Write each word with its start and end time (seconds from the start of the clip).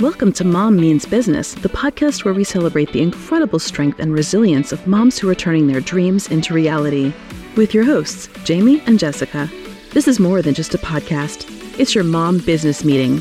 Welcome 0.00 0.32
to 0.32 0.44
Mom 0.44 0.76
Means 0.76 1.04
Business, 1.04 1.52
the 1.52 1.68
podcast 1.68 2.24
where 2.24 2.32
we 2.32 2.42
celebrate 2.42 2.90
the 2.90 3.02
incredible 3.02 3.58
strength 3.58 3.98
and 3.98 4.14
resilience 4.14 4.72
of 4.72 4.86
moms 4.86 5.18
who 5.18 5.28
are 5.28 5.34
turning 5.34 5.66
their 5.66 5.82
dreams 5.82 6.28
into 6.28 6.54
reality. 6.54 7.12
With 7.54 7.74
your 7.74 7.84
hosts, 7.84 8.30
Jamie 8.42 8.80
and 8.86 8.98
Jessica. 8.98 9.50
This 9.90 10.08
is 10.08 10.18
more 10.18 10.40
than 10.40 10.54
just 10.54 10.72
a 10.72 10.78
podcast, 10.78 11.44
it's 11.78 11.94
your 11.94 12.04
mom 12.04 12.38
business 12.38 12.82
meeting. 12.82 13.20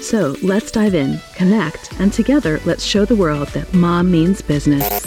So 0.00 0.34
let's 0.42 0.72
dive 0.72 0.96
in, 0.96 1.20
connect, 1.36 1.92
and 2.00 2.12
together 2.12 2.58
let's 2.64 2.82
show 2.82 3.04
the 3.04 3.14
world 3.14 3.46
that 3.50 3.72
mom 3.72 4.10
means 4.10 4.42
business. 4.42 5.06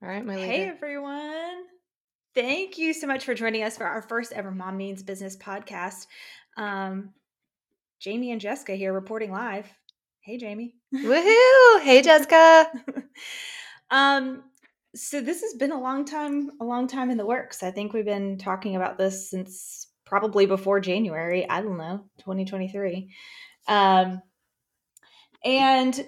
All 0.00 0.08
right, 0.08 0.24
my 0.24 0.36
leader. 0.36 0.46
Hey 0.46 0.68
everyone. 0.68 1.64
Thank 2.36 2.78
you 2.78 2.92
so 2.92 3.08
much 3.08 3.24
for 3.24 3.34
joining 3.34 3.64
us 3.64 3.76
for 3.76 3.86
our 3.86 4.02
first 4.02 4.32
ever 4.34 4.50
Mom 4.52 4.76
Means 4.76 5.02
Business 5.02 5.36
podcast. 5.36 6.06
Um, 6.56 7.10
Jamie 8.00 8.32
and 8.32 8.40
Jessica 8.40 8.74
here 8.74 8.92
reporting 8.92 9.32
live. 9.32 9.66
Hey 10.20 10.38
Jamie. 10.38 10.74
Woohoo! 10.94 11.80
Hey, 11.82 12.02
Jessica. 12.02 12.70
um, 13.90 14.44
so 14.94 15.20
this 15.20 15.42
has 15.42 15.54
been 15.54 15.72
a 15.72 15.80
long 15.80 16.04
time, 16.04 16.50
a 16.60 16.64
long 16.64 16.88
time 16.88 17.10
in 17.10 17.18
the 17.18 17.26
works. 17.26 17.62
I 17.62 17.70
think 17.70 17.92
we've 17.92 18.04
been 18.04 18.38
talking 18.38 18.76
about 18.76 18.98
this 18.98 19.30
since 19.30 19.88
probably 20.04 20.46
before 20.46 20.80
January. 20.80 21.48
I 21.48 21.60
don't 21.60 21.78
know, 21.78 22.04
2023. 22.18 23.12
Um, 23.68 24.22
and 25.44 26.06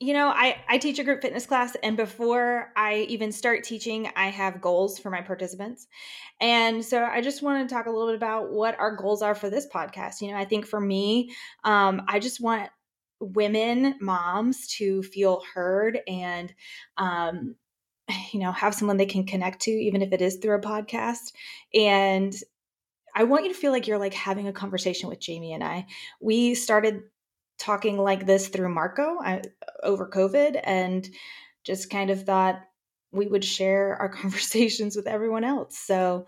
you 0.00 0.14
know 0.14 0.28
i 0.28 0.56
i 0.68 0.78
teach 0.78 0.98
a 0.98 1.04
group 1.04 1.20
fitness 1.20 1.46
class 1.46 1.76
and 1.82 1.96
before 1.96 2.72
i 2.74 3.06
even 3.08 3.30
start 3.30 3.62
teaching 3.62 4.10
i 4.16 4.28
have 4.28 4.60
goals 4.60 4.98
for 4.98 5.10
my 5.10 5.20
participants. 5.20 5.86
And 6.40 6.84
so 6.84 7.04
i 7.04 7.20
just 7.20 7.42
want 7.42 7.68
to 7.68 7.72
talk 7.74 7.86
a 7.86 7.90
little 7.90 8.08
bit 8.08 8.16
about 8.16 8.50
what 8.50 8.78
our 8.78 8.96
goals 8.96 9.22
are 9.22 9.34
for 9.34 9.50
this 9.50 9.68
podcast. 9.68 10.20
You 10.22 10.30
know 10.30 10.38
i 10.38 10.44
think 10.44 10.66
for 10.66 10.80
me 10.80 11.32
um, 11.64 12.02
i 12.08 12.18
just 12.18 12.40
want 12.40 12.70
women 13.20 13.96
moms 14.00 14.66
to 14.78 15.02
feel 15.02 15.42
heard 15.54 16.00
and 16.08 16.52
um, 16.96 17.54
you 18.32 18.40
know 18.40 18.52
have 18.52 18.74
someone 18.74 18.96
they 18.96 19.06
can 19.06 19.26
connect 19.26 19.60
to 19.62 19.70
even 19.70 20.02
if 20.02 20.12
it 20.12 20.22
is 20.22 20.36
through 20.36 20.56
a 20.56 20.60
podcast. 20.60 21.32
And 21.74 22.34
I 23.14 23.24
want 23.24 23.44
you 23.44 23.52
to 23.52 23.58
feel 23.58 23.72
like 23.72 23.86
you're 23.86 23.98
like 23.98 24.14
having 24.14 24.48
a 24.48 24.52
conversation 24.52 25.08
with 25.08 25.20
Jamie 25.20 25.52
and 25.52 25.64
I. 25.64 25.86
We 26.20 26.54
started 26.54 27.02
talking 27.60 27.98
like 27.98 28.26
this 28.26 28.48
through 28.48 28.74
Marco 28.74 29.18
I, 29.20 29.42
over 29.82 30.08
COVID 30.08 30.60
and 30.64 31.08
just 31.62 31.90
kind 31.90 32.10
of 32.10 32.24
thought 32.24 32.60
we 33.12 33.26
would 33.26 33.44
share 33.44 33.96
our 33.96 34.08
conversations 34.22 34.96
with 34.96 35.06
everyone 35.06 35.44
else. 35.44 35.78
So, 35.78 36.26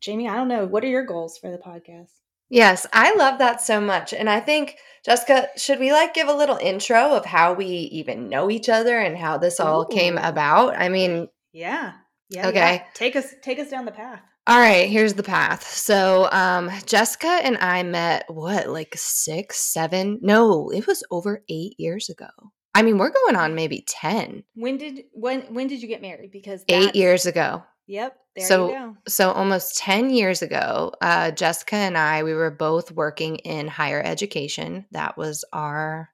Jamie, 0.00 0.28
I 0.28 0.36
don't 0.36 0.48
know. 0.48 0.66
What 0.66 0.82
are 0.82 0.88
your 0.88 1.04
goals 1.04 1.38
for 1.38 1.50
the 1.50 1.58
podcast? 1.58 2.10
Yes, 2.48 2.84
I 2.92 3.14
love 3.14 3.38
that 3.38 3.60
so 3.60 3.80
much. 3.80 4.12
And 4.12 4.28
I 4.28 4.40
think, 4.40 4.76
Jessica, 5.04 5.48
should 5.56 5.78
we 5.78 5.92
like 5.92 6.14
give 6.14 6.26
a 6.26 6.34
little 6.34 6.56
intro 6.56 7.14
of 7.14 7.24
how 7.24 7.52
we 7.52 7.66
even 7.66 8.28
know 8.28 8.50
each 8.50 8.68
other 8.68 8.98
and 8.98 9.16
how 9.16 9.38
this 9.38 9.60
all 9.60 9.82
Ooh. 9.82 9.94
came 9.94 10.18
about? 10.18 10.74
I 10.76 10.88
mean, 10.88 11.28
yeah. 11.52 11.92
Yeah. 12.28 12.48
Okay. 12.48 12.74
Yeah. 12.74 12.84
Take 12.94 13.14
us 13.14 13.34
take 13.42 13.58
us 13.58 13.70
down 13.70 13.84
the 13.84 13.92
path. 13.92 14.22
All 14.46 14.58
right, 14.58 14.88
here's 14.88 15.14
the 15.14 15.22
path. 15.22 15.66
So, 15.66 16.28
um, 16.32 16.70
Jessica 16.86 17.28
and 17.28 17.58
I 17.58 17.82
met 17.82 18.24
what, 18.28 18.68
like 18.68 18.94
six, 18.96 19.58
seven? 19.58 20.18
No, 20.22 20.70
it 20.70 20.86
was 20.86 21.04
over 21.10 21.44
eight 21.48 21.74
years 21.78 22.08
ago. 22.08 22.28
I 22.74 22.82
mean, 22.82 22.98
we're 22.98 23.10
going 23.10 23.36
on 23.36 23.54
maybe 23.54 23.84
ten. 23.86 24.44
When 24.54 24.78
did 24.78 25.04
when 25.12 25.42
when 25.52 25.66
did 25.66 25.82
you 25.82 25.88
get 25.88 26.02
married? 26.02 26.30
Because 26.30 26.64
eight 26.68 26.94
years 26.94 27.26
ago. 27.26 27.62
Yep. 27.86 28.16
so 28.38 28.96
so 29.08 29.32
almost 29.32 29.76
ten 29.76 30.10
years 30.10 30.42
ago, 30.42 30.92
uh, 31.00 31.32
Jessica 31.32 31.76
and 31.76 31.98
I 31.98 32.22
we 32.22 32.32
were 32.32 32.50
both 32.50 32.92
working 32.92 33.36
in 33.36 33.66
higher 33.66 34.00
education. 34.02 34.86
That 34.92 35.18
was 35.18 35.44
our 35.52 36.10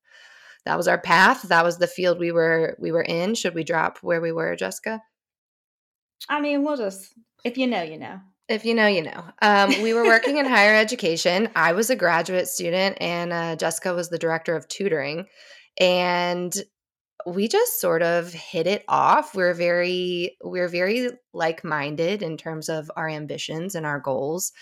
that 0.65 0.77
was 0.77 0.89
our 0.89 0.99
path. 0.99 1.43
That 1.43 1.65
was 1.65 1.79
the 1.79 1.87
field 1.87 2.19
we 2.19 2.33
were 2.33 2.77
we 2.81 2.91
were 2.91 3.03
in. 3.03 3.35
Should 3.35 3.55
we 3.55 3.63
drop 3.63 3.99
where 3.99 4.21
we 4.21 4.33
were, 4.33 4.57
Jessica? 4.57 5.03
I 6.29 6.41
mean, 6.41 6.65
we'll 6.65 6.77
just 6.77 7.13
if 7.47 7.57
you 7.57 7.67
know, 7.67 7.83
you 7.83 7.97
know. 7.97 8.21
If 8.49 8.65
you 8.65 8.75
know, 8.75 8.87
you 8.87 9.03
know. 9.03 9.25
Um, 9.41 9.71
we 9.83 9.93
were 9.93 10.05
working 10.05 10.37
in 10.37 10.47
higher 10.47 10.75
education. 10.75 11.49
I 11.57 11.73
was 11.73 11.91
a 11.91 11.97
graduate 11.97 12.49
student, 12.49 12.99
and 13.01 13.33
uh, 13.33 13.57
Jessica 13.57 13.95
was 13.95 14.09
the 14.09 14.19
director 14.19 14.57
of 14.57 14.69
tutoring. 14.69 15.27
And 15.79 16.55
we 17.27 17.49
just 17.49 17.81
sort 17.81 18.03
of 18.03 18.33
hit 18.33 18.67
it 18.67 18.85
off. 18.89 19.35
We're 19.35 19.55
very, 19.55 20.37
we're 20.43 20.69
very 20.69 21.11
like-minded 21.33 22.23
in 22.23 22.37
terms 22.37 22.69
of 22.69 22.91
our 22.97 23.09
ambitions 23.09 23.75
and 23.75 23.87
our 23.87 24.01
goals. 24.01 24.53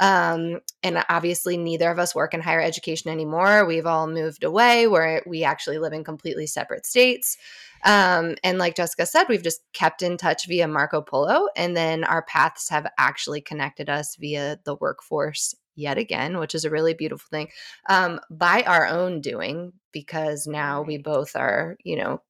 Um, 0.00 0.60
and 0.82 1.04
obviously, 1.08 1.56
neither 1.56 1.90
of 1.90 1.98
us 1.98 2.14
work 2.14 2.34
in 2.34 2.40
higher 2.40 2.62
education 2.62 3.10
anymore. 3.10 3.66
We've 3.66 3.86
all 3.86 4.06
moved 4.06 4.42
away 4.42 4.86
where 4.86 5.22
we 5.26 5.44
actually 5.44 5.78
live 5.78 5.92
in 5.92 6.04
completely 6.04 6.46
separate 6.46 6.86
states. 6.86 7.36
Um, 7.84 8.36
and 8.44 8.58
like 8.58 8.76
Jessica 8.76 9.06
said, 9.06 9.26
we've 9.28 9.42
just 9.42 9.60
kept 9.72 10.02
in 10.02 10.16
touch 10.16 10.46
via 10.46 10.68
Marco 10.68 11.00
Polo. 11.00 11.48
And 11.56 11.76
then 11.76 12.04
our 12.04 12.22
paths 12.22 12.68
have 12.68 12.86
actually 12.98 13.40
connected 13.40 13.90
us 13.90 14.16
via 14.16 14.58
the 14.64 14.76
workforce 14.76 15.54
yet 15.74 15.98
again, 15.98 16.38
which 16.38 16.54
is 16.54 16.64
a 16.64 16.70
really 16.70 16.94
beautiful 16.94 17.26
thing 17.30 17.48
um, 17.88 18.20
by 18.30 18.62
our 18.62 18.86
own 18.86 19.20
doing, 19.20 19.72
because 19.92 20.46
now 20.46 20.82
we 20.82 20.98
both 20.98 21.34
are, 21.34 21.76
you 21.84 21.96
know, 21.96 22.20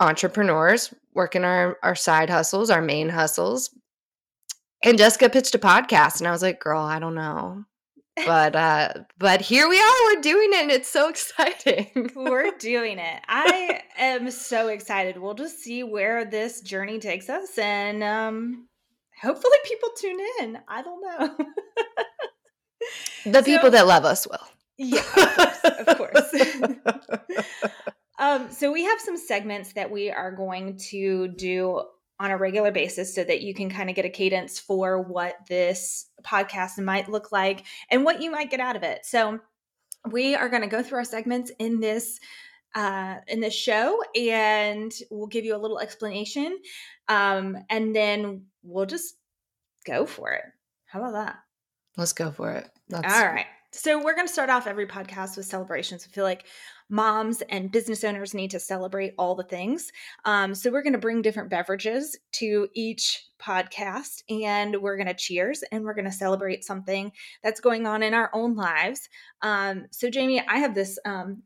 entrepreneurs 0.00 0.92
working 1.14 1.44
our 1.44 1.78
our 1.82 1.94
side 1.94 2.28
hustles 2.28 2.68
our 2.68 2.82
main 2.82 3.08
hustles 3.08 3.70
and 4.84 4.98
Jessica 4.98 5.30
pitched 5.30 5.54
a 5.54 5.58
podcast, 5.58 6.18
and 6.20 6.28
I 6.28 6.30
was 6.30 6.42
like, 6.42 6.60
"Girl, 6.60 6.82
I 6.82 6.98
don't 6.98 7.14
know." 7.14 7.64
But 8.16 8.54
uh 8.54 8.92
but 9.18 9.40
here 9.40 9.68
we 9.68 9.78
are 9.80 10.04
we're 10.04 10.20
doing 10.20 10.50
it 10.52 10.62
and 10.62 10.70
it's 10.70 10.88
so 10.88 11.08
exciting. 11.10 12.10
We're 12.14 12.50
doing 12.58 12.98
it. 12.98 13.20
I 13.28 13.82
am 13.96 14.30
so 14.30 14.68
excited. 14.68 15.18
We'll 15.18 15.34
just 15.34 15.58
see 15.60 15.82
where 15.82 16.24
this 16.24 16.60
journey 16.60 16.98
takes 16.98 17.28
us 17.28 17.58
and 17.58 18.02
um 18.02 18.68
hopefully 19.20 19.58
people 19.64 19.88
tune 19.96 20.18
in. 20.40 20.58
I 20.68 20.82
don't 20.82 21.02
know. 21.02 21.36
The 23.24 23.38
so, 23.38 23.44
people 23.44 23.70
that 23.70 23.86
love 23.86 24.04
us 24.04 24.26
will. 24.26 24.46
Yeah 24.76 25.00
of 25.78 25.96
course, 25.96 26.34
of 26.34 26.84
course. 26.84 27.72
um 28.18 28.50
so 28.50 28.70
we 28.70 28.84
have 28.84 29.00
some 29.00 29.16
segments 29.16 29.72
that 29.72 29.90
we 29.90 30.10
are 30.10 30.30
going 30.32 30.76
to 30.90 31.28
do 31.28 31.84
on 32.20 32.30
a 32.30 32.36
regular 32.36 32.70
basis 32.70 33.14
so 33.14 33.24
that 33.24 33.40
you 33.42 33.54
can 33.54 33.68
kind 33.68 33.90
of 33.90 33.96
get 33.96 34.04
a 34.04 34.10
cadence 34.10 34.58
for 34.58 35.00
what 35.02 35.36
this 35.48 36.06
podcast 36.22 36.78
might 36.82 37.08
look 37.08 37.32
like 37.32 37.64
and 37.90 38.04
what 38.04 38.22
you 38.22 38.30
might 38.30 38.50
get 38.50 38.60
out 38.60 38.76
of 38.76 38.82
it. 38.82 39.04
So 39.04 39.40
we 40.10 40.34
are 40.34 40.48
going 40.48 40.62
to 40.62 40.68
go 40.68 40.82
through 40.82 40.98
our 40.98 41.04
segments 41.04 41.50
in 41.58 41.80
this 41.80 42.20
uh, 42.74 43.16
in 43.28 43.40
this 43.40 43.54
show 43.54 44.00
and 44.16 44.92
we'll 45.10 45.28
give 45.28 45.44
you 45.44 45.54
a 45.54 45.58
little 45.58 45.78
explanation 45.78 46.58
um, 47.08 47.56
and 47.70 47.94
then 47.94 48.46
we'll 48.64 48.86
just 48.86 49.14
go 49.86 50.04
for 50.06 50.32
it. 50.32 50.42
How 50.86 51.00
about 51.00 51.12
that? 51.12 51.36
Let's 51.96 52.12
go 52.12 52.32
for 52.32 52.50
it. 52.52 52.68
That's- 52.88 53.12
All 53.12 53.26
right. 53.28 53.46
So 53.70 54.02
we're 54.02 54.14
going 54.14 54.26
to 54.26 54.32
start 54.32 54.50
off 54.50 54.66
every 54.68 54.86
podcast 54.86 55.36
with 55.36 55.46
celebrations. 55.46 56.06
I 56.08 56.12
feel 56.12 56.22
like 56.24 56.44
moms 56.88 57.42
and 57.48 57.72
business 57.72 58.04
owners 58.04 58.34
need 58.34 58.50
to 58.50 58.60
celebrate 58.60 59.14
all 59.18 59.34
the 59.34 59.42
things. 59.44 59.90
Um, 60.24 60.54
so 60.54 60.70
we're 60.70 60.82
going 60.82 60.92
to 60.92 60.98
bring 60.98 61.22
different 61.22 61.50
beverages 61.50 62.16
to 62.32 62.68
each 62.74 63.24
podcast 63.40 64.22
and 64.28 64.76
we're 64.80 64.96
going 64.96 65.08
to 65.08 65.14
cheers 65.14 65.64
and 65.72 65.84
we're 65.84 65.94
going 65.94 66.04
to 66.04 66.12
celebrate 66.12 66.64
something 66.64 67.10
that's 67.42 67.60
going 67.60 67.86
on 67.86 68.02
in 68.02 68.14
our 68.14 68.30
own 68.34 68.54
lives. 68.54 69.08
Um, 69.42 69.86
so 69.90 70.10
Jamie, 70.10 70.44
I 70.46 70.58
have 70.58 70.74
this, 70.74 70.98
um, 71.04 71.42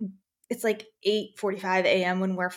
it's 0.51 0.65
like 0.65 0.87
8 1.03 1.39
45 1.39 1.85
a.m. 1.85 2.21
when 2.21 2.35
we're 2.35 2.51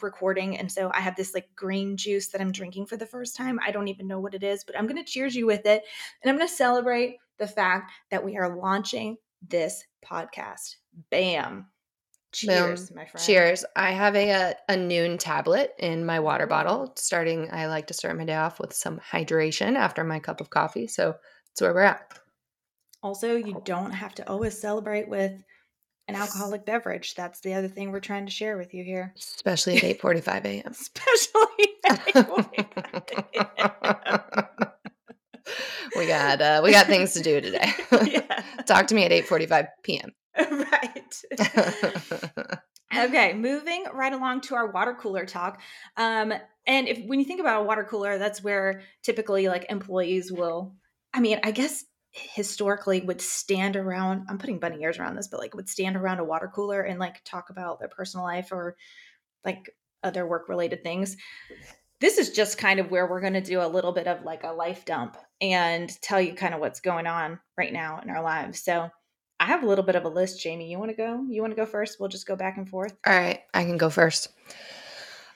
recording 0.00 0.56
and 0.56 0.72
so 0.72 0.90
i 0.94 1.00
have 1.00 1.16
this 1.16 1.34
like 1.34 1.48
green 1.54 1.98
juice 1.98 2.28
that 2.28 2.40
i'm 2.40 2.50
drinking 2.50 2.86
for 2.86 2.96
the 2.96 3.04
first 3.04 3.36
time 3.36 3.60
i 3.62 3.70
don't 3.70 3.88
even 3.88 4.08
know 4.08 4.20
what 4.20 4.34
it 4.34 4.42
is 4.42 4.64
but 4.64 4.78
i'm 4.78 4.86
going 4.86 4.96
to 4.96 5.04
cheers 5.04 5.34
you 5.34 5.44
with 5.44 5.66
it 5.66 5.82
and 6.22 6.30
i'm 6.30 6.36
going 6.38 6.48
to 6.48 6.54
celebrate 6.54 7.18
the 7.38 7.46
fact 7.46 7.92
that 8.10 8.24
we 8.24 8.38
are 8.38 8.56
launching 8.56 9.16
this 9.46 9.84
podcast 10.02 10.76
bam 11.10 11.66
Cheers, 12.32 12.88
Boom. 12.88 12.96
my 12.96 13.06
friend. 13.06 13.26
Cheers. 13.26 13.64
I 13.76 13.90
have 13.90 14.16
a, 14.16 14.30
a, 14.30 14.54
a 14.68 14.74
Nuun 14.74 15.18
tablet 15.18 15.74
in 15.78 16.06
my 16.06 16.20
water 16.20 16.46
bottle. 16.46 16.92
Starting, 16.96 17.50
I 17.52 17.66
like 17.66 17.88
to 17.88 17.94
start 17.94 18.16
my 18.16 18.24
day 18.24 18.36
off 18.36 18.58
with 18.58 18.72
some 18.72 19.00
hydration 19.00 19.76
after 19.76 20.02
my 20.02 20.18
cup 20.18 20.40
of 20.40 20.50
coffee. 20.50 20.86
So 20.86 21.14
that's 21.50 21.60
where 21.60 21.74
we're 21.74 21.82
at. 21.82 22.18
Also, 23.02 23.36
you 23.36 23.60
don't 23.64 23.90
have 23.90 24.14
to 24.14 24.26
always 24.28 24.58
celebrate 24.58 25.08
with 25.08 25.32
an 26.08 26.14
alcoholic 26.14 26.64
beverage. 26.64 27.14
That's 27.14 27.40
the 27.40 27.52
other 27.54 27.68
thing 27.68 27.90
we're 27.90 28.00
trying 28.00 28.26
to 28.26 28.32
share 28.32 28.56
with 28.56 28.74
you 28.74 28.84
here. 28.84 29.14
Especially 29.18 29.76
at 29.76 29.82
8:45 30.00 30.44
a.m. 30.44 30.62
Especially 30.70 31.68
at 31.86 32.14
we 35.96 36.06
got 36.06 36.40
uh, 36.40 36.60
we 36.62 36.70
got 36.70 36.86
things 36.86 37.14
to 37.14 37.22
do 37.22 37.40
today. 37.40 37.72
yeah. 38.06 38.44
Talk 38.66 38.86
to 38.88 38.94
me 38.94 39.04
at 39.04 39.10
8:45 39.10 39.68
p.m. 39.82 40.12
right. 40.82 42.58
okay, 42.96 43.32
moving 43.34 43.84
right 43.92 44.12
along 44.12 44.42
to 44.42 44.54
our 44.54 44.70
water 44.70 44.96
cooler 44.98 45.26
talk. 45.26 45.60
Um, 45.96 46.32
and 46.66 46.88
if 46.88 47.04
when 47.06 47.18
you 47.18 47.24
think 47.24 47.40
about 47.40 47.62
a 47.62 47.64
water 47.64 47.84
cooler, 47.84 48.18
that's 48.18 48.42
where 48.42 48.82
typically 49.02 49.48
like 49.48 49.66
employees 49.70 50.30
will. 50.32 50.74
I 51.14 51.20
mean, 51.20 51.40
I 51.42 51.50
guess 51.50 51.84
historically 52.12 53.00
would 53.00 53.22
stand 53.22 53.74
around 53.74 54.26
i'm 54.28 54.36
putting 54.36 54.58
bunny 54.58 54.82
ears 54.82 54.98
around 54.98 55.16
this 55.16 55.28
but 55.28 55.40
like 55.40 55.54
would 55.54 55.68
stand 55.68 55.96
around 55.96 56.18
a 56.18 56.24
water 56.24 56.50
cooler 56.54 56.82
and 56.82 57.00
like 57.00 57.24
talk 57.24 57.48
about 57.48 57.78
their 57.78 57.88
personal 57.88 58.24
life 58.24 58.52
or 58.52 58.76
like 59.46 59.74
other 60.02 60.26
work 60.26 60.48
related 60.48 60.82
things 60.82 61.16
this 62.00 62.18
is 62.18 62.30
just 62.30 62.58
kind 62.58 62.80
of 62.80 62.90
where 62.90 63.06
we're 63.06 63.20
going 63.20 63.32
to 63.32 63.40
do 63.40 63.62
a 63.62 63.66
little 63.66 63.92
bit 63.92 64.08
of 64.08 64.24
like 64.24 64.42
a 64.42 64.52
life 64.52 64.84
dump 64.84 65.16
and 65.40 65.88
tell 66.02 66.20
you 66.20 66.34
kind 66.34 66.52
of 66.52 66.60
what's 66.60 66.80
going 66.80 67.06
on 67.06 67.38
right 67.56 67.72
now 67.72 68.00
in 68.02 68.10
our 68.10 68.22
lives 68.22 68.62
so 68.62 68.90
i 69.42 69.46
have 69.46 69.64
a 69.64 69.66
little 69.66 69.84
bit 69.84 69.96
of 69.96 70.04
a 70.04 70.08
list 70.08 70.40
jamie. 70.40 70.70
You 70.70 70.78
want 70.78 70.92
to 70.92 70.96
go? 70.96 71.24
You 71.28 71.42
want 71.42 71.50
to 71.50 71.56
go 71.56 71.66
first? 71.66 71.98
We'll 71.98 72.08
just 72.08 72.26
go 72.26 72.36
back 72.36 72.56
and 72.56 72.68
forth. 72.68 72.96
All 73.06 73.12
right 73.12 73.40
i 73.52 73.64
can 73.64 73.76
go 73.76 73.90
first. 73.90 74.28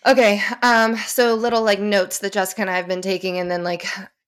Okay 0.07 0.41
um 0.63 0.97
so 0.97 1.35
little 1.35 1.63
like 1.63 1.81
notes 1.81 2.19
that 2.19 2.33
jessica 2.33 2.61
and 2.63 2.71
i 2.71 2.77
have 2.77 2.89
been 2.89 3.03
taking 3.03 3.39
and 3.39 3.51
then 3.51 3.65
like 3.65 3.85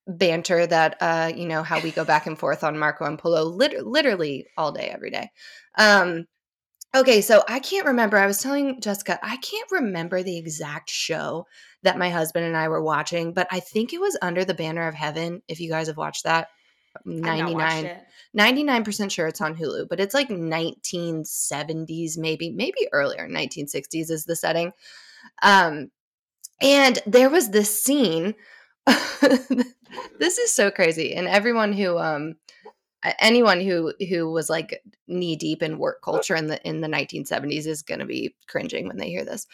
banter 0.08 0.66
that 0.66 0.96
uh 1.00 1.30
you 1.34 1.46
know 1.46 1.62
how 1.62 1.80
we 1.80 1.90
go 1.92 2.04
back 2.04 2.26
and 2.26 2.38
forth 2.38 2.64
on 2.64 2.78
marco 2.78 3.04
and 3.04 3.18
polo 3.18 3.44
lit- 3.44 3.86
literally 3.86 4.46
all 4.56 4.72
day 4.72 4.88
every 4.92 5.10
day. 5.10 5.30
Um 5.76 6.26
okay 6.96 7.20
so 7.20 7.44
i 7.48 7.60
can't 7.60 7.86
remember. 7.86 8.16
I 8.16 8.26
was 8.26 8.42
telling 8.42 8.80
jessica 8.80 9.20
i 9.22 9.36
can't 9.36 9.70
remember 9.70 10.22
the 10.22 10.38
exact 10.38 10.90
show 10.90 11.46
that 11.84 11.98
my 11.98 12.10
husband 12.10 12.44
and 12.46 12.56
i 12.56 12.66
were 12.68 12.82
watching 12.82 13.32
but 13.32 13.46
i 13.52 13.60
think 13.60 13.92
it 13.92 14.00
was 14.00 14.18
under 14.22 14.44
the 14.44 14.54
banner 14.54 14.88
of 14.88 14.94
heaven 14.94 15.42
if 15.46 15.60
you 15.60 15.70
guys 15.70 15.86
have 15.86 15.96
watched 15.96 16.24
that 16.24 16.48
99 17.04 17.90
99% 18.36 19.10
sure 19.10 19.26
it's 19.26 19.40
on 19.40 19.56
hulu 19.56 19.88
but 19.88 20.00
it's 20.00 20.14
like 20.14 20.28
1970s 20.28 22.18
maybe 22.18 22.50
maybe 22.50 22.88
earlier 22.92 23.28
1960s 23.28 24.10
is 24.10 24.24
the 24.24 24.36
setting. 24.36 24.72
Um 25.42 25.90
and 26.60 26.98
there 27.06 27.30
was 27.30 27.50
this 27.50 27.82
scene 27.82 28.34
this 28.86 30.38
is 30.38 30.52
so 30.52 30.70
crazy 30.70 31.14
and 31.14 31.28
everyone 31.28 31.72
who 31.72 31.98
um 31.98 32.34
anyone 33.18 33.60
who 33.60 33.92
who 34.08 34.30
was 34.30 34.50
like 34.50 34.82
knee 35.06 35.36
deep 35.36 35.62
in 35.62 35.78
work 35.78 36.02
culture 36.02 36.34
in 36.34 36.48
the 36.48 36.60
in 36.66 36.80
the 36.80 36.88
1970s 36.88 37.66
is 37.66 37.82
going 37.82 38.00
to 38.00 38.06
be 38.06 38.34
cringing 38.48 38.88
when 38.88 38.96
they 38.96 39.08
hear 39.08 39.24
this 39.24 39.46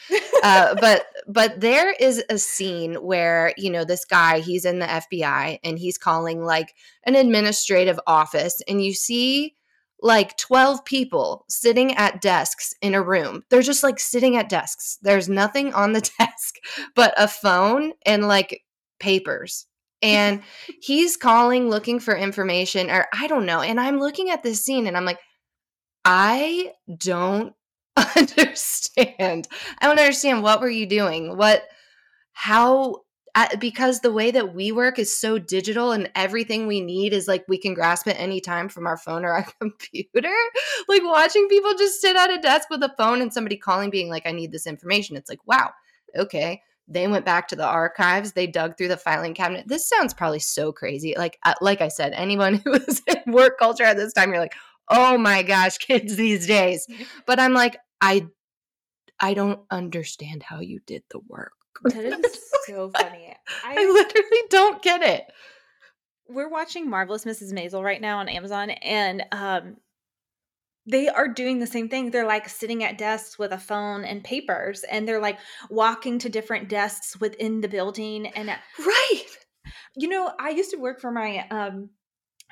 uh, 0.42 0.74
but 0.80 1.06
but 1.28 1.60
there 1.60 1.92
is 1.92 2.24
a 2.30 2.38
scene 2.38 2.94
where 2.94 3.52
you 3.56 3.70
know 3.70 3.84
this 3.84 4.04
guy 4.04 4.40
he's 4.40 4.64
in 4.64 4.78
the 4.78 4.86
fbi 4.86 5.58
and 5.62 5.78
he's 5.78 5.98
calling 5.98 6.42
like 6.42 6.74
an 7.04 7.14
administrative 7.14 8.00
office 8.06 8.62
and 8.66 8.82
you 8.82 8.94
see 8.94 9.54
like 10.00 10.36
12 10.36 10.84
people 10.84 11.46
sitting 11.48 11.94
at 11.94 12.20
desks 12.20 12.74
in 12.82 12.94
a 12.94 13.02
room. 13.02 13.42
They're 13.48 13.62
just 13.62 13.82
like 13.82 13.98
sitting 13.98 14.36
at 14.36 14.50
desks. 14.50 14.98
There's 15.00 15.30
nothing 15.30 15.72
on 15.72 15.92
the 15.92 16.00
desk 16.18 16.56
but 16.94 17.14
a 17.16 17.26
phone 17.26 17.92
and 18.04 18.28
like 18.28 18.62
papers. 19.00 19.66
And 20.04 20.42
he's 20.82 21.16
calling 21.16 21.70
looking 21.70 21.98
for 21.98 22.14
information, 22.14 22.90
or 22.90 23.06
I 23.14 23.26
don't 23.26 23.46
know. 23.46 23.62
And 23.62 23.80
I'm 23.80 23.98
looking 23.98 24.28
at 24.28 24.42
this 24.42 24.62
scene 24.62 24.86
and 24.86 24.98
I'm 24.98 25.06
like, 25.06 25.18
I 26.04 26.72
don't 26.98 27.54
understand. 28.16 29.48
I 29.78 29.86
don't 29.86 29.98
understand. 29.98 30.42
What 30.42 30.60
were 30.60 30.68
you 30.68 30.84
doing? 30.84 31.38
What, 31.38 31.62
how, 32.32 32.96
uh, 33.34 33.56
because 33.58 34.00
the 34.00 34.12
way 34.12 34.30
that 34.30 34.54
we 34.54 34.72
work 34.72 34.98
is 34.98 35.18
so 35.18 35.38
digital 35.38 35.92
and 35.92 36.10
everything 36.14 36.66
we 36.66 36.82
need 36.82 37.14
is 37.14 37.26
like 37.26 37.46
we 37.48 37.56
can 37.56 37.72
grasp 37.72 38.06
it 38.06 38.20
anytime 38.20 38.68
from 38.68 38.86
our 38.86 38.98
phone 38.98 39.24
or 39.24 39.30
our 39.30 39.46
computer. 39.58 40.34
Like 40.86 41.02
watching 41.02 41.48
people 41.48 41.72
just 41.78 42.02
sit 42.02 42.14
at 42.14 42.30
a 42.30 42.42
desk 42.42 42.68
with 42.68 42.82
a 42.82 42.94
phone 42.98 43.22
and 43.22 43.32
somebody 43.32 43.56
calling, 43.56 43.88
being 43.88 44.10
like, 44.10 44.26
I 44.26 44.32
need 44.32 44.52
this 44.52 44.66
information. 44.66 45.16
It's 45.16 45.30
like, 45.30 45.46
wow, 45.46 45.70
okay 46.14 46.60
they 46.86 47.06
went 47.08 47.24
back 47.24 47.48
to 47.48 47.56
the 47.56 47.66
archives. 47.66 48.32
They 48.32 48.46
dug 48.46 48.76
through 48.76 48.88
the 48.88 48.96
filing 48.96 49.34
cabinet. 49.34 49.66
This 49.66 49.88
sounds 49.88 50.12
probably 50.12 50.40
so 50.40 50.72
crazy. 50.72 51.14
Like 51.16 51.38
uh, 51.44 51.54
like 51.60 51.80
i 51.80 51.88
said 51.88 52.12
anyone 52.12 52.54
who 52.64 52.74
is 52.74 53.02
in 53.06 53.32
work 53.32 53.58
culture 53.58 53.84
at 53.84 53.96
this 53.96 54.12
time 54.12 54.30
you're 54.30 54.40
like 54.40 54.54
oh 54.90 55.16
my 55.16 55.42
gosh 55.42 55.78
kids 55.78 56.16
these 56.16 56.46
days. 56.46 56.86
But 57.26 57.40
i'm 57.40 57.54
like 57.54 57.76
i 58.00 58.26
i 59.20 59.34
don't 59.34 59.60
understand 59.70 60.42
how 60.42 60.60
you 60.60 60.80
did 60.86 61.02
the 61.10 61.20
work. 61.28 61.52
That 61.84 62.04
is 62.24 62.38
so 62.66 62.90
funny. 62.90 63.34
I, 63.64 63.74
I 63.76 63.84
literally 63.84 64.42
don't 64.50 64.82
get 64.82 65.02
it. 65.02 65.24
We're 66.28 66.48
watching 66.48 66.88
marvelous 66.88 67.24
mrs 67.24 67.52
maisel 67.52 67.82
right 67.82 68.00
now 68.00 68.18
on 68.18 68.28
amazon 68.28 68.70
and 68.70 69.24
um 69.32 69.76
they 70.86 71.08
are 71.08 71.28
doing 71.28 71.58
the 71.58 71.66
same 71.66 71.88
thing. 71.88 72.10
They're 72.10 72.26
like 72.26 72.48
sitting 72.48 72.84
at 72.84 72.98
desks 72.98 73.38
with 73.38 73.52
a 73.52 73.58
phone 73.58 74.04
and 74.04 74.22
papers, 74.22 74.84
and 74.84 75.08
they're 75.08 75.20
like 75.20 75.38
walking 75.70 76.18
to 76.20 76.28
different 76.28 76.68
desks 76.68 77.18
within 77.20 77.60
the 77.60 77.68
building. 77.68 78.26
And 78.28 78.48
right, 78.78 79.24
you 79.96 80.08
know, 80.08 80.32
I 80.38 80.50
used 80.50 80.70
to 80.72 80.76
work 80.78 81.00
for 81.00 81.10
my 81.10 81.46
um 81.50 81.90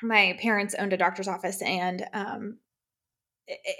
my 0.03 0.37
parents 0.41 0.75
owned 0.79 0.93
a 0.93 0.97
doctor's 0.97 1.29
office, 1.29 1.61
and 1.63 2.07
um 2.13 2.59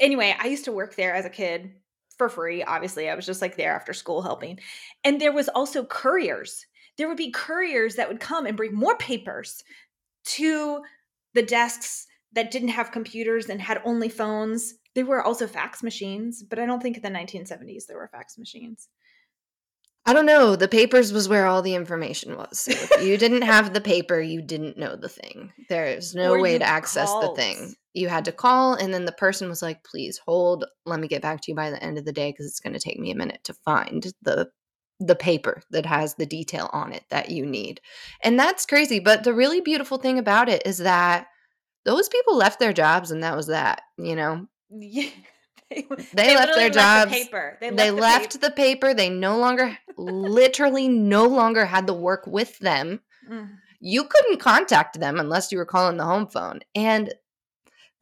anyway, 0.01 0.35
I 0.39 0.49
used 0.49 0.67
to 0.67 0.73
work 0.73 0.97
there 0.97 1.15
as 1.15 1.25
a 1.25 1.31
kid 1.31 1.73
for 2.19 2.29
free. 2.29 2.63
Obviously, 2.63 3.09
I 3.09 3.15
was 3.15 3.27
just 3.27 3.41
like 3.41 3.57
there 3.57 3.75
after 3.75 3.95
school 3.95 4.23
helping, 4.23 4.59
and 5.05 5.21
there 5.21 5.33
was 5.33 5.49
also 5.49 5.85
couriers. 5.85 6.67
There 6.99 7.09
would 7.09 7.17
be 7.17 7.31
couriers 7.31 7.95
that 7.95 8.09
would 8.09 8.21
come 8.21 8.45
and 8.45 8.57
bring 8.57 8.75
more 8.75 8.99
papers 8.99 9.65
to 10.25 10.83
the 11.33 11.43
desks 11.43 12.07
that 12.35 12.51
didn't 12.51 12.69
have 12.69 12.93
computers 12.93 13.49
and 13.49 13.61
had 13.61 13.81
only 13.85 14.09
phones. 14.09 14.75
There 14.95 15.07
were 15.07 15.23
also 15.23 15.47
fax 15.47 15.83
machines, 15.83 16.43
but 16.43 16.59
I 16.59 16.67
don't 16.67 16.83
think 16.83 16.97
in 16.97 17.03
the 17.03 17.09
1970s 17.09 17.87
there 17.87 17.97
were 17.97 18.09
fax 18.09 18.39
machines. 18.39 18.89
I 20.05 20.13
don't 20.13 20.27
know. 20.27 20.57
The 20.57 20.69
papers 20.69 21.13
was 21.13 21.29
where 21.29 21.47
all 21.47 21.63
the 21.63 21.77
information 21.77 22.37
was. 22.37 22.61
So 22.61 22.73
if 22.73 23.05
you 23.05 23.17
didn't 23.17 23.43
have 23.43 23.73
the 23.73 23.81
paper, 23.81 24.21
you 24.21 24.43
didn't 24.43 24.77
know 24.77 24.97
the 24.97 25.09
thing. 25.09 25.53
There's 25.69 26.15
no 26.15 26.41
way 26.41 26.59
to 26.59 26.65
access 26.65 27.09
called. 27.09 27.37
the 27.37 27.41
thing. 27.41 27.75
You 27.95 28.09
had 28.09 28.25
to 28.25 28.33
call, 28.33 28.75
and 28.75 28.93
then 28.93 29.05
the 29.05 29.13
person 29.13 29.49
was 29.49 29.63
like, 29.63 29.85
"Please 29.85 30.19
hold. 30.19 30.65
Let 30.87 30.99
me 30.99 31.07
get 31.07 31.23
back 31.23 31.41
to 31.43 31.53
you 31.53 31.55
by 31.55 31.71
the 31.71 31.83
end 31.83 31.99
of 31.99 32.05
the 32.05 32.13
day 32.13 32.33
because 32.33 32.47
it's 32.47 32.59
going 32.59 32.73
to 32.73 32.81
take 32.81 32.99
me 32.99 33.13
a 33.13 33.17
minute 33.17 33.45
to 33.45 33.55
find 33.55 34.13
the 34.23 34.51
the 34.99 35.17
paper 35.17 35.63
that 35.71 35.87
has 35.87 36.15
the 36.15 36.27
detail 36.27 36.69
on 36.73 36.93
it 36.93 37.05
that 37.11 37.31
you 37.31 37.47
need." 37.47 37.81
And 38.25 38.37
that's 38.37 38.67
crazy. 38.67 38.99
But 38.99 39.23
the 39.23 39.35
really 39.35 39.61
beautiful 39.61 39.99
thing 39.99 40.19
about 40.19 40.49
it 40.49 40.67
is 40.67 40.79
that 40.79 41.29
those 41.85 42.09
people 42.09 42.37
left 42.37 42.59
their 42.59 42.73
jobs 42.73 43.11
and 43.11 43.23
that 43.23 43.37
was 43.37 43.49
that, 43.49 43.83
you 43.99 44.17
know? 44.17 44.47
Yeah. 44.71 45.11
They, 45.75 45.87
they 46.13 46.35
left 46.37 46.55
their 46.55 46.69
jobs. 46.69 47.11
the 47.11 47.17
paper. 47.17 47.57
They 47.59 47.71
left, 47.71 47.79
they 47.79 47.89
the, 47.89 47.97
left 47.97 48.33
paper. 48.35 48.47
the, 48.47 48.51
paper. 48.51 48.95
They 48.95 49.09
no 49.09 49.39
longer, 49.39 49.79
literally, 49.97 50.87
no 50.87 51.25
longer 51.25 51.65
had 51.65 51.87
the 51.87 51.95
work 51.95 52.27
with 52.27 52.59
them. 52.59 53.01
Mm. 53.27 53.49
You 53.81 54.05
couldn't 54.05 54.39
contact 54.39 55.01
them 55.01 55.19
unless 55.19 55.51
you 55.51 55.57
were 55.57 55.65
calling 55.65 55.97
the 55.97 56.05
home 56.05 56.27
phone. 56.27 56.61
And 56.75 57.15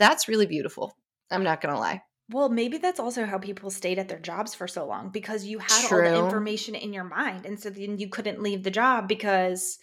that's 0.01 0.27
really 0.27 0.47
beautiful. 0.47 0.97
I'm 1.31 1.45
not 1.45 1.61
going 1.61 1.73
to 1.73 1.81
lie. 1.81 2.03
Well, 2.31 2.49
maybe 2.49 2.79
that's 2.79 3.01
also 3.01 3.25
how 3.25 3.39
people 3.39 3.71
stayed 3.71 3.99
at 3.99 4.09
their 4.09 4.19
jobs 4.19 4.55
for 4.55 4.69
so 4.69 4.87
long 4.87 5.11
because 5.11 5.45
you 5.45 5.59
had 5.59 5.89
True. 5.89 6.09
all 6.09 6.13
the 6.13 6.25
information 6.25 6.75
in 6.75 6.93
your 6.93 7.05
mind. 7.05 7.47
And 7.47 7.59
so 7.59 7.71
then 7.71 7.99
you 7.99 8.09
couldn't 8.09 8.43
leave 8.43 8.63
the 8.63 8.71
job 8.71 9.09
because 9.09 9.79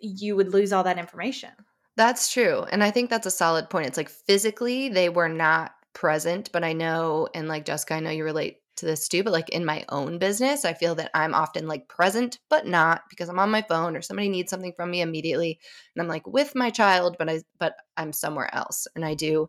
you 0.00 0.36
would 0.36 0.52
lose 0.52 0.72
all 0.72 0.84
that 0.84 0.98
information. 0.98 1.50
That's 1.96 2.30
true. 2.32 2.64
And 2.70 2.84
I 2.84 2.90
think 2.90 3.08
that's 3.10 3.26
a 3.26 3.30
solid 3.30 3.70
point. 3.70 3.86
It's 3.86 3.96
like 3.96 4.08
physically 4.10 4.88
they 4.88 5.08
were 5.08 5.28
not 5.28 5.72
present, 5.94 6.50
but 6.52 6.62
I 6.64 6.72
know, 6.74 7.28
and 7.34 7.48
like 7.48 7.64
Jessica, 7.64 7.94
I 7.94 8.00
know 8.00 8.10
you 8.10 8.24
relate 8.24 8.58
to 8.76 8.84
this 8.86 9.08
too, 9.08 9.22
but 9.24 9.32
like 9.32 9.48
in 9.48 9.64
my 9.64 9.84
own 9.88 10.18
business, 10.18 10.66
I 10.66 10.74
feel 10.74 10.94
that 10.96 11.10
I'm 11.14 11.34
often 11.34 11.66
like 11.66 11.88
present, 11.88 12.38
but 12.50 12.66
not 12.66 13.02
because 13.08 13.30
I'm 13.30 13.38
on 13.38 13.50
my 13.50 13.62
phone 13.62 13.96
or 13.96 14.02
somebody 14.02 14.28
needs 14.28 14.50
something 14.50 14.74
from 14.74 14.90
me 14.90 15.00
immediately. 15.00 15.58
And 15.94 16.02
I'm 16.02 16.08
like 16.08 16.26
with 16.26 16.54
my 16.54 16.68
child, 16.68 17.16
but 17.18 17.30
I, 17.30 17.40
but 17.58 17.76
I'm 17.96 18.12
somewhere 18.12 18.54
else. 18.54 18.86
And 18.94 19.02
I 19.04 19.14
do, 19.14 19.48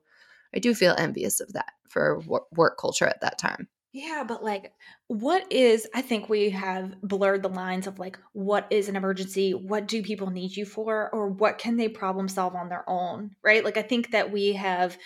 I 0.56 0.60
do 0.60 0.74
feel 0.74 0.96
envious 0.98 1.42
of 1.42 1.52
that 1.54 1.74
for 1.90 2.22
work 2.52 2.78
culture 2.80 3.06
at 3.08 3.20
that 3.22 3.38
time. 3.38 3.68
Yeah, 3.98 4.24
but 4.28 4.44
like, 4.44 4.74
what 5.08 5.52
is, 5.52 5.88
I 5.96 6.04
think 6.04 6.30
we 6.30 6.52
have 6.52 7.02
blurred 7.02 7.42
the 7.42 7.50
lines 7.50 7.88
of 7.88 7.98
like, 7.98 8.20
what 8.34 8.68
is 8.70 8.90
an 8.90 8.96
emergency? 8.96 9.56
What 9.56 9.88
do 9.88 10.04
people 10.04 10.30
need 10.30 10.56
you 10.56 10.66
for? 10.66 11.10
Or 11.12 11.30
what 11.30 11.58
can 11.58 11.78
they 11.78 11.90
problem 11.90 12.28
solve 12.28 12.54
on 12.54 12.70
their 12.70 12.88
own? 12.88 13.32
Right. 13.44 13.66
Like, 13.66 13.76
I 13.76 13.82
think 13.82 14.12
that 14.12 14.32
we 14.32 14.54
have 14.54 15.00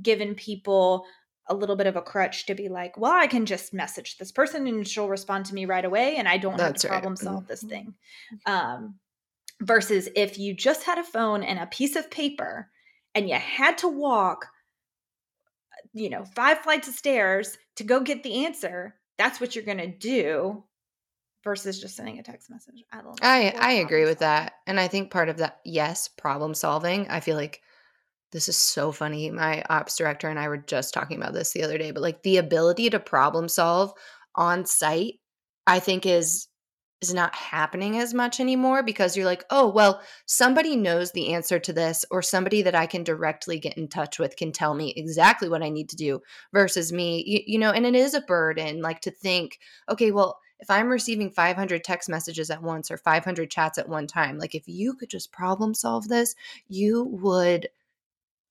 given 0.00 0.36
people 0.36 1.06
a 1.48 1.54
little 1.54 1.74
bit 1.74 1.88
of 1.88 1.96
a 1.96 2.02
crutch 2.02 2.46
to 2.46 2.54
be 2.54 2.68
like, 2.68 2.96
well, 2.96 3.10
I 3.10 3.26
can 3.26 3.46
just 3.46 3.74
message 3.74 4.16
this 4.16 4.30
person 4.30 4.68
and 4.68 4.86
she'll 4.86 5.08
respond 5.08 5.46
to 5.46 5.54
me 5.54 5.64
right 5.64 5.84
away 5.84 6.14
and 6.14 6.28
I 6.28 6.38
don't 6.38 6.56
That's 6.56 6.82
have 6.82 6.82
to 6.82 6.88
right. 6.88 6.94
problem 7.00 7.16
solve 7.16 7.48
this 7.48 7.64
mm-hmm. 7.64 7.68
thing. 7.68 7.94
Um, 8.46 8.94
versus 9.60 10.08
if 10.14 10.38
you 10.38 10.54
just 10.54 10.84
had 10.84 10.98
a 10.98 11.04
phone 11.04 11.42
and 11.42 11.58
a 11.58 11.66
piece 11.66 11.96
of 11.96 12.12
paper 12.12 12.70
and 13.12 13.28
you 13.28 13.34
had 13.34 13.76
to 13.78 13.88
walk 13.88 14.46
you 15.92 16.10
know, 16.10 16.24
five 16.24 16.58
flights 16.58 16.88
of 16.88 16.94
stairs 16.94 17.58
to 17.76 17.84
go 17.84 18.00
get 18.00 18.22
the 18.22 18.44
answer, 18.44 18.94
that's 19.18 19.40
what 19.40 19.54
you're 19.54 19.64
going 19.64 19.78
to 19.78 19.86
do 19.86 20.62
versus 21.42 21.80
just 21.80 21.96
sending 21.96 22.18
a 22.18 22.22
text 22.22 22.50
message. 22.50 22.84
I 22.92 23.02
don't 23.02 23.18
I 23.22 23.54
I 23.58 23.72
agree 23.72 24.04
with 24.04 24.18
that. 24.18 24.54
And 24.66 24.78
I 24.78 24.88
think 24.88 25.10
part 25.10 25.28
of 25.28 25.38
that 25.38 25.60
yes, 25.64 26.08
problem 26.08 26.54
solving. 26.54 27.08
I 27.08 27.20
feel 27.20 27.36
like 27.36 27.62
this 28.32 28.48
is 28.48 28.56
so 28.56 28.92
funny. 28.92 29.30
My 29.30 29.64
ops 29.68 29.96
director 29.96 30.28
and 30.28 30.38
I 30.38 30.48
were 30.48 30.58
just 30.58 30.94
talking 30.94 31.16
about 31.16 31.34
this 31.34 31.52
the 31.52 31.64
other 31.64 31.78
day, 31.78 31.90
but 31.90 32.02
like 32.02 32.22
the 32.22 32.36
ability 32.36 32.90
to 32.90 33.00
problem 33.00 33.48
solve 33.48 33.92
on 34.36 34.64
site 34.66 35.14
I 35.66 35.78
think 35.78 36.06
is 36.06 36.48
is 37.00 37.14
not 37.14 37.34
happening 37.34 37.98
as 37.98 38.12
much 38.12 38.40
anymore 38.40 38.82
because 38.82 39.16
you're 39.16 39.26
like, 39.26 39.44
oh, 39.50 39.68
well, 39.68 40.02
somebody 40.26 40.76
knows 40.76 41.12
the 41.12 41.32
answer 41.32 41.58
to 41.58 41.72
this, 41.72 42.04
or 42.10 42.20
somebody 42.20 42.62
that 42.62 42.74
I 42.74 42.86
can 42.86 43.04
directly 43.04 43.58
get 43.58 43.78
in 43.78 43.88
touch 43.88 44.18
with 44.18 44.36
can 44.36 44.52
tell 44.52 44.74
me 44.74 44.92
exactly 44.96 45.48
what 45.48 45.62
I 45.62 45.70
need 45.70 45.88
to 45.90 45.96
do 45.96 46.20
versus 46.52 46.92
me, 46.92 47.24
you, 47.26 47.40
you 47.54 47.58
know, 47.58 47.70
and 47.70 47.86
it 47.86 47.94
is 47.94 48.14
a 48.14 48.20
burden 48.20 48.82
like 48.82 49.00
to 49.02 49.10
think, 49.10 49.58
okay, 49.88 50.10
well, 50.10 50.38
if 50.60 50.70
I'm 50.70 50.88
receiving 50.88 51.30
500 51.30 51.82
text 51.82 52.08
messages 52.10 52.50
at 52.50 52.62
once 52.62 52.90
or 52.90 52.98
500 52.98 53.50
chats 53.50 53.78
at 53.78 53.88
one 53.88 54.06
time, 54.06 54.36
like 54.36 54.54
if 54.54 54.68
you 54.68 54.92
could 54.92 55.08
just 55.08 55.32
problem 55.32 55.72
solve 55.72 56.06
this, 56.08 56.34
you 56.68 57.04
would 57.04 57.68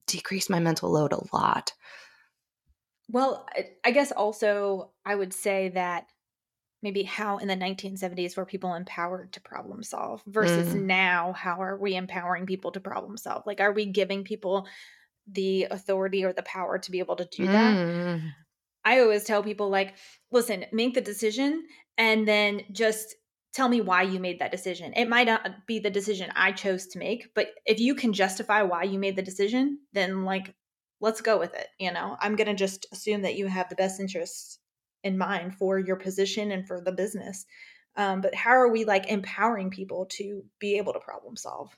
decrease 0.08 0.50
my 0.50 0.60
mental 0.60 0.90
load 0.90 1.14
a 1.14 1.24
lot. 1.32 1.74
Well, 3.12 3.48
I 3.86 3.92
guess 3.92 4.12
also 4.12 4.90
I 5.06 5.14
would 5.14 5.34
say 5.34 5.70
that 5.70 6.08
maybe 6.82 7.04
how 7.04 7.38
in 7.38 7.48
the 7.48 7.56
1970s 7.56 8.38
were 8.38 8.46
people 8.46 8.74
empowered 8.74 9.34
to 9.34 9.42
problem 9.42 9.84
solve 9.84 10.22
versus 10.28 10.74
mm. 10.74 10.84
now 10.84 11.34
how 11.34 11.62
are 11.62 11.78
we 11.78 11.96
empowering 11.96 12.46
people 12.46 12.72
to 12.72 12.80
problem 12.80 13.18
solve 13.18 13.44
like 13.46 13.60
are 13.60 13.74
we 13.74 13.86
giving 13.86 14.24
people 14.24 14.68
the 15.28 15.68
authority 15.70 16.24
or 16.24 16.34
the 16.34 16.44
power 16.44 16.80
to 16.80 16.92
be 16.92 17.00
able 17.00 17.16
to 17.16 17.28
do 17.32 17.46
that 17.46 17.76
mm. 17.76 18.22
i 18.86 19.00
always 19.00 19.24
tell 19.24 19.44
people 19.44 19.70
like 19.70 19.96
listen 20.32 20.66
make 20.72 20.94
the 20.94 21.02
decision 21.02 21.64
and 21.98 22.28
then 22.28 22.62
just 22.72 23.16
tell 23.52 23.68
me 23.68 23.82
why 23.82 24.04
you 24.04 24.20
made 24.20 24.40
that 24.40 24.52
decision 24.52 24.94
it 24.96 25.10
might 25.10 25.28
not 25.28 25.66
be 25.68 25.80
the 25.80 25.90
decision 25.90 26.32
i 26.36 26.52
chose 26.52 26.88
to 26.88 27.00
make 27.00 27.34
but 27.36 27.48
if 27.66 27.80
you 27.80 27.96
can 27.96 28.14
justify 28.14 28.62
why 28.62 28.84
you 28.84 29.00
made 29.00 29.16
the 29.16 29.22
decision 29.22 29.80
then 29.94 30.24
like 30.24 30.54
let's 31.02 31.22
go 31.22 31.38
with 31.38 31.54
it 31.56 31.68
you 31.80 31.92
know 31.92 32.16
i'm 32.22 32.36
going 32.36 32.48
to 32.48 32.54
just 32.54 32.86
assume 32.92 33.24
that 33.24 33.36
you 33.36 33.48
have 33.48 33.70
the 33.70 33.76
best 33.76 34.00
interests 34.00 34.59
in 35.04 35.18
mind 35.18 35.56
for 35.56 35.80
your 35.80 35.96
position 35.96 36.52
and 36.52 36.68
for 36.68 36.82
the 36.82 36.92
business. 36.92 37.46
Um, 37.96 38.22
but 38.22 38.36
how 38.36 38.52
are 38.52 38.70
we 38.70 38.86
like 38.86 39.08
empowering 39.08 39.70
people 39.70 40.06
to 40.12 40.44
be 40.60 40.78
able 40.78 40.94
to 40.94 41.00
problem 41.00 41.36
solve? 41.36 41.76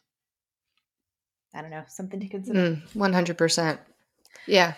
I 1.54 1.62
don't 1.62 1.72
know, 1.72 1.84
something 1.88 2.20
to 2.20 2.28
consider. 2.28 2.82
Hundred 2.98 3.38
percent. 3.38 3.80
Yeah, 4.48 4.74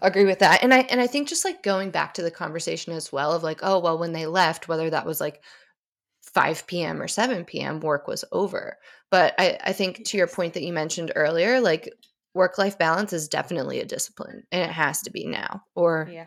agree 0.00 0.24
with 0.24 0.38
that. 0.40 0.62
And 0.62 0.72
I 0.72 0.80
and 0.80 1.00
I 1.00 1.06
think 1.06 1.28
just 1.28 1.44
like 1.44 1.62
going 1.62 1.90
back 1.90 2.14
to 2.14 2.22
the 2.22 2.30
conversation 2.30 2.92
as 2.92 3.12
well 3.12 3.32
of 3.32 3.42
like, 3.42 3.60
oh 3.62 3.78
well, 3.78 3.98
when 3.98 4.12
they 4.12 4.26
left, 4.26 4.68
whether 4.68 4.88
that 4.90 5.06
was 5.06 5.20
like 5.20 5.42
5 6.22 6.66
p.m. 6.66 7.02
or 7.02 7.08
7 7.08 7.44
p.m., 7.44 7.80
work 7.80 8.06
was 8.06 8.24
over. 8.32 8.78
But 9.10 9.34
I, 9.38 9.58
I 9.64 9.72
think 9.72 10.04
to 10.06 10.16
your 10.16 10.26
point 10.26 10.54
that 10.54 10.62
you 10.62 10.72
mentioned 10.72 11.12
earlier, 11.14 11.60
like 11.60 11.92
work 12.34 12.58
life 12.58 12.78
balance 12.78 13.12
is 13.12 13.28
definitely 13.28 13.80
a 13.80 13.84
discipline 13.84 14.44
and 14.52 14.62
it 14.62 14.72
has 14.72 15.02
to 15.02 15.10
be 15.10 15.26
now. 15.26 15.62
Or 15.74 16.08
yeah 16.10 16.26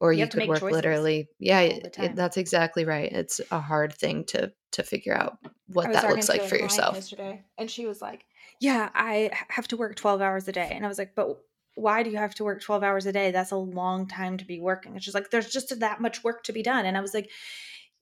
or 0.00 0.12
you, 0.12 0.24
you 0.24 0.26
could 0.28 0.48
work 0.48 0.62
literally 0.62 1.28
yeah 1.38 1.60
it, 1.60 2.16
that's 2.16 2.36
exactly 2.36 2.84
right 2.84 3.12
it's 3.12 3.40
a 3.50 3.60
hard 3.60 3.92
thing 3.92 4.24
to 4.24 4.52
to 4.72 4.82
figure 4.82 5.16
out 5.16 5.38
what 5.66 5.92
that 5.92 6.08
looks 6.08 6.28
like 6.28 6.42
for 6.42 6.56
yourself. 6.56 6.94
yesterday 6.94 7.42
and 7.58 7.70
she 7.70 7.86
was 7.86 8.00
like 8.00 8.24
yeah 8.60 8.88
i 8.94 9.30
have 9.48 9.68
to 9.68 9.76
work 9.76 9.96
12 9.96 10.20
hours 10.20 10.48
a 10.48 10.52
day 10.52 10.70
and 10.72 10.84
i 10.84 10.88
was 10.88 10.98
like 10.98 11.14
but 11.14 11.38
why 11.76 12.02
do 12.02 12.10
you 12.10 12.16
have 12.16 12.34
to 12.34 12.44
work 12.44 12.60
12 12.60 12.82
hours 12.82 13.06
a 13.06 13.12
day? 13.12 13.30
That's 13.30 13.52
a 13.52 13.56
long 13.56 14.08
time 14.08 14.36
to 14.38 14.44
be 14.44 14.60
working 14.60 14.92
and 14.92 15.02
she's 15.02 15.14
like 15.14 15.30
there's 15.30 15.50
just 15.50 15.78
that 15.80 16.00
much 16.00 16.24
work 16.24 16.42
to 16.44 16.52
be 16.52 16.62
done 16.62 16.84
and 16.84 16.96
i 16.96 17.00
was 17.00 17.14
like 17.14 17.30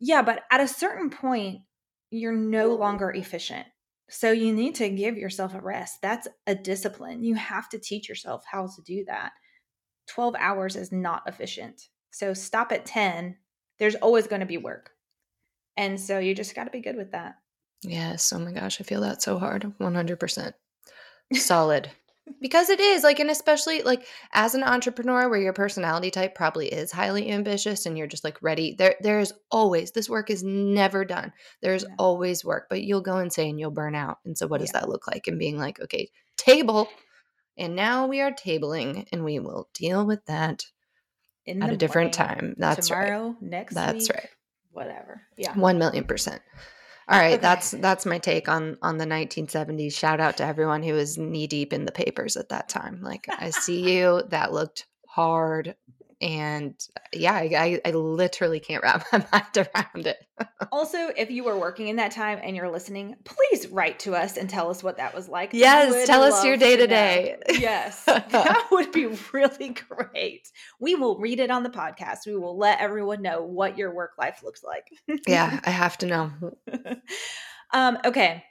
yeah 0.00 0.22
but 0.22 0.44
at 0.50 0.60
a 0.60 0.68
certain 0.68 1.10
point 1.10 1.60
you're 2.10 2.32
no 2.32 2.74
longer 2.74 3.10
efficient 3.10 3.66
so 4.08 4.32
you 4.32 4.52
need 4.54 4.74
to 4.76 4.88
give 4.88 5.18
yourself 5.18 5.54
a 5.54 5.60
rest 5.60 5.98
that's 6.02 6.28
a 6.46 6.54
discipline 6.54 7.22
you 7.22 7.34
have 7.34 7.68
to 7.68 7.78
teach 7.78 8.08
yourself 8.08 8.44
how 8.50 8.66
to 8.66 8.82
do 8.84 9.04
that 9.06 9.32
12 10.08 10.34
hours 10.38 10.76
is 10.76 10.92
not 10.92 11.22
efficient. 11.26 11.88
So 12.10 12.34
stop 12.34 12.72
at 12.72 12.86
10. 12.86 13.36
There's 13.78 13.94
always 13.96 14.26
going 14.26 14.40
to 14.40 14.46
be 14.46 14.58
work. 14.58 14.90
And 15.76 16.00
so 16.00 16.18
you 16.18 16.34
just 16.34 16.54
got 16.54 16.64
to 16.64 16.70
be 16.70 16.80
good 16.80 16.96
with 16.96 17.12
that. 17.12 17.36
Yes. 17.82 18.32
Oh 18.32 18.38
my 18.38 18.52
gosh. 18.52 18.80
I 18.80 18.84
feel 18.84 19.02
that 19.02 19.22
so 19.22 19.38
hard. 19.38 19.72
100%. 19.80 20.52
Solid. 21.34 21.90
because 22.40 22.70
it 22.70 22.80
is 22.80 23.02
like, 23.02 23.20
and 23.20 23.30
especially 23.30 23.82
like 23.82 24.06
as 24.32 24.54
an 24.54 24.62
entrepreneur 24.62 25.28
where 25.28 25.40
your 25.40 25.52
personality 25.52 26.10
type 26.10 26.34
probably 26.34 26.68
is 26.68 26.92
highly 26.92 27.30
ambitious 27.30 27.86
and 27.86 27.96
you're 27.96 28.06
just 28.06 28.24
like 28.24 28.42
ready, 28.42 28.74
there, 28.76 28.96
there's 29.00 29.32
always, 29.50 29.92
this 29.92 30.08
work 30.08 30.30
is 30.30 30.42
never 30.42 31.04
done. 31.04 31.32
There's 31.62 31.84
yeah. 31.84 31.94
always 31.98 32.44
work, 32.44 32.66
but 32.68 32.82
you'll 32.82 33.00
go 33.00 33.18
insane, 33.18 33.58
you'll 33.58 33.70
burn 33.70 33.94
out. 33.94 34.18
And 34.24 34.36
so 34.36 34.46
what 34.46 34.60
does 34.60 34.70
yeah. 34.74 34.80
that 34.80 34.88
look 34.88 35.06
like? 35.06 35.26
And 35.26 35.38
being 35.38 35.58
like, 35.58 35.80
okay, 35.80 36.10
table 36.36 36.88
and 37.58 37.76
now 37.76 38.06
we 38.06 38.20
are 38.20 38.32
tabling 38.32 39.06
and 39.12 39.24
we 39.24 39.38
will 39.38 39.68
deal 39.74 40.06
with 40.06 40.24
that 40.26 40.64
In 41.46 41.62
at 41.62 41.72
a 41.72 41.76
different 41.76 42.12
time. 42.12 42.54
That's 42.56 42.88
tomorrow, 42.88 43.26
right. 43.28 43.42
next 43.42 43.74
That's 43.74 44.08
week, 44.08 44.14
right. 44.14 44.28
Whatever. 44.72 45.22
Yeah. 45.36 45.54
1 45.54 45.78
million 45.78 46.04
percent. 46.04 46.40
All 47.08 47.16
uh, 47.16 47.22
right, 47.22 47.32
okay. 47.34 47.40
that's 47.40 47.70
that's 47.70 48.04
my 48.04 48.18
take 48.18 48.48
on 48.48 48.76
on 48.82 48.98
the 48.98 49.06
1970s. 49.06 49.94
Shout 49.94 50.20
out 50.20 50.36
to 50.38 50.44
everyone 50.44 50.82
who 50.82 50.92
was 50.92 51.16
knee 51.16 51.46
deep 51.46 51.72
in 51.72 51.86
the 51.86 51.92
papers 51.92 52.36
at 52.36 52.50
that 52.50 52.68
time. 52.68 53.00
Like 53.02 53.26
I 53.28 53.50
see 53.50 53.98
you, 53.98 54.22
that 54.28 54.52
looked 54.52 54.86
hard 55.06 55.74
and 56.20 56.74
yeah 57.12 57.32
I, 57.34 57.80
I 57.84 57.90
literally 57.92 58.58
can't 58.60 58.82
wrap 58.82 59.06
my 59.12 59.24
mind 59.32 59.68
around 59.74 60.06
it. 60.06 60.16
Also 60.70 61.08
if 61.16 61.30
you 61.30 61.42
were 61.42 61.58
working 61.58 61.88
in 61.88 61.96
that 61.96 62.12
time 62.12 62.38
and 62.42 62.54
you're 62.54 62.70
listening 62.70 63.16
please 63.24 63.66
write 63.68 63.98
to 64.00 64.14
us 64.14 64.36
and 64.36 64.48
tell 64.48 64.70
us 64.70 64.82
what 64.82 64.96
that 64.98 65.14
was 65.14 65.28
like. 65.28 65.50
Yes 65.52 66.06
tell 66.06 66.22
us 66.22 66.44
your 66.44 66.56
day 66.56 66.76
to 66.76 66.86
day 66.86 67.36
yes 67.50 68.04
that 68.06 68.68
would 68.70 68.92
be 68.92 69.06
really 69.32 69.76
great. 69.88 70.48
We 70.78 70.94
will 70.94 71.18
read 71.18 71.40
it 71.40 71.50
on 71.50 71.62
the 71.62 71.70
podcast. 71.70 72.26
We 72.26 72.36
will 72.36 72.56
let 72.56 72.80
everyone 72.80 73.22
know 73.22 73.42
what 73.42 73.78
your 73.78 73.94
work 73.94 74.12
life 74.18 74.42
looks 74.44 74.62
like. 74.62 74.88
Yeah 75.26 75.60
i 75.64 75.70
have 75.70 75.98
to 75.98 76.06
know. 76.06 76.30
Um 77.72 77.98
okay 78.04 78.44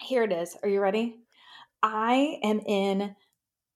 here 0.00 0.24
it 0.24 0.32
is. 0.32 0.56
Are 0.62 0.68
you 0.68 0.80
ready? 0.80 1.16
I 1.82 2.38
am 2.42 2.60
in 2.60 3.14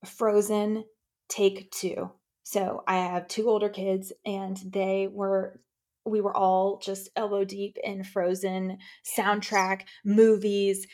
frozen 0.05 0.85
take 1.29 1.71
two 1.71 2.11
so 2.51 2.83
I 2.85 2.97
have 2.97 3.29
two 3.29 3.49
older 3.49 3.69
kids, 3.69 4.13
and 4.27 4.57
they 4.57 5.07
were 5.07 5.61
we 6.05 6.21
were 6.21 6.37
all 6.37 6.79
just 6.79 7.09
elbow 7.15 7.45
deep 7.45 7.77
in 7.85 8.03
Frozen 8.03 8.79
soundtrack, 9.17 9.83
movies 10.05 10.85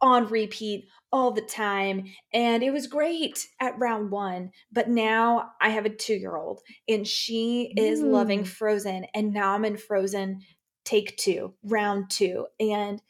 on 0.00 0.28
repeat 0.28 0.86
all 1.10 1.32
the 1.32 1.42
time. 1.42 2.04
And 2.32 2.62
it 2.62 2.70
was 2.70 2.86
great 2.86 3.48
at 3.58 3.76
round 3.76 4.12
one. 4.12 4.52
But 4.70 4.88
now 4.88 5.50
I 5.60 5.70
have 5.70 5.84
a 5.84 5.90
two 5.90 6.14
year 6.14 6.36
old 6.36 6.60
and 6.88 7.04
she 7.04 7.74
is 7.76 8.00
mm. 8.00 8.12
loving 8.12 8.44
Frozen. 8.44 9.06
And 9.12 9.32
now 9.32 9.54
I'm 9.54 9.64
in 9.64 9.78
Frozen 9.78 10.42
take 10.84 11.16
two, 11.16 11.54
round 11.64 12.08
two. 12.08 12.46
And 12.60 13.02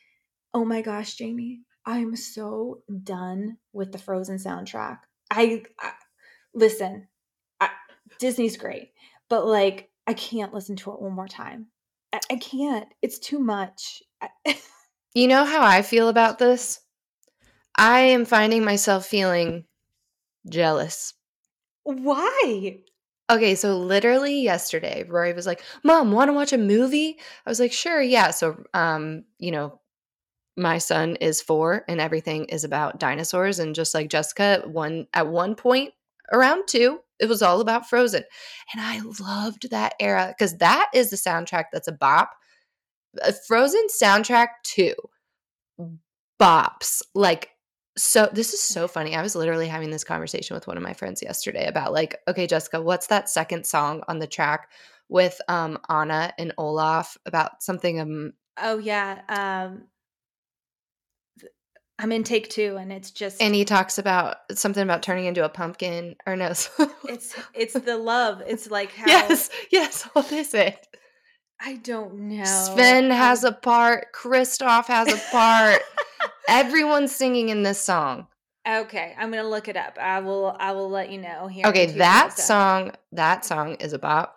oh 0.55 0.65
my 0.65 0.81
gosh, 0.81 1.17
Jamie, 1.17 1.61
I'm 1.85 2.17
so 2.17 2.81
done 3.03 3.59
with 3.75 3.93
the 3.93 3.99
Frozen 3.99 4.39
soundtrack. 4.39 5.01
I, 5.31 5.65
I 5.79 5.93
listen, 6.55 7.07
Disney's 8.19 8.57
great, 8.57 8.93
but 9.29 9.47
like 9.47 9.91
I 10.07 10.15
can't 10.15 10.55
listen 10.55 10.77
to 10.77 10.93
it 10.93 11.01
one 11.01 11.13
more 11.13 11.29
time. 11.29 11.67
I, 12.13 12.21
I 12.31 12.37
can't. 12.37 12.89
It's 13.03 13.19
too 13.19 13.39
much. 13.39 14.03
you 15.15 15.29
know 15.29 15.45
how 15.45 15.63
I 15.63 15.83
feel 15.83 16.09
about 16.09 16.39
this? 16.39 16.81
I 17.77 18.01
am 18.01 18.25
finding 18.25 18.65
myself 18.65 19.07
feeling 19.07 19.65
jealous. 20.49 21.15
Why? 21.85 22.79
Okay, 23.31 23.55
so 23.55 23.79
literally 23.79 24.43
yesterday, 24.43 25.05
Rory 25.09 25.33
was 25.33 25.47
like, 25.47 25.63
"Mom, 25.85 26.11
want 26.11 26.29
to 26.29 26.33
watch 26.33 26.53
a 26.53 26.59
movie?" 26.59 27.17
I 27.47 27.51
was 27.51 27.61
like, 27.61 27.73
"Sure, 27.73 28.03
yeah." 28.03 28.33
So, 28.33 28.63
um, 28.75 29.25
you 29.39 29.53
know, 29.53 29.81
my 30.57 30.79
son 30.79 31.17
is 31.17 31.41
4 31.41 31.85
and 31.89 32.01
everything 32.01 32.47
is 32.47 32.65
about 32.65 32.99
dinosaurs 32.99 33.59
and 33.61 33.75
just 33.75 33.95
like 33.95 34.11
Jessica, 34.11 34.63
one 34.67 35.07
at 35.15 35.29
one 35.29 35.55
point 35.55 35.95
around 36.33 36.67
2, 36.67 37.01
it 37.21 37.29
was 37.29 37.43
all 37.43 37.61
about 37.61 37.89
Frozen. 37.89 38.25
And 38.73 38.83
I 38.83 39.01
loved 39.21 39.71
that 39.71 39.95
era 40.01 40.35
because 40.37 40.57
that 40.59 40.91
is 40.95 41.11
the 41.11 41.17
soundtrack 41.17 41.65
that's 41.73 41.89
a 41.89 41.93
bop. 41.93 42.31
A 43.23 43.33
Frozen 43.33 43.87
soundtrack 44.03 44.49
too 44.63 44.95
bops. 46.41 47.03
Like, 47.15 47.51
so 47.97 48.29
this 48.33 48.53
is 48.55 48.61
so 48.61 48.89
funny. 48.89 49.15
I 49.15 49.23
was 49.23 49.37
literally 49.37 49.69
having 49.69 49.91
this 49.91 50.05
conversation 50.05 50.55
with 50.55 50.67
one 50.67 50.77
of 50.77 50.83
my 50.83 50.95
friends 50.95 51.23
yesterday 51.23 51.67
about 51.67 51.93
like, 51.93 52.17
okay, 52.27 52.47
Jessica, 52.47 52.81
what's 52.81 53.09
that 53.09 53.29
second 53.29 53.67
song 53.67 54.03
on 54.09 54.19
the 54.19 54.27
track 54.27 54.69
with 55.09 55.41
um 55.49 55.79
Anna 55.89 56.33
and 56.39 56.55
Olaf 56.57 57.17
about 57.27 57.63
something 57.63 58.01
um 58.01 58.33
Oh 58.57 58.79
yeah. 58.79 59.21
Um 59.29 59.85
I'm 62.01 62.13
in 62.13 62.25
take 62.25 62.49
two, 62.49 62.79
and 62.81 62.91
it's 62.91 63.11
just 63.11 63.43
and 63.43 63.55
he 63.55 63.67
talks 63.67 63.99
about 63.99 64.39
something 64.55 64.83
about 64.83 65.03
turning 65.03 65.27
into 65.27 65.45
a 65.45 65.51
pumpkin, 65.51 66.17
or 66.27 66.35
no? 66.35 66.47
it's 66.49 67.37
it's 67.53 67.75
the 67.75 67.99
love. 67.99 68.43
It's 68.47 68.71
like 68.71 68.91
how 68.93 69.07
yes, 69.07 69.51
yes. 69.71 70.03
What 70.15 70.33
is 70.33 70.55
it? 70.55 70.87
I 71.61 71.77
don't 71.77 72.15
know. 72.15 72.45
Sven 72.45 73.11
has 73.11 73.45
a 73.45 73.53
part. 73.53 74.15
Kristoff 74.15 74.87
has 74.87 75.13
a 75.13 75.31
part. 75.31 75.83
Everyone's 76.49 77.15
singing 77.15 77.51
in 77.51 77.65
this 77.65 77.79
song. 77.79 78.29
Okay, 78.67 79.15
I'm 79.19 79.31
gonna 79.31 79.47
look 79.47 79.69
it 79.69 79.77
up. 79.77 79.99
I 80.01 80.21
will. 80.21 80.57
I 80.59 80.73
will 80.73 80.89
let 80.89 81.11
you 81.11 81.19
know 81.19 81.49
here. 81.49 81.67
Okay, 81.67 81.87
that 81.99 82.39
song. 82.39 82.93
That 83.13 83.45
song 83.45 83.75
is 83.75 83.93
about 83.93 84.33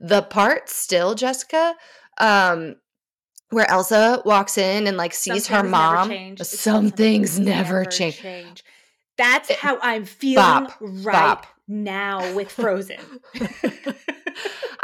the 0.00 0.22
part 0.22 0.70
still, 0.70 1.14
Jessica. 1.14 1.74
Um, 2.16 2.76
where 3.52 3.70
Elsa 3.70 4.22
walks 4.24 4.58
in 4.58 4.86
and 4.86 4.96
like 4.96 5.14
sees 5.14 5.46
her 5.48 5.60
things 5.60 5.70
never 5.70 5.94
mom. 5.94 6.08
change. 6.08 6.40
It's 6.40 6.58
Some 6.58 6.90
things 6.90 7.38
never 7.38 7.84
change. 7.84 8.64
That's 9.18 9.50
It- 9.50 9.58
how 9.58 9.78
I'm 9.82 10.04
feeling 10.04 10.36
bop, 10.36 10.72
right 10.80 11.12
bop. 11.12 11.46
now 11.68 12.34
with 12.34 12.50
Frozen. 12.60 12.98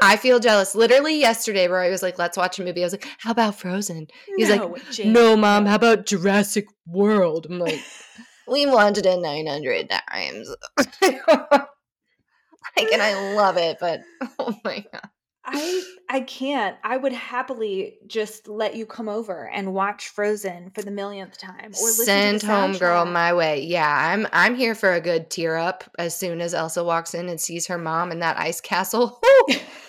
I 0.00 0.16
feel 0.16 0.38
jealous. 0.38 0.74
Literally 0.74 1.18
yesterday, 1.18 1.66
where 1.66 1.80
I 1.80 1.88
was 1.90 2.02
like, 2.02 2.18
"Let's 2.18 2.36
watch 2.36 2.58
a 2.58 2.64
movie." 2.64 2.82
I 2.82 2.86
was 2.86 2.92
like, 2.92 3.08
"How 3.18 3.32
about 3.32 3.56
Frozen?" 3.58 4.06
He's 4.36 4.48
like, 4.50 4.60
No, 4.60 4.76
"No, 5.04 5.36
mom. 5.36 5.66
How 5.66 5.74
about 5.74 6.06
Jurassic 6.06 6.66
World?" 6.86 7.46
I'm 7.50 7.58
like, 7.58 7.80
"We've 8.46 8.70
watched 8.70 8.98
it 9.04 9.18
nine 9.20 9.46
hundred 9.48 9.90
times." 9.90 10.54
like, 11.02 12.92
and 12.92 13.02
I 13.02 13.34
love 13.34 13.56
it, 13.56 13.78
but 13.80 14.00
oh 14.38 14.54
my 14.64 14.84
god, 14.92 15.08
I 15.50 15.82
I 16.10 16.20
can't. 16.20 16.76
I 16.82 16.96
would 16.96 17.12
happily 17.12 17.98
just 18.06 18.48
let 18.48 18.74
you 18.74 18.86
come 18.86 19.08
over 19.08 19.48
and 19.50 19.74
watch 19.74 20.08
Frozen 20.08 20.70
for 20.70 20.82
the 20.82 20.90
millionth 20.90 21.38
time, 21.38 21.72
or 21.80 21.86
listen 21.86 22.04
send 22.04 22.42
home 22.42 22.76
girl 22.76 23.04
my 23.04 23.32
way. 23.32 23.62
Yeah, 23.62 24.12
I'm 24.12 24.26
I'm 24.32 24.54
here 24.54 24.74
for 24.74 24.92
a 24.92 25.00
good 25.00 25.30
tear 25.30 25.56
up 25.56 25.84
as 25.98 26.14
soon 26.14 26.40
as 26.40 26.54
Elsa 26.54 26.84
walks 26.84 27.14
in 27.14 27.28
and 27.28 27.40
sees 27.40 27.66
her 27.66 27.78
mom 27.78 28.12
in 28.12 28.20
that 28.20 28.38
ice 28.38 28.60
castle. 28.60 29.20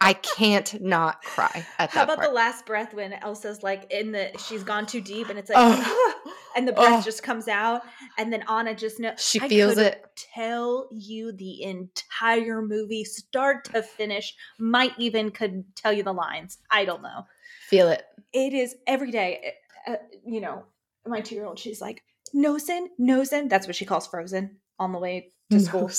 I 0.00 0.12
can't 0.12 0.80
not 0.82 1.22
cry 1.22 1.66
at 1.78 1.90
How 1.90 2.00
that 2.00 2.04
about 2.04 2.16
part. 2.18 2.28
the 2.28 2.34
last 2.34 2.66
breath 2.66 2.92
when 2.94 3.12
Elsa's 3.14 3.62
like 3.62 3.90
in 3.90 4.12
the 4.12 4.30
she's 4.38 4.62
gone 4.62 4.86
too 4.86 5.00
deep 5.00 5.28
and 5.30 5.38
it's 5.38 5.50
like 5.50 5.58
Oh. 5.58 6.32
and 6.56 6.66
the 6.68 6.72
breath 6.72 7.00
Oh. 7.00 7.02
just 7.02 7.22
comes 7.22 7.48
out 7.48 7.82
and 8.18 8.32
then 8.32 8.44
Anna 8.48 8.74
just 8.74 9.00
knows 9.00 9.20
She 9.22 9.38
feels 9.38 9.78
it. 9.78 10.04
Tell 10.34 10.88
you 10.92 11.32
the 11.32 11.62
entire 11.62 12.62
movie, 12.62 13.04
start 13.04 13.64
to 13.72 13.82
finish. 13.82 14.34
Might 14.58 14.92
even 14.98 15.30
could 15.30 15.64
tell 15.76 15.92
you 15.92 16.02
the 16.02 16.12
lines. 16.14 16.58
I 16.70 16.84
don't 16.84 17.02
know. 17.02 17.24
Feel 17.68 17.88
it. 17.88 18.04
It 18.32 18.52
is 18.54 18.76
every 18.86 19.10
day. 19.10 19.54
Uh, 19.86 19.96
you 20.24 20.40
know, 20.40 20.64
my 21.06 21.20
two 21.20 21.34
year 21.34 21.46
old. 21.46 21.58
She's 21.58 21.80
like 21.80 22.02
Nosen, 22.34 22.86
Nosen. 23.00 23.48
That's 23.48 23.66
what 23.66 23.76
she 23.76 23.84
calls 23.84 24.06
Frozen 24.06 24.56
on 24.78 24.92
the 24.92 24.98
way 24.98 25.32
to 25.50 25.60
school. 25.68 25.90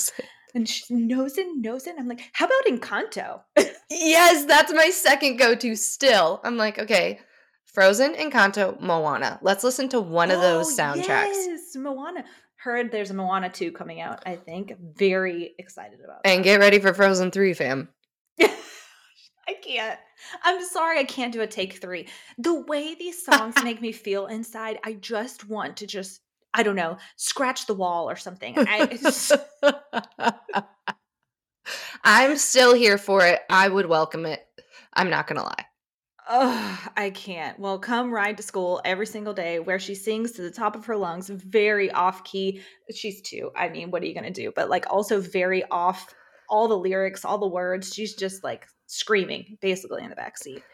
And 0.54 0.68
she's 0.68 0.88
Nosen, 0.88 1.62
Nosen. 1.62 1.94
I'm 1.98 2.08
like, 2.08 2.20
how 2.32 2.46
about 2.46 2.66
Encanto? 2.80 3.40
Yes, 3.90 4.44
that's 4.44 4.70
my 4.74 4.90
second 4.90 5.38
go 5.38 5.54
to 5.54 5.74
still. 5.74 6.42
I'm 6.44 6.58
like, 6.58 6.78
okay, 6.78 7.20
Frozen, 7.64 8.14
Encanto, 8.16 8.78
Moana. 8.80 9.38
Let's 9.40 9.64
listen 9.64 9.88
to 9.88 10.00
one 10.00 10.30
of 10.30 10.42
those 10.42 10.78
Oh, 10.78 10.82
soundtracks. 10.82 11.32
Yes, 11.32 11.74
Moana. 11.74 12.24
Heard 12.56 12.92
there's 12.92 13.10
a 13.10 13.14
Moana 13.14 13.48
2 13.48 13.72
coming 13.72 14.02
out, 14.02 14.22
I 14.26 14.36
think. 14.36 14.74
Very 14.96 15.54
excited 15.58 16.00
about 16.04 16.20
it. 16.22 16.28
And 16.30 16.44
get 16.44 16.60
ready 16.60 16.78
for 16.80 16.92
Frozen 16.92 17.30
3, 17.30 17.54
fam. 17.54 17.88
I 18.40 19.54
can't. 19.62 19.98
I'm 20.42 20.62
sorry 20.64 20.98
I 20.98 21.04
can't 21.04 21.32
do 21.32 21.40
a 21.40 21.46
take 21.46 21.80
three. 21.80 22.08
The 22.36 22.60
way 22.60 22.94
these 22.94 23.24
songs 23.24 23.54
make 23.64 23.80
me 23.80 23.92
feel 23.92 24.26
inside, 24.26 24.78
I 24.84 24.92
just 24.94 25.48
want 25.48 25.78
to 25.78 25.86
just, 25.86 26.20
I 26.58 26.64
don't 26.64 26.74
know, 26.74 26.98
scratch 27.14 27.66
the 27.66 27.74
wall 27.74 28.10
or 28.10 28.16
something. 28.16 28.54
I, 28.56 28.98
I'm 32.02 32.36
still 32.36 32.74
here 32.74 32.98
for 32.98 33.24
it. 33.24 33.42
I 33.48 33.68
would 33.68 33.86
welcome 33.86 34.26
it. 34.26 34.44
I'm 34.92 35.08
not 35.08 35.28
going 35.28 35.36
to 35.36 35.44
lie. 35.44 35.66
oh, 36.28 36.88
I 36.96 37.10
can't. 37.10 37.56
Well, 37.60 37.78
come 37.78 38.12
ride 38.12 38.36
to 38.38 38.42
school 38.42 38.80
every 38.84 39.06
single 39.06 39.34
day 39.34 39.60
where 39.60 39.78
she 39.78 39.94
sings 39.94 40.32
to 40.32 40.42
the 40.42 40.50
top 40.50 40.74
of 40.74 40.84
her 40.86 40.96
lungs, 40.96 41.28
very 41.28 41.92
off 41.92 42.24
key. 42.24 42.60
She's 42.92 43.22
two. 43.22 43.52
I 43.54 43.68
mean, 43.68 43.92
what 43.92 44.02
are 44.02 44.06
you 44.06 44.14
going 44.14 44.24
to 44.24 44.42
do? 44.42 44.52
But 44.56 44.68
like 44.68 44.86
also 44.90 45.20
very 45.20 45.62
off 45.70 46.12
all 46.50 46.66
the 46.66 46.76
lyrics, 46.76 47.24
all 47.24 47.38
the 47.38 47.46
words. 47.46 47.94
She's 47.94 48.16
just 48.16 48.42
like 48.42 48.66
screaming 48.88 49.58
basically 49.60 50.02
in 50.02 50.10
the 50.10 50.16
back 50.16 50.36
seat. 50.36 50.64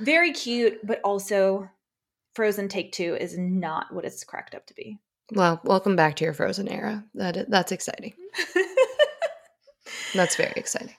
Very 0.00 0.32
cute, 0.32 0.84
but 0.84 1.00
also 1.04 1.68
Frozen 2.34 2.68
Take 2.68 2.92
Two 2.92 3.16
is 3.18 3.38
not 3.38 3.92
what 3.92 4.04
it's 4.04 4.24
cracked 4.24 4.54
up 4.54 4.66
to 4.66 4.74
be. 4.74 4.98
Well, 5.32 5.60
welcome 5.64 5.96
back 5.96 6.16
to 6.16 6.24
your 6.24 6.34
Frozen 6.34 6.68
era. 6.68 7.04
That 7.14 7.50
That's 7.50 7.72
exciting. 7.72 8.14
That's 10.14 10.36
very 10.36 10.52
exciting. 10.56 10.94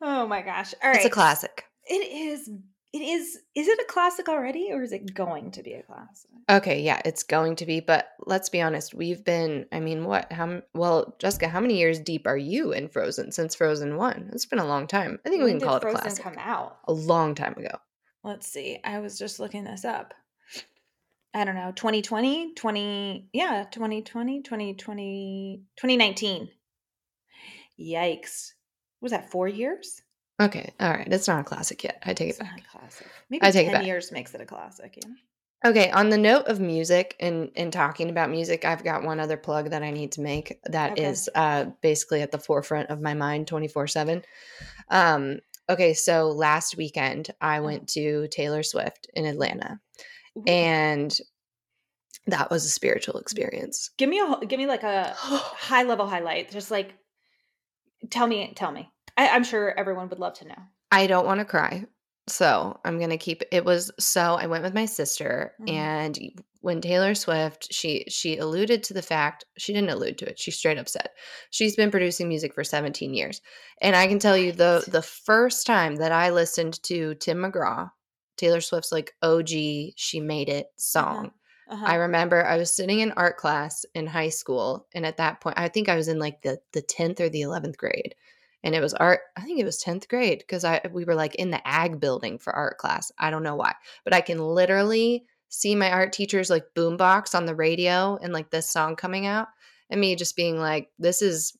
oh 0.00 0.26
my 0.26 0.42
gosh. 0.42 0.74
All 0.82 0.90
right. 0.90 0.96
It's 0.96 1.06
a 1.06 1.10
classic. 1.10 1.64
It 1.86 1.94
is. 2.12 2.48
It 2.92 3.02
is. 3.02 3.38
Is 3.54 3.68
it 3.68 3.78
a 3.80 3.84
classic 3.92 4.28
already, 4.28 4.70
or 4.72 4.82
is 4.82 4.92
it 4.92 5.14
going 5.14 5.52
to 5.52 5.62
be 5.62 5.74
a 5.74 5.82
classic? 5.82 6.30
Okay, 6.48 6.80
yeah, 6.82 7.00
it's 7.04 7.22
going 7.22 7.54
to 7.56 7.66
be, 7.66 7.78
but 7.78 8.08
let's 8.26 8.48
be 8.48 8.60
honest. 8.60 8.94
We've 8.94 9.24
been, 9.24 9.66
I 9.70 9.78
mean, 9.78 10.04
what? 10.04 10.32
How? 10.32 10.62
Well, 10.74 11.14
Jessica, 11.20 11.48
how 11.48 11.60
many 11.60 11.78
years 11.78 12.00
deep 12.00 12.26
are 12.26 12.36
you 12.36 12.72
in 12.72 12.88
Frozen 12.88 13.30
since 13.32 13.54
Frozen 13.54 13.96
One? 13.96 14.30
It's 14.32 14.46
been 14.46 14.58
a 14.58 14.66
long 14.66 14.88
time. 14.88 15.20
I 15.24 15.28
think 15.28 15.44
we 15.44 15.50
can 15.50 15.60
call 15.60 15.76
it 15.76 15.80
did 15.80 15.88
a 15.88 15.92
Frozen 15.92 16.00
classic. 16.00 16.24
come 16.24 16.38
out? 16.38 16.78
A 16.88 16.92
long 16.92 17.36
time 17.36 17.54
ago. 17.56 17.76
Let's 18.24 18.48
see. 18.48 18.78
I 18.84 18.98
was 18.98 19.18
just 19.18 19.38
looking 19.38 19.64
this 19.64 19.84
up. 19.84 20.12
I 21.34 21.44
don't 21.44 21.54
know. 21.54 21.72
2020, 21.72 22.54
20 22.54 23.28
yeah, 23.32 23.64
2020, 23.70 24.42
2020, 24.42 25.64
2019. 25.76 26.50
Yikes. 27.78 28.52
Was 29.00 29.10
that 29.12 29.30
4 29.30 29.48
years? 29.48 30.02
Okay, 30.40 30.72
all 30.80 30.90
right. 30.90 31.06
It's 31.12 31.28
not 31.28 31.40
a 31.40 31.44
classic 31.44 31.84
yet. 31.84 31.98
I 32.04 32.14
take 32.14 32.30
it 32.30 32.38
It's 32.38 32.42
not 32.42 32.56
back. 32.56 32.60
a 32.60 32.62
classic. 32.62 33.12
Maybe 33.28 33.46
I 33.46 33.50
take 33.50 33.68
it 33.68 33.72
back. 33.72 33.84
years 33.84 34.10
makes 34.12 34.34
it 34.34 34.40
a 34.40 34.46
classic, 34.46 34.96
yeah. 34.96 35.12
Okay, 35.64 35.90
on 35.90 36.08
the 36.08 36.16
note 36.16 36.46
of 36.46 36.58
music 36.58 37.16
and 37.20 37.50
and 37.54 37.70
talking 37.70 38.08
about 38.08 38.30
music, 38.30 38.64
I've 38.64 38.82
got 38.82 39.02
one 39.02 39.20
other 39.20 39.36
plug 39.36 39.70
that 39.70 39.82
I 39.82 39.90
need 39.90 40.12
to 40.12 40.22
make 40.22 40.58
that 40.64 40.96
Okay. 40.96 40.98
is 40.98 41.28
uh 41.34 41.66
basically 41.82 42.22
at 42.22 42.30
the 42.32 42.38
forefront 42.38 42.88
of 42.88 43.02
my 43.02 43.12
mind 43.12 43.46
24/7. 43.46 44.24
Um 44.88 45.40
okay, 45.68 45.92
so 45.92 46.28
last 46.30 46.76
weekend 46.78 47.30
I 47.42 47.60
Uh-huh. 47.62 47.74
went 47.74 47.88
to 47.90 48.26
Taylor 48.28 48.62
Swift 48.62 49.10
in 49.14 49.26
Atlanta 49.26 49.80
Ooh. 50.38 50.44
and 50.46 51.16
that 52.26 52.50
was 52.50 52.64
a 52.64 52.68
spiritual 52.68 53.18
experience. 53.18 53.90
give 53.98 54.08
me 54.08 54.20
a 54.20 54.46
give 54.46 54.58
me 54.58 54.66
like 54.66 54.82
a 54.82 55.14
high 55.16 55.82
level 55.84 56.06
highlight. 56.06 56.50
Just 56.50 56.70
like 56.70 56.94
tell 58.10 58.26
me 58.26 58.52
tell 58.54 58.72
me. 58.72 58.90
I, 59.16 59.28
I'm 59.28 59.44
sure 59.44 59.76
everyone 59.78 60.08
would 60.08 60.18
love 60.18 60.34
to 60.34 60.48
know. 60.48 60.54
I 60.90 61.06
don't 61.06 61.26
want 61.26 61.40
to 61.40 61.44
cry. 61.44 61.84
So 62.28 62.78
I'm 62.84 62.98
going 62.98 63.10
to 63.10 63.16
keep 63.16 63.42
it 63.50 63.64
was 63.64 63.90
so 63.98 64.34
I 64.34 64.46
went 64.46 64.62
with 64.62 64.74
my 64.74 64.84
sister 64.86 65.54
Mhm. 65.60 65.72
and 65.72 66.18
when 66.60 66.80
Taylor 66.80 67.14
Swift 67.14 67.72
she 67.72 68.04
she 68.08 68.36
alluded 68.36 68.84
to 68.84 68.94
the 68.94 69.02
fact 69.02 69.44
she 69.58 69.72
didn't 69.72 69.90
allude 69.90 70.18
to 70.18 70.28
it 70.28 70.38
she 70.38 70.50
straight 70.50 70.78
up 70.78 70.88
said 70.88 71.08
she's 71.50 71.74
been 71.74 71.90
producing 71.90 72.28
music 72.28 72.54
for 72.54 72.62
17 72.62 73.14
years 73.14 73.40
and 73.80 73.96
I 73.96 74.06
can 74.06 74.18
tell 74.20 74.36
you 74.36 74.52
the 74.52 74.84
the 74.86 75.02
first 75.02 75.66
time 75.66 75.96
that 75.96 76.12
I 76.12 76.30
listened 76.30 76.80
to 76.84 77.14
Tim 77.14 77.38
McGraw 77.38 77.90
Taylor 78.40 78.60
Swift's 78.60 78.90
like 78.92 79.14
OG 79.22 79.48
she 79.96 80.20
made 80.20 80.48
it 80.48 80.68
song 80.76 81.32
Uh-huh. 81.68 81.84
I 81.86 81.94
remember 81.96 82.44
I 82.44 82.56
was 82.56 82.74
sitting 82.74 82.98
in 82.98 83.12
art 83.12 83.36
class 83.36 83.84
in 83.94 84.06
high 84.08 84.30
school, 84.30 84.88
and 84.92 85.06
at 85.06 85.18
that 85.18 85.40
point, 85.40 85.56
I 85.56 85.68
think 85.68 85.88
I 85.88 85.94
was 85.94 86.08
in 86.08 86.18
like 86.18 86.42
the 86.42 86.58
the 86.72 86.82
tenth 86.82 87.20
or 87.20 87.28
the 87.28 87.42
eleventh 87.42 87.78
grade, 87.78 88.14
and 88.64 88.74
it 88.74 88.80
was 88.80 88.92
art. 88.94 89.20
I 89.36 89.42
think 89.42 89.60
it 89.60 89.64
was 89.64 89.78
tenth 89.78 90.08
grade 90.08 90.40
because 90.40 90.64
I 90.64 90.80
we 90.92 91.04
were 91.04 91.14
like 91.14 91.36
in 91.36 91.50
the 91.52 91.64
ag 91.66 92.00
building 92.00 92.38
for 92.38 92.52
art 92.52 92.78
class. 92.78 93.12
I 93.18 93.30
don't 93.30 93.44
know 93.44 93.54
why, 93.54 93.74
but 94.04 94.12
I 94.14 94.20
can 94.20 94.38
literally 94.38 95.26
see 95.48 95.74
my 95.76 95.90
art 95.92 96.12
teacher's 96.12 96.50
like 96.50 96.64
boombox 96.74 97.34
on 97.36 97.46
the 97.46 97.54
radio 97.54 98.18
and 98.22 98.32
like 98.32 98.50
this 98.50 98.68
song 98.68 98.96
coming 98.96 99.26
out, 99.26 99.48
and 99.90 100.00
me 100.00 100.16
just 100.16 100.34
being 100.36 100.58
like, 100.58 100.90
"This 100.98 101.22
is." 101.22 101.56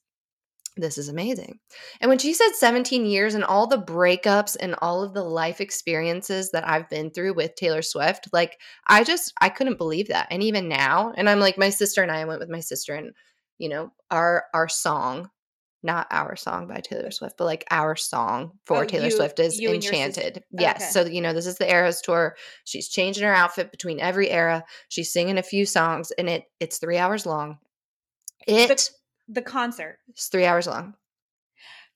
This 0.76 0.98
is 0.98 1.09
amazing. 1.09 1.59
And 2.00 2.09
when 2.09 2.18
she 2.18 2.33
said 2.33 2.52
17 2.54 3.04
years 3.04 3.35
and 3.35 3.44
all 3.44 3.66
the 3.66 3.76
breakups 3.83 4.56
and 4.59 4.74
all 4.80 5.02
of 5.02 5.12
the 5.14 5.22
life 5.24 5.61
experiences 5.61 6.52
that 6.52 6.66
I've 6.66 6.88
been 6.88 7.11
through 7.11 7.35
with 7.35 7.56
Taylor 7.56 7.83
Swift, 7.83 8.28
like 8.33 8.59
I 8.87 9.02
just 9.04 9.33
I 9.40 9.48
couldn't 9.48 9.78
believe 9.78 10.09
that. 10.09 10.28
And 10.30 10.42
even 10.42 10.68
now, 10.68 11.12
and 11.16 11.28
I'm 11.28 11.40
like 11.40 11.59
my 11.59 11.70
sister 11.70 12.02
and 12.02 12.11
I, 12.11 12.24
went 12.24 12.40
with 12.40 12.48
my 12.48 12.61
sister 12.61 12.94
and 12.94 13.12
you 13.59 13.68
know, 13.68 13.92
our 14.11 14.44
our 14.54 14.68
song, 14.68 15.28
not 15.83 16.06
our 16.11 16.37
song 16.37 16.68
by 16.68 16.80
Taylor 16.80 17.11
Swift, 17.11 17.37
but 17.37 17.44
like 17.46 17.64
our 17.70 17.96
song 17.96 18.52
for 18.64 18.85
Oh, 18.85 18.87
Taylor 18.87 19.06
you- 19.06 19.11
Swift 19.11 19.40
is 19.40 19.59
you 19.59 19.72
and 19.72 19.83
your 19.85 19.92
sis- 19.92 20.00
Enchanted. 20.16 20.37
Okay. 20.54 20.62
Yes. 20.62 20.92
So 20.94 21.04
you 21.04 21.20
know, 21.20 21.33
this 21.33 21.46
is 21.46 21.59
the 21.59 21.70
Eras 21.70 22.00
tour. 22.00 22.37
She's 22.64 22.88
changing 22.88 23.24
her 23.24 23.35
outfit 23.35 23.70
between 23.72 23.98
every 24.00 24.30
era. 24.30 24.64
She's 24.88 25.12
singing 25.12 25.37
a 25.37 25.42
few 25.42 25.66
songs 25.66 26.11
and 26.12 26.28
it 26.28 26.44
it's 26.61 26.78
3 26.78 26.96
hours 26.96 27.26
long. 27.26 27.59
It 28.46 28.90
the 29.30 29.42
concert. 29.42 29.98
It's 30.08 30.28
3 30.28 30.44
hours 30.44 30.66
long. 30.66 30.94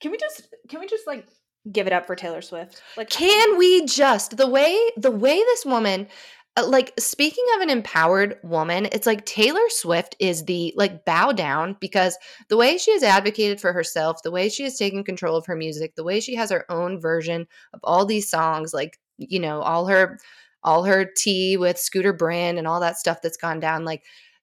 Can 0.01 0.11
we 0.11 0.19
just 0.19 0.49
can 0.69 0.81
we 0.81 0.87
just 0.87 1.07
like 1.07 1.27
give 1.71 1.87
it 1.87 1.93
up 1.93 2.07
for 2.07 2.17
Taylor 2.17 2.43
Swift? 2.43 2.83
Like 2.97 3.11
Can 3.11 3.57
we 3.59 3.85
just 3.87 4.37
the 4.37 4.47
way 4.47 4.79
the 4.97 5.11
way 5.11 5.37
this 5.37 5.65
woman 5.65 6.09
uh, 6.57 6.67
like 6.67 6.93
speaking 6.99 7.45
of 7.57 7.63
an 7.63 7.71
empowered 7.71 8.39
woman, 8.45 8.87
it's 8.93 9.07
like 9.07 9.27
Taylor 9.27 9.69
Swift 9.69 10.15
is 10.21 10.45
the 10.45 10.73
like 10.77 11.05
bow 11.05 11.33
down 11.33 11.77
because 11.81 12.17
the 12.49 12.57
way 12.57 12.79
she 12.79 12.93
has 12.93 13.03
advocated 13.03 13.61
for 13.61 13.73
herself, 13.73 14.23
the 14.23 14.31
way 14.31 14.49
she 14.49 14.63
has 14.63 14.79
taken 14.79 15.03
control 15.03 15.37
of 15.37 15.47
her 15.47 15.57
music, 15.57 15.97
the 15.97 16.05
way 16.05 16.21
she 16.21 16.37
has 16.37 16.51
her 16.51 16.65
own 16.71 17.01
version 17.01 17.47
of 17.73 17.81
all 17.83 18.07
these 18.07 18.31
songs, 18.31 18.73
like 18.73 18.99
you 19.19 19.41
know, 19.41 19.63
all 19.63 19.87
her 19.87 20.19
all 20.63 20.85
her 20.85 21.05
tea 21.05 21.57
with 21.57 21.79
Scooter 21.79 22.13
Braun 22.13 22.57
and 22.57 22.67
all 22.67 22.81
that 22.81 22.97
stuff 22.97 23.21
that's 23.23 23.37
gone 23.37 23.61
down. 23.61 23.85
Like, 23.85 24.03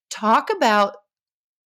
talk 0.10 0.50
about 0.56 0.96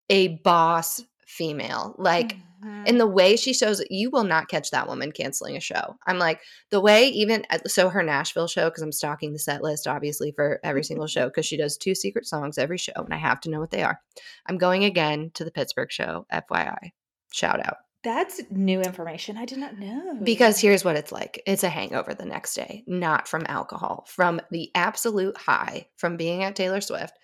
a 0.10 0.40
boss 0.44 1.04
female. 1.26 1.96
Like 1.98 2.38
Mhm. 2.64 2.88
in 2.88 2.98
the 2.98 3.08
way 3.08 3.36
she 3.36 3.54
shows 3.54 3.80
it, 3.80 3.92
you 3.92 4.10
will 4.10 4.24
not 4.24 4.48
catch 4.48 4.72
that 4.72 4.88
woman 4.88 5.12
canceling 5.12 5.58
a 5.58 5.60
show. 5.60 5.96
I'm 6.08 6.18
like, 6.18 6.40
the 6.72 6.80
way 6.80 7.08
even 7.10 7.46
uh, 7.50 7.60
so 7.68 7.90
her 7.90 8.02
Nashville 8.04 8.48
show, 8.48 8.70
because 8.70 8.82
I'm 8.84 8.92
stalking 8.92 9.34
the 9.34 9.40
set 9.40 9.62
list 9.62 9.88
obviously 9.88 10.32
for 10.32 10.60
every 10.64 10.84
single 10.86 11.08
show, 11.08 11.26
because 11.26 11.46
she 11.46 11.58
does 11.58 11.78
two 11.78 11.94
secret 11.96 12.26
songs 12.26 12.58
every 12.58 12.78
show, 12.78 12.94
and 12.96 13.14
I 13.14 13.18
have 13.18 13.42
to 13.42 13.50
know 13.50 13.60
what 13.60 13.72
they 13.72 13.84
are. 13.84 14.00
I'm 14.48 14.58
going 14.58 14.84
again 14.84 15.32
to 15.36 15.44
the 15.44 15.52
Pittsburgh 15.52 15.92
show, 15.92 16.26
FYI. 16.32 16.92
Shout 17.32 17.66
out. 17.66 17.78
That's 18.04 18.40
new 18.52 18.82
information. 18.82 19.36
I 19.36 19.46
did 19.46 19.58
not 19.58 19.80
know. 19.80 20.20
Because 20.22 20.60
here's 20.60 20.86
what 20.86 20.96
it's 20.96 21.12
like 21.12 21.42
it's 21.48 21.64
a 21.64 21.70
hangover 21.70 22.14
the 22.14 22.24
next 22.26 22.54
day, 22.54 22.84
not 22.86 23.28
from 23.28 23.46
alcohol, 23.50 24.06
from 24.08 24.40
the 24.52 24.70
absolute 24.76 25.36
high 25.36 25.88
from 25.98 26.16
being 26.16 26.44
at 26.44 26.56
Taylor 26.56 26.82
Swift. 26.82 27.18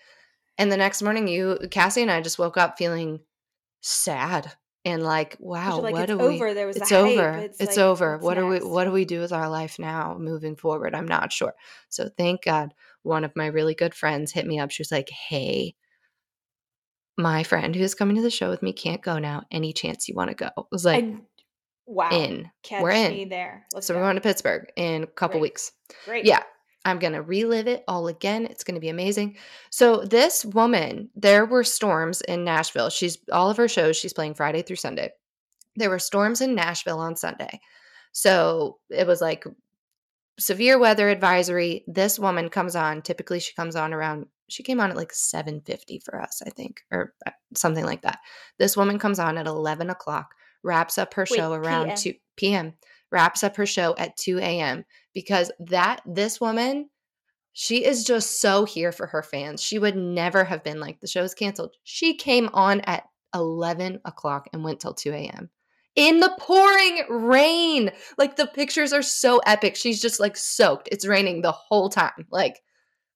And 0.58 0.70
the 0.72 0.76
next 0.76 1.00
morning, 1.00 1.28
you, 1.28 1.56
Cassie 1.70 2.02
and 2.02 2.10
I 2.10 2.20
just 2.20 2.38
woke 2.38 2.56
up 2.56 2.76
feeling 2.76 3.20
sad 3.82 4.50
and 4.84 5.02
like 5.02 5.36
wow, 5.38 5.78
like, 5.80 5.92
what 5.92 6.02
it's 6.10 6.10
do 6.10 6.18
we? 6.18 6.34
over. 6.34 6.54
There 6.54 6.66
was 6.66 6.76
It's 6.76 6.90
over. 6.90 7.30
It's, 7.34 7.60
It's, 7.60 7.76
like, 7.76 7.84
over. 7.84 8.18
What 8.18 8.34
do 8.34 8.46
we? 8.46 8.58
What 8.58 8.84
do 8.84 8.90
we 8.90 9.04
do 9.04 9.20
with 9.20 9.32
our 9.32 9.48
life 9.48 9.78
now, 9.78 10.16
moving 10.18 10.56
forward? 10.56 10.94
I'm 10.94 11.06
not 11.06 11.32
sure. 11.32 11.52
So 11.88 12.08
thank 12.16 12.42
God, 12.44 12.72
one 13.02 13.22
of 13.24 13.36
my 13.36 13.46
really 13.46 13.74
good 13.74 13.94
friends 13.94 14.32
hit 14.32 14.46
me 14.46 14.58
up. 14.58 14.70
She 14.72 14.80
was 14.80 14.90
like, 14.90 15.08
"Hey, 15.10 15.76
my 17.16 17.42
friend 17.44 17.76
who's 17.76 17.94
coming 17.94 18.16
to 18.16 18.22
the 18.22 18.30
show 18.30 18.50
with 18.50 18.62
me 18.62 18.72
can't 18.72 19.02
go 19.02 19.18
now. 19.18 19.44
Any 19.52 19.72
chance 19.72 20.08
you 20.08 20.14
want 20.14 20.30
to 20.30 20.34
go?" 20.36 20.48
I 20.56 20.62
was 20.72 20.84
like, 20.84 21.04
And- 21.04 21.22
wow. 21.86 22.10
"In. 22.10 22.50
Catch 22.62 22.82
We're 22.82 22.90
in." 22.90 23.12
me 23.12 23.24
there. 23.26 23.66
Let's 23.72 23.86
so 23.86 23.94
go. 23.94 24.00
we're 24.00 24.06
going 24.06 24.16
to 24.16 24.20
Pittsburgh 24.22 24.66
in 24.76 25.04
a 25.04 25.06
couple 25.06 25.34
Great. 25.34 25.42
weeks. 25.50 25.72
Great. 26.06 26.24
Yeah. 26.24 26.42
I'm 26.84 26.98
going 26.98 27.12
to 27.12 27.22
relive 27.22 27.68
it 27.68 27.84
all 27.86 28.08
again. 28.08 28.46
It's 28.46 28.64
going 28.64 28.74
to 28.74 28.80
be 28.80 28.88
amazing. 28.88 29.36
So 29.70 30.04
this 30.04 30.44
woman, 30.44 31.10
there 31.14 31.46
were 31.46 31.64
storms 31.64 32.20
in 32.22 32.44
Nashville. 32.44 32.90
She's 32.90 33.18
all 33.30 33.50
of 33.50 33.56
her 33.56 33.68
shows 33.68 33.96
she's 33.96 34.12
playing 34.12 34.34
Friday 34.34 34.62
through 34.62 34.76
Sunday. 34.76 35.10
There 35.76 35.90
were 35.90 35.98
storms 35.98 36.40
in 36.40 36.54
Nashville 36.54 36.98
on 36.98 37.16
Sunday. 37.16 37.60
So 38.12 38.78
it 38.90 39.06
was 39.06 39.20
like 39.20 39.44
severe 40.38 40.78
weather 40.78 41.08
advisory. 41.08 41.84
This 41.86 42.18
woman 42.18 42.48
comes 42.48 42.76
on. 42.76 43.02
Typically 43.02 43.40
she 43.40 43.54
comes 43.54 43.76
on 43.76 43.94
around 43.94 44.26
she 44.52 44.62
came 44.62 44.80
on 44.80 44.90
at 44.90 44.96
like 44.96 45.12
750 45.12 46.00
for 46.00 46.20
us, 46.20 46.42
I 46.46 46.50
think, 46.50 46.82
or 46.90 47.14
uh, 47.26 47.30
something 47.54 47.84
like 47.84 48.02
that. 48.02 48.18
This 48.58 48.76
woman 48.76 48.98
comes 48.98 49.18
on 49.18 49.38
at 49.38 49.46
11 49.46 49.88
o'clock, 49.88 50.34
wraps 50.62 50.98
up 50.98 51.14
her 51.14 51.26
Wait, 51.30 51.38
show 51.38 51.52
around 51.52 51.86
PM. 51.86 51.96
2 51.96 52.14
p.m., 52.36 52.72
wraps 53.10 53.42
up 53.42 53.56
her 53.56 53.64
show 53.64 53.94
at 53.96 54.16
2 54.18 54.38
a.m. 54.38 54.84
because 55.14 55.50
that 55.58 56.00
this 56.06 56.40
woman, 56.40 56.88
she 57.52 57.84
is 57.84 58.04
just 58.04 58.40
so 58.40 58.64
here 58.64 58.92
for 58.92 59.06
her 59.06 59.22
fans. 59.22 59.62
She 59.62 59.78
would 59.78 59.96
never 59.96 60.44
have 60.44 60.64
been 60.64 60.80
like 60.80 61.00
the 61.00 61.06
show's 61.06 61.34
canceled. 61.34 61.74
She 61.84 62.14
came 62.14 62.48
on 62.52 62.80
at 62.82 63.04
11 63.34 64.00
o'clock 64.04 64.48
and 64.52 64.64
went 64.64 64.80
till 64.80 64.94
2 64.94 65.12
a.m. 65.12 65.50
In 65.94 66.20
the 66.20 66.34
pouring 66.38 67.04
rain. 67.10 67.90
Like 68.16 68.36
the 68.36 68.46
pictures 68.46 68.92
are 68.92 69.02
so 69.02 69.38
epic. 69.46 69.76
She's 69.76 70.00
just 70.00 70.20
like 70.20 70.36
soaked. 70.36 70.88
It's 70.90 71.06
raining 71.06 71.42
the 71.42 71.52
whole 71.52 71.90
time. 71.90 72.26
Like, 72.30 72.60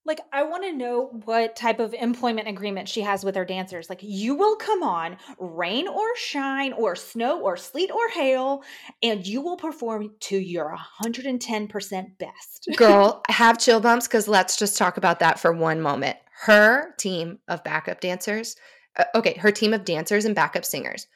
Like, 0.07 0.21
I 0.33 0.45
want 0.45 0.65
to 0.65 0.73
know 0.73 1.11
what 1.25 1.57
type 1.57 1.81
of 1.81 1.93
employment 1.93 2.49
agreement 2.49 2.89
she 2.89 3.01
has 3.01 3.25
with 3.25 3.35
her 3.35 3.45
dancers. 3.45 3.91
Like, 3.91 4.01
you 4.03 4.35
will 4.37 4.57
come 4.57 4.83
on, 4.83 5.17
rain 5.39 5.89
or 5.89 6.17
shine, 6.17 6.73
or 6.73 6.95
snow, 6.95 7.41
or 7.41 7.57
sleet, 7.57 7.91
or 7.91 8.09
hail, 8.09 8.63
and 9.03 9.27
you 9.27 9.41
will 9.41 9.57
perform 9.57 10.13
to 10.21 10.39
your 10.39 10.77
110% 11.03 12.19
best. 12.19 12.69
girl, 12.77 13.23
have 13.29 13.59
chill 13.59 13.81
bumps 13.81 14.07
because 14.07 14.29
let's 14.29 14.57
just 14.57 14.79
talk 14.79 14.97
about 14.97 15.21
that 15.21 15.39
for 15.39 15.53
one 15.53 15.81
moment. 15.81 16.17
Her 16.43 16.95
team 16.99 17.39
of 17.49 17.65
backup 17.65 18.01
dancers, 18.01 18.57
uh, 18.97 19.05
okay, 19.15 19.35
her 19.39 19.51
team 19.51 19.73
of 19.75 19.85
dancers 19.85 20.25
and 20.25 20.35
backup 20.35 20.65
singers. 20.65 21.07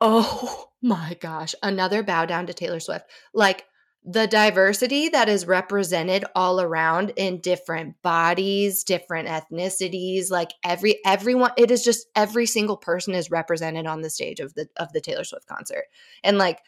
Oh 0.00 0.68
my 0.82 1.16
gosh, 1.20 1.54
another 1.62 2.02
bow 2.02 2.26
down 2.26 2.46
to 2.46 2.54
Taylor 2.54 2.80
Swift. 2.80 3.06
Like 3.34 3.64
the 4.08 4.28
diversity 4.28 5.08
that 5.08 5.28
is 5.28 5.48
represented 5.48 6.24
all 6.36 6.60
around 6.60 7.12
in 7.16 7.40
different 7.40 8.00
bodies, 8.02 8.84
different 8.84 9.28
ethnicities, 9.28 10.30
like 10.30 10.52
every 10.64 11.00
everyone 11.04 11.50
it 11.56 11.72
is 11.72 11.82
just 11.82 12.06
every 12.14 12.46
single 12.46 12.76
person 12.76 13.14
is 13.14 13.32
represented 13.32 13.84
on 13.84 14.02
the 14.02 14.10
stage 14.10 14.38
of 14.38 14.54
the 14.54 14.68
of 14.76 14.92
the 14.92 15.00
Taylor 15.00 15.24
Swift 15.24 15.46
concert. 15.46 15.86
And 16.22 16.38
like 16.38 16.60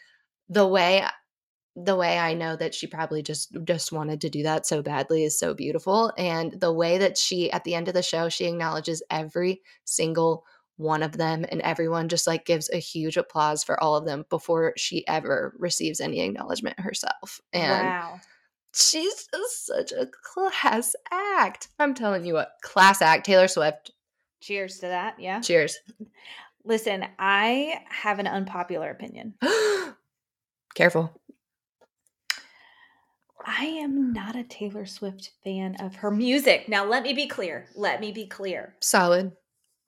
the 0.49 0.67
way 0.67 1.05
the 1.77 1.95
way 1.95 2.19
I 2.19 2.35
know 2.35 2.57
that 2.57 2.75
she 2.75 2.89
probably 2.89 3.23
just 3.23 3.57
just 3.63 3.93
wanted 3.93 4.21
to 4.23 4.31
do 4.31 4.43
that 4.43 4.67
so 4.67 4.83
badly 4.83 5.23
is 5.23 5.39
so 5.39 5.55
beautiful 5.55 6.13
and 6.19 6.61
the 6.61 6.73
way 6.73 6.99
that 6.99 7.17
she 7.17 7.53
at 7.53 7.63
the 7.63 7.77
end 7.77 7.87
of 7.87 7.95
the 7.95 8.03
show 8.03 8.29
she 8.29 8.47
acknowledges 8.47 9.01
every 9.11 9.63
single 9.85 10.45
one 10.79 11.03
of 11.03 11.19
them 11.19 11.45
and 11.51 11.61
everyone 11.63 12.09
just 12.09 12.27
like 12.27 12.47
gives 12.47 12.71
a 12.71 12.79
huge 12.79 13.17
applause 13.17 13.63
for 13.63 13.83
all 13.83 13.97
of 13.97 14.07
them 14.07 14.25
before 14.31 14.73
she 14.77 15.07
ever 15.07 15.55
receives 15.59 16.01
any 16.01 16.21
acknowledgement 16.21 16.79
herself 16.81 17.41
and 17.53 17.87
wow. 17.87 18.21
she's 18.73 19.29
just 19.33 19.67
such 19.67 19.93
a 19.93 20.09
class 20.23 20.95
act 21.11 21.69
i'm 21.79 21.95
telling 21.95 22.25
you 22.25 22.33
what 22.33 22.53
class 22.63 23.03
act 23.03 23.27
taylor 23.27 23.49
swift 23.49 23.93
Cheers 24.41 24.77
to 24.77 24.87
that. 24.87 25.19
Yeah. 25.19 25.41
cheers 25.41 25.79
Listen, 26.65 27.07
I 27.19 27.81
have 27.89 28.19
an 28.19 28.27
unpopular 28.27 28.91
opinion. 28.91 29.35
careful 30.75 31.19
I 33.47 33.65
am 33.65 34.13
not 34.13 34.37
a 34.37 34.45
Taylor 34.45 34.85
Swift 34.85 35.31
fan 35.43 35.77
of 35.81 35.95
her 35.97 36.11
music. 36.11 36.69
Now, 36.69 36.85
let 36.85 37.03
me 37.03 37.15
be 37.15 37.27
clear. 37.27 37.69
Let 37.75 38.01
me 38.01 38.13
be 38.13 38.27
clear. 38.27 38.75
solid 38.81 39.33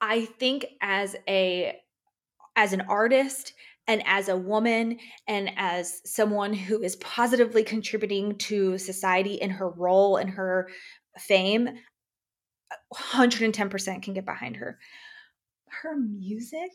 I 0.01 0.25
think 0.25 0.65
as 0.81 1.15
a 1.27 1.75
as 2.55 2.73
an 2.73 2.81
artist 2.81 3.53
and 3.87 4.03
as 4.05 4.29
a 4.29 4.37
woman 4.37 4.99
and 5.27 5.51
as 5.55 6.01
someone 6.05 6.53
who 6.53 6.81
is 6.81 6.95
positively 6.97 7.63
contributing 7.63 8.37
to 8.37 8.77
society 8.77 9.35
in 9.35 9.49
her 9.49 9.69
role 9.69 10.17
and 10.17 10.29
her 10.29 10.69
fame 11.17 11.69
110% 12.93 14.03
can 14.03 14.13
get 14.13 14.25
behind 14.25 14.55
her 14.57 14.79
her 15.81 15.95
music 15.97 16.71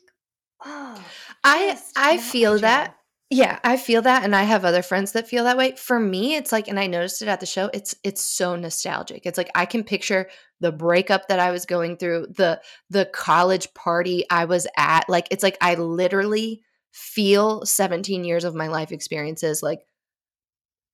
oh 0.64 1.04
i 1.44 1.78
i 1.96 2.16
feel 2.18 2.58
that. 2.58 2.96
Yeah, 3.30 3.58
I 3.64 3.76
feel 3.76 4.02
that 4.02 4.22
and 4.22 4.36
I 4.36 4.44
have 4.44 4.64
other 4.64 4.82
friends 4.82 5.12
that 5.12 5.26
feel 5.28 5.44
that 5.44 5.56
way. 5.56 5.74
For 5.74 5.98
me, 5.98 6.36
it's 6.36 6.52
like 6.52 6.68
and 6.68 6.78
I 6.78 6.86
noticed 6.86 7.22
it 7.22 7.28
at 7.28 7.40
the 7.40 7.46
show, 7.46 7.68
it's 7.74 7.94
it's 8.04 8.24
so 8.24 8.54
nostalgic. 8.54 9.26
It's 9.26 9.36
like 9.36 9.50
I 9.54 9.66
can 9.66 9.82
picture 9.82 10.28
the 10.60 10.70
breakup 10.70 11.26
that 11.28 11.40
I 11.40 11.50
was 11.50 11.66
going 11.66 11.96
through, 11.96 12.28
the 12.36 12.60
the 12.88 13.06
college 13.06 13.74
party 13.74 14.24
I 14.30 14.44
was 14.44 14.68
at. 14.76 15.08
Like 15.08 15.26
it's 15.32 15.42
like 15.42 15.58
I 15.60 15.74
literally 15.74 16.62
feel 16.92 17.66
17 17.66 18.22
years 18.24 18.44
of 18.44 18.54
my 18.54 18.68
life 18.68 18.92
experiences 18.92 19.60
like 19.62 19.80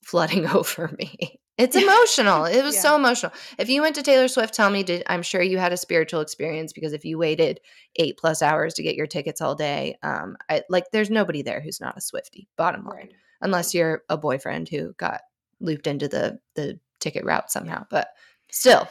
flooding 0.04 0.46
over 0.54 0.94
me. 0.98 1.40
It's 1.62 1.76
emotional. 1.76 2.44
It 2.52 2.64
was 2.64 2.80
so 2.80 2.96
emotional. 2.96 3.32
If 3.58 3.68
you 3.68 3.82
went 3.82 3.94
to 3.96 4.02
Taylor 4.02 4.28
Swift, 4.28 4.54
tell 4.54 4.70
me, 4.70 4.82
did 4.82 5.02
I'm 5.06 5.22
sure 5.22 5.42
you 5.42 5.58
had 5.58 5.72
a 5.72 5.76
spiritual 5.76 6.20
experience 6.20 6.72
because 6.72 6.92
if 6.92 7.04
you 7.04 7.18
waited 7.18 7.60
eight 7.96 8.16
plus 8.18 8.42
hours 8.42 8.74
to 8.74 8.82
get 8.82 8.96
your 8.96 9.06
tickets 9.06 9.40
all 9.40 9.54
day, 9.54 9.96
um, 10.02 10.36
I, 10.48 10.62
like 10.68 10.90
there's 10.92 11.10
nobody 11.10 11.42
there 11.42 11.60
who's 11.60 11.80
not 11.80 11.96
a 11.96 12.00
Swifty. 12.00 12.48
Bottom 12.56 12.84
line, 12.84 12.96
right 12.96 13.12
unless 13.42 13.74
you're 13.74 14.02
a 14.08 14.16
boyfriend 14.16 14.68
who 14.68 14.94
got 14.94 15.20
looped 15.60 15.86
into 15.86 16.08
the 16.08 16.38
the 16.54 16.78
ticket 17.00 17.24
route 17.24 17.50
somehow. 17.50 17.84
But 17.90 18.08
still, 18.50 18.88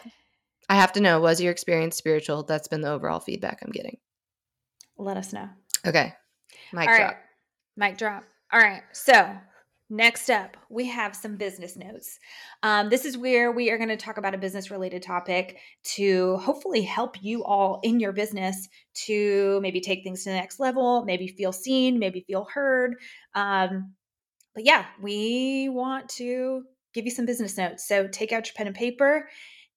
I 0.70 0.76
have 0.76 0.94
to 0.94 1.02
know: 1.02 1.20
was 1.20 1.42
your 1.42 1.52
experience 1.52 1.96
spiritual? 1.96 2.44
That's 2.44 2.68
been 2.68 2.82
the 2.82 2.92
overall 2.92 3.20
feedback 3.20 3.60
I'm 3.64 3.72
getting. 3.72 3.98
let 4.98 5.18
us 5.18 5.34
know 5.34 5.50
Okay, 5.86 6.14
mic 6.74 6.90
All 6.90 6.96
drop. 6.96 7.08
right. 7.12 7.18
Mic 7.78 7.98
drop. 7.98 8.24
All 8.52 8.60
right. 8.60 8.84
So 8.92 9.30
next 9.92 10.30
up, 10.30 10.56
we 10.70 10.88
have 10.88 11.16
some 11.16 11.36
business 11.36 11.76
notes. 11.76 12.18
Um, 12.64 12.90
this 12.90 13.04
is 13.06 13.18
where 13.18 13.52
we 13.52 13.70
are 13.70 13.78
going 13.78 13.90
to 13.90 13.98
talk 13.98 14.18
about 14.18 14.34
a 14.34 14.38
business 14.38 14.72
related 14.72 15.04
topic 15.04 15.58
to 15.96 16.38
hopefully 16.38 16.82
help 16.82 17.22
you 17.22 17.44
all 17.44 17.82
in 17.84 18.00
your 18.00 18.14
business 18.14 18.70
to 19.06 19.60
maybe 19.62 19.82
take 19.82 20.04
things 20.04 20.24
to 20.24 20.30
the 20.30 20.36
next 20.36 20.60
level, 20.60 21.04
maybe 21.04 21.28
feel 21.28 21.52
seen, 21.52 22.00
maybe 22.00 22.24
feel 22.26 22.48
heard. 22.54 22.96
Um, 23.36 23.94
but 24.56 24.66
yeah, 24.66 24.86
we 25.02 25.68
want 25.70 26.08
to 26.10 26.64
give 26.94 27.06
you 27.06 27.12
some 27.12 27.26
business 27.26 27.58
notes. 27.58 27.86
So 27.86 28.08
take 28.08 28.32
out 28.32 28.48
your 28.48 28.54
pen 28.56 28.68
and 28.68 28.76
paper, 28.76 29.30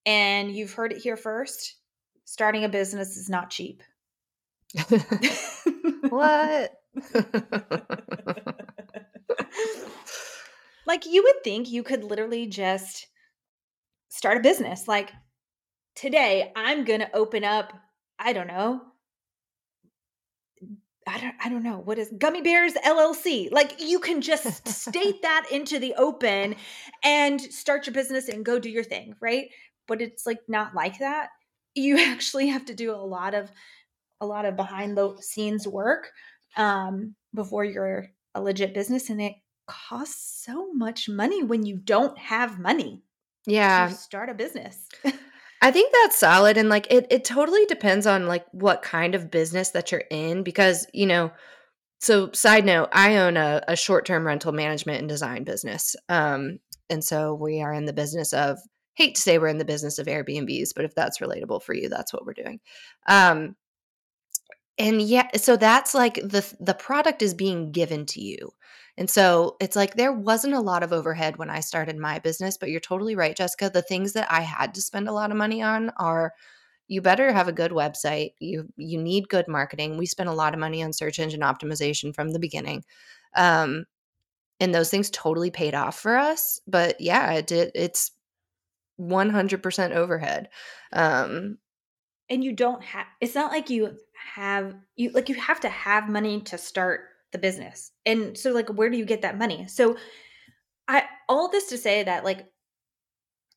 and 0.06 0.54
you've 0.54 0.72
heard 0.72 0.92
it 0.92 0.98
here 0.98 1.16
first. 1.16 1.74
Starting 2.24 2.64
a 2.64 2.68
business 2.68 3.16
is 3.16 3.28
not 3.28 3.50
cheap. 3.50 3.82
what? 6.08 6.72
like 10.86 11.06
you 11.06 11.22
would 11.22 11.42
think 11.44 11.70
you 11.70 11.82
could 11.82 12.04
literally 12.04 12.46
just 12.46 13.06
start 14.08 14.36
a 14.36 14.40
business 14.40 14.86
like 14.88 15.12
today 15.94 16.52
i'm 16.56 16.84
going 16.84 17.00
to 17.00 17.16
open 17.16 17.44
up 17.44 17.72
i 18.18 18.32
don't 18.32 18.46
know 18.46 18.80
I 21.06 21.20
don't, 21.20 21.34
I 21.44 21.48
don't 21.50 21.62
know 21.62 21.78
what 21.78 21.98
is 21.98 22.10
gummy 22.18 22.40
bears 22.40 22.72
llc 22.74 23.52
like 23.52 23.80
you 23.80 24.00
can 24.00 24.20
just 24.22 24.66
state 24.66 25.20
that 25.22 25.46
into 25.50 25.78
the 25.78 25.94
open 25.94 26.56
and 27.02 27.40
start 27.40 27.86
your 27.86 27.94
business 27.94 28.28
and 28.28 28.44
go 28.44 28.58
do 28.58 28.70
your 28.70 28.84
thing 28.84 29.14
right? 29.20 29.48
But 29.86 30.00
it's 30.00 30.24
like 30.24 30.40
not 30.48 30.74
like 30.74 30.98
that. 31.00 31.28
You 31.74 31.98
actually 32.00 32.48
have 32.48 32.64
to 32.66 32.74
do 32.74 32.92
a 32.92 32.96
lot 32.96 33.34
of 33.34 33.50
a 34.20 34.26
lot 34.26 34.46
of 34.46 34.56
behind 34.56 34.96
the 34.96 35.16
scenes 35.20 35.68
work 35.68 36.10
um, 36.56 37.14
before 37.34 37.64
you're 37.64 38.06
a 38.34 38.40
legit 38.42 38.74
business, 38.74 39.10
and 39.10 39.20
it 39.20 39.34
costs 39.66 40.44
so 40.44 40.72
much 40.72 41.08
money 41.08 41.42
when 41.42 41.64
you 41.64 41.76
don't 41.76 42.16
have 42.18 42.58
money. 42.58 43.02
Yeah. 43.46 43.88
start 43.88 44.30
a 44.30 44.34
business. 44.34 44.88
I 45.62 45.70
think 45.70 45.94
that's 45.94 46.18
solid 46.18 46.58
and 46.58 46.68
like 46.68 46.86
it 46.90 47.06
it 47.10 47.24
totally 47.24 47.64
depends 47.64 48.06
on 48.06 48.26
like 48.26 48.44
what 48.52 48.82
kind 48.82 49.14
of 49.14 49.30
business 49.30 49.70
that 49.70 49.90
you're 49.90 50.04
in 50.10 50.42
because, 50.42 50.86
you 50.92 51.06
know, 51.06 51.32
so 52.00 52.30
side 52.32 52.66
note, 52.66 52.90
I 52.92 53.16
own 53.16 53.38
a, 53.38 53.62
a 53.66 53.74
short-term 53.74 54.26
rental 54.26 54.52
management 54.52 54.98
and 55.00 55.08
design 55.08 55.44
business. 55.44 55.96
Um 56.10 56.58
and 56.90 57.02
so 57.02 57.34
we 57.34 57.62
are 57.62 57.72
in 57.72 57.86
the 57.86 57.94
business 57.94 58.34
of 58.34 58.58
hate 58.92 59.14
to 59.14 59.22
say 59.22 59.38
we're 59.38 59.48
in 59.48 59.58
the 59.58 59.64
business 59.64 59.98
of 59.98 60.06
Airbnbs, 60.06 60.70
but 60.76 60.84
if 60.84 60.94
that's 60.94 61.18
relatable 61.18 61.62
for 61.62 61.72
you, 61.72 61.88
that's 61.88 62.12
what 62.12 62.26
we're 62.26 62.34
doing. 62.34 62.60
Um 63.08 63.56
and 64.76 65.00
yeah, 65.00 65.28
so 65.36 65.56
that's 65.56 65.94
like 65.94 66.16
the 66.16 66.44
the 66.60 66.74
product 66.74 67.22
is 67.22 67.32
being 67.32 67.72
given 67.72 68.06
to 68.06 68.20
you. 68.20 68.50
And 68.96 69.10
so 69.10 69.56
it's 69.60 69.76
like 69.76 69.94
there 69.94 70.12
wasn't 70.12 70.54
a 70.54 70.60
lot 70.60 70.82
of 70.82 70.92
overhead 70.92 71.36
when 71.36 71.50
I 71.50 71.60
started 71.60 71.96
my 71.98 72.18
business, 72.20 72.56
but 72.56 72.70
you're 72.70 72.80
totally 72.80 73.16
right, 73.16 73.36
Jessica. 73.36 73.70
The 73.70 73.82
things 73.82 74.12
that 74.12 74.30
I 74.30 74.40
had 74.42 74.74
to 74.74 74.82
spend 74.82 75.08
a 75.08 75.12
lot 75.12 75.30
of 75.30 75.36
money 75.36 75.62
on 75.62 75.90
are 75.96 76.32
you 76.88 77.00
better 77.00 77.32
have 77.32 77.48
a 77.48 77.52
good 77.52 77.72
website. 77.72 78.32
You 78.40 78.68
you 78.76 79.00
need 79.02 79.28
good 79.28 79.48
marketing. 79.48 79.96
We 79.98 80.06
spent 80.06 80.28
a 80.28 80.32
lot 80.34 80.54
of 80.54 80.60
money 80.60 80.82
on 80.82 80.92
search 80.92 81.18
engine 81.18 81.40
optimization 81.40 82.14
from 82.14 82.30
the 82.30 82.38
beginning. 82.38 82.84
Um 83.36 83.84
and 84.60 84.74
those 84.74 84.90
things 84.90 85.10
totally 85.10 85.50
paid 85.50 85.74
off 85.74 85.98
for 85.98 86.16
us, 86.16 86.60
but 86.66 87.00
yeah, 87.00 87.32
it 87.34 87.46
did 87.46 87.72
it's 87.74 88.12
100% 88.98 89.92
overhead. 89.92 90.48
Um 90.92 91.58
and 92.30 92.44
you 92.44 92.52
don't 92.52 92.82
have 92.82 93.06
it's 93.20 93.34
not 93.34 93.52
like 93.52 93.70
you 93.70 93.96
have 94.34 94.74
you 94.96 95.10
like 95.10 95.28
you 95.28 95.34
have 95.36 95.60
to 95.60 95.68
have 95.68 96.08
money 96.08 96.40
to 96.42 96.58
start 96.58 97.02
the 97.34 97.38
business. 97.38 97.92
And 98.06 98.38
so 98.38 98.52
like 98.52 98.70
where 98.70 98.88
do 98.88 98.96
you 98.96 99.04
get 99.04 99.20
that 99.20 99.36
money? 99.36 99.68
So 99.68 99.98
I 100.88 101.04
all 101.28 101.50
this 101.50 101.66
to 101.66 101.76
say 101.76 102.02
that 102.02 102.24
like 102.24 102.46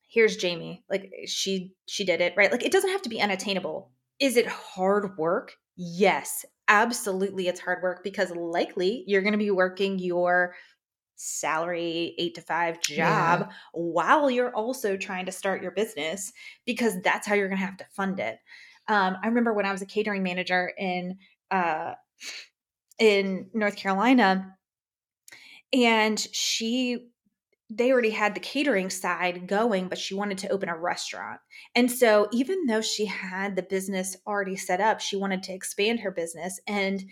here's 0.10 0.36
Jamie. 0.36 0.84
Like 0.90 1.13
she 1.26 1.74
she 1.86 2.04
did 2.04 2.20
it, 2.20 2.34
right? 2.36 2.52
Like 2.52 2.66
it 2.66 2.74
doesn't 2.74 2.92
have 2.92 3.04
to 3.04 3.10
be 3.10 3.22
unattainable. 3.22 3.92
Is 4.20 4.36
it 4.36 4.48
hard 4.48 5.18
work? 5.18 5.54
Yes, 5.78 6.44
absolutely 6.68 7.48
it's 7.48 7.60
hard 7.60 7.82
work 7.82 8.04
because 8.04 8.32
likely 8.32 9.04
you're 9.08 9.22
going 9.22 9.34
to 9.34 9.38
be 9.38 9.52
working 9.52 10.00
your 10.00 10.56
salary 11.16 12.13
8 12.20 12.36
to 12.36 12.42
5 12.42 12.82
job 12.82 12.98
yeah. 12.98 13.48
while 13.74 14.30
you're 14.30 14.56
also 14.56 14.98
trying 14.98 15.26
to 15.26 15.32
start 15.32 15.62
your 15.62 15.72
business 15.72 16.32
because 16.66 17.02
that's 17.04 17.26
how 17.26 17.36
you're 17.36 17.48
going 17.48 17.60
to 17.60 17.66
have 17.66 17.78
to 17.78 17.86
fund 17.96 18.20
it. 18.20 18.40
Um, 18.88 19.18
I 19.24 19.28
remember 19.28 19.54
when 19.54 19.66
I 19.66 19.72
was 19.72 19.82
a 19.82 19.88
catering 19.88 20.24
manager 20.24 20.72
in 20.78 21.18
uh, 21.52 21.94
in 23.00 23.50
North 23.54 23.76
Carolina, 23.76 24.58
and 25.74 26.20
she 26.20 27.10
they 27.70 27.92
already 27.92 28.12
had 28.12 28.34
the 28.34 28.40
catering 28.40 28.90
side 28.90 29.46
going, 29.48 29.90
but 29.90 29.98
she 29.98 30.16
wanted 30.16 30.38
to 30.38 30.50
open 30.50 30.70
a 30.70 30.78
restaurant. 30.78 31.40
And 31.76 31.92
so, 31.92 32.30
even 32.32 32.66
though 32.66 32.82
she 32.82 33.06
had 33.06 33.56
the 33.56 33.64
business 33.64 34.16
already 34.26 34.56
set 34.56 34.80
up, 34.80 35.02
she 35.02 35.18
wanted 35.18 35.44
to 35.44 35.54
expand 35.54 36.00
her 36.00 36.12
business. 36.12 36.62
And 36.66 37.04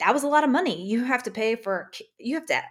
that 0.00 0.12
was 0.12 0.24
a 0.24 0.28
lot 0.28 0.44
of 0.44 0.50
money. 0.50 0.86
You 0.86 1.04
have 1.04 1.22
to 1.24 1.30
pay 1.30 1.54
for, 1.54 1.90
you 2.18 2.34
have 2.34 2.46
to 2.46 2.62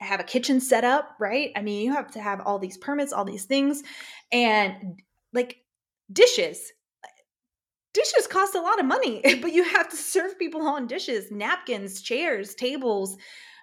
have 0.00 0.20
a 0.20 0.24
kitchen 0.24 0.60
set 0.60 0.84
up, 0.84 1.10
right? 1.20 1.50
I 1.56 1.62
mean, 1.62 1.84
you 1.84 1.92
have 1.92 2.10
to 2.12 2.20
have 2.20 2.40
all 2.40 2.58
these 2.58 2.78
permits, 2.78 3.12
all 3.12 3.24
these 3.24 3.44
things, 3.44 3.82
and 4.32 5.02
like 5.32 5.58
dishes 6.10 6.72
dishes 7.94 8.26
cost 8.26 8.54
a 8.54 8.60
lot 8.60 8.78
of 8.78 8.86
money, 8.86 9.22
but 9.40 9.54
you 9.54 9.64
have 9.64 9.88
to 9.88 9.96
serve 9.96 10.38
people 10.38 10.66
on 10.66 10.86
dishes, 10.86 11.30
napkins, 11.30 12.02
chairs, 12.02 12.54
tables. 12.54 13.16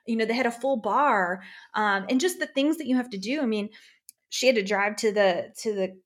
You 0.08 0.16
know, 0.16 0.26
they 0.26 0.34
had 0.34 0.48
a 0.48 0.52
full 0.52 0.78
bar, 0.78 1.44
um, 1.76 2.08
and 2.10 2.20
just 2.20 2.40
the 2.40 2.48
things 2.48 2.78
that 2.78 2.88
you 2.88 2.96
have 2.96 3.12
to 3.12 3.20
do. 3.20 3.42
I 3.42 3.46
mean, 3.46 3.70
she 4.30 4.48
had 4.48 4.56
to 4.56 4.64
drive 4.64 4.96
to 4.98 5.12
the 5.12 5.54
to 5.60 5.76
the 5.76 6.00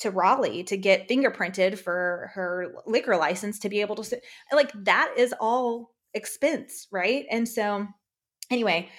to 0.00 0.10
Raleigh 0.10 0.64
to 0.64 0.76
get 0.76 1.08
fingerprinted 1.08 1.78
for 1.78 2.30
her 2.34 2.74
liquor 2.86 3.16
license 3.16 3.58
to 3.60 3.70
be 3.70 3.80
able 3.80 3.96
to 3.96 4.20
like 4.52 4.70
that 4.84 5.14
is 5.16 5.34
all 5.40 5.94
expense, 6.12 6.86
right? 6.92 7.24
And 7.30 7.48
so 7.48 7.86
anyway, 8.50 8.90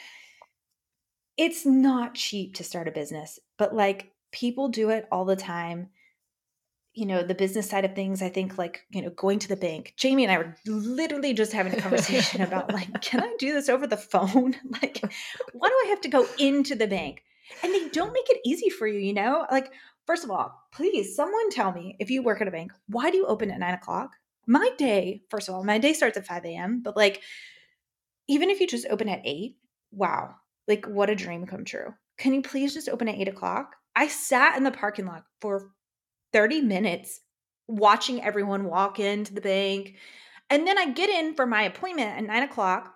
it's 1.38 1.66
not 1.66 2.16
cheap 2.16 2.56
to 2.56 2.64
start 2.64 2.88
a 2.88 2.92
business, 2.92 3.38
but 3.60 3.76
like 3.76 4.12
people 4.32 4.70
do 4.70 4.90
it 4.90 5.08
all 5.12 5.26
the 5.26 5.36
time 5.36 5.90
you 6.98 7.06
know 7.06 7.22
the 7.22 7.36
business 7.36 7.70
side 7.70 7.86
of 7.86 7.94
things 7.94 8.24
i 8.24 8.30
think 8.30 8.58
like 8.58 8.82
you 8.90 9.04
know 9.04 9.12
going 9.12 9.38
to 9.38 9.48
the 9.48 9.56
bank 9.56 9.94
jamie 9.98 10.24
and 10.24 10.32
i 10.32 10.38
were 10.38 10.56
literally 10.66 11.32
just 11.32 11.54
having 11.54 11.74
a 11.74 11.80
conversation 11.80 12.42
about 12.42 12.74
like 12.74 13.02
can 13.02 13.22
i 13.22 13.36
do 13.38 13.54
this 13.54 13.70
over 13.70 13.86
the 13.86 13.96
phone? 13.96 14.56
Like 14.82 15.02
why 15.54 15.70
do 15.70 15.76
i 15.86 15.90
have 15.90 16.02
to 16.02 16.10
go 16.10 16.26
into 16.38 16.76
the 16.76 16.88
bank? 16.88 17.24
And 17.64 17.74
they 17.74 17.90
don't 17.90 18.14
make 18.14 18.30
it 18.30 18.42
easy 18.44 18.70
for 18.70 18.88
you 18.88 19.00
you 19.00 19.14
know? 19.14 19.46
Like 19.52 19.72
first 20.08 20.24
of 20.24 20.32
all 20.32 20.60
please 20.74 21.16
someone 21.16 21.50
tell 21.52 21.72
me 21.72 21.96
if 22.00 22.10
you 22.10 22.24
work 22.24 22.42
at 22.42 22.48
a 22.48 22.52
bank 22.52 22.72
why 22.88 23.12
do 23.12 23.18
you 23.18 23.28
open 23.28 23.52
at 23.52 23.60
nine 23.60 23.76
o'clock? 23.76 24.12
My 24.48 24.70
day 24.78 25.22
first 25.30 25.50
of 25.50 25.56
all 25.56 25.64
my 25.64 25.78
day 25.78 25.94
starts 25.94 26.18
at 26.18 26.26
5 26.26 26.46
a.m 26.46 26.82
but 26.84 26.98
like 26.98 27.22
even 28.28 28.50
if 28.50 28.60
you 28.60 28.68
just 28.68 28.88
open 28.90 29.08
at 29.08 29.22
8 29.24 29.56
wow 29.92 30.36
like 30.68 30.86
what 30.88 31.10
a 31.10 31.16
dream 31.16 31.46
come 31.46 31.64
true. 31.64 31.94
Can 32.18 32.34
you 32.34 32.42
please 32.42 32.74
just 32.74 32.90
open 32.90 33.08
at 33.08 33.16
8 33.16 33.28
o'clock? 33.28 33.76
I 33.96 34.08
sat 34.08 34.58
in 34.58 34.64
the 34.64 34.72
parking 34.72 35.06
lot 35.06 35.26
for 35.42 35.72
30 36.34 36.62
minutes 36.62 37.22
watching 37.68 38.24
everyone 38.24 38.66
walk 38.66 39.00
into 39.00 39.34
the 39.34 39.42
bank. 39.42 39.96
And 40.50 40.66
then 40.66 40.78
I 40.78 40.92
get 40.92 41.10
in 41.10 41.36
for 41.36 41.46
my 41.46 41.64
appointment 41.64 42.18
at 42.18 42.24
nine 42.24 42.44
o'clock. 42.44 42.94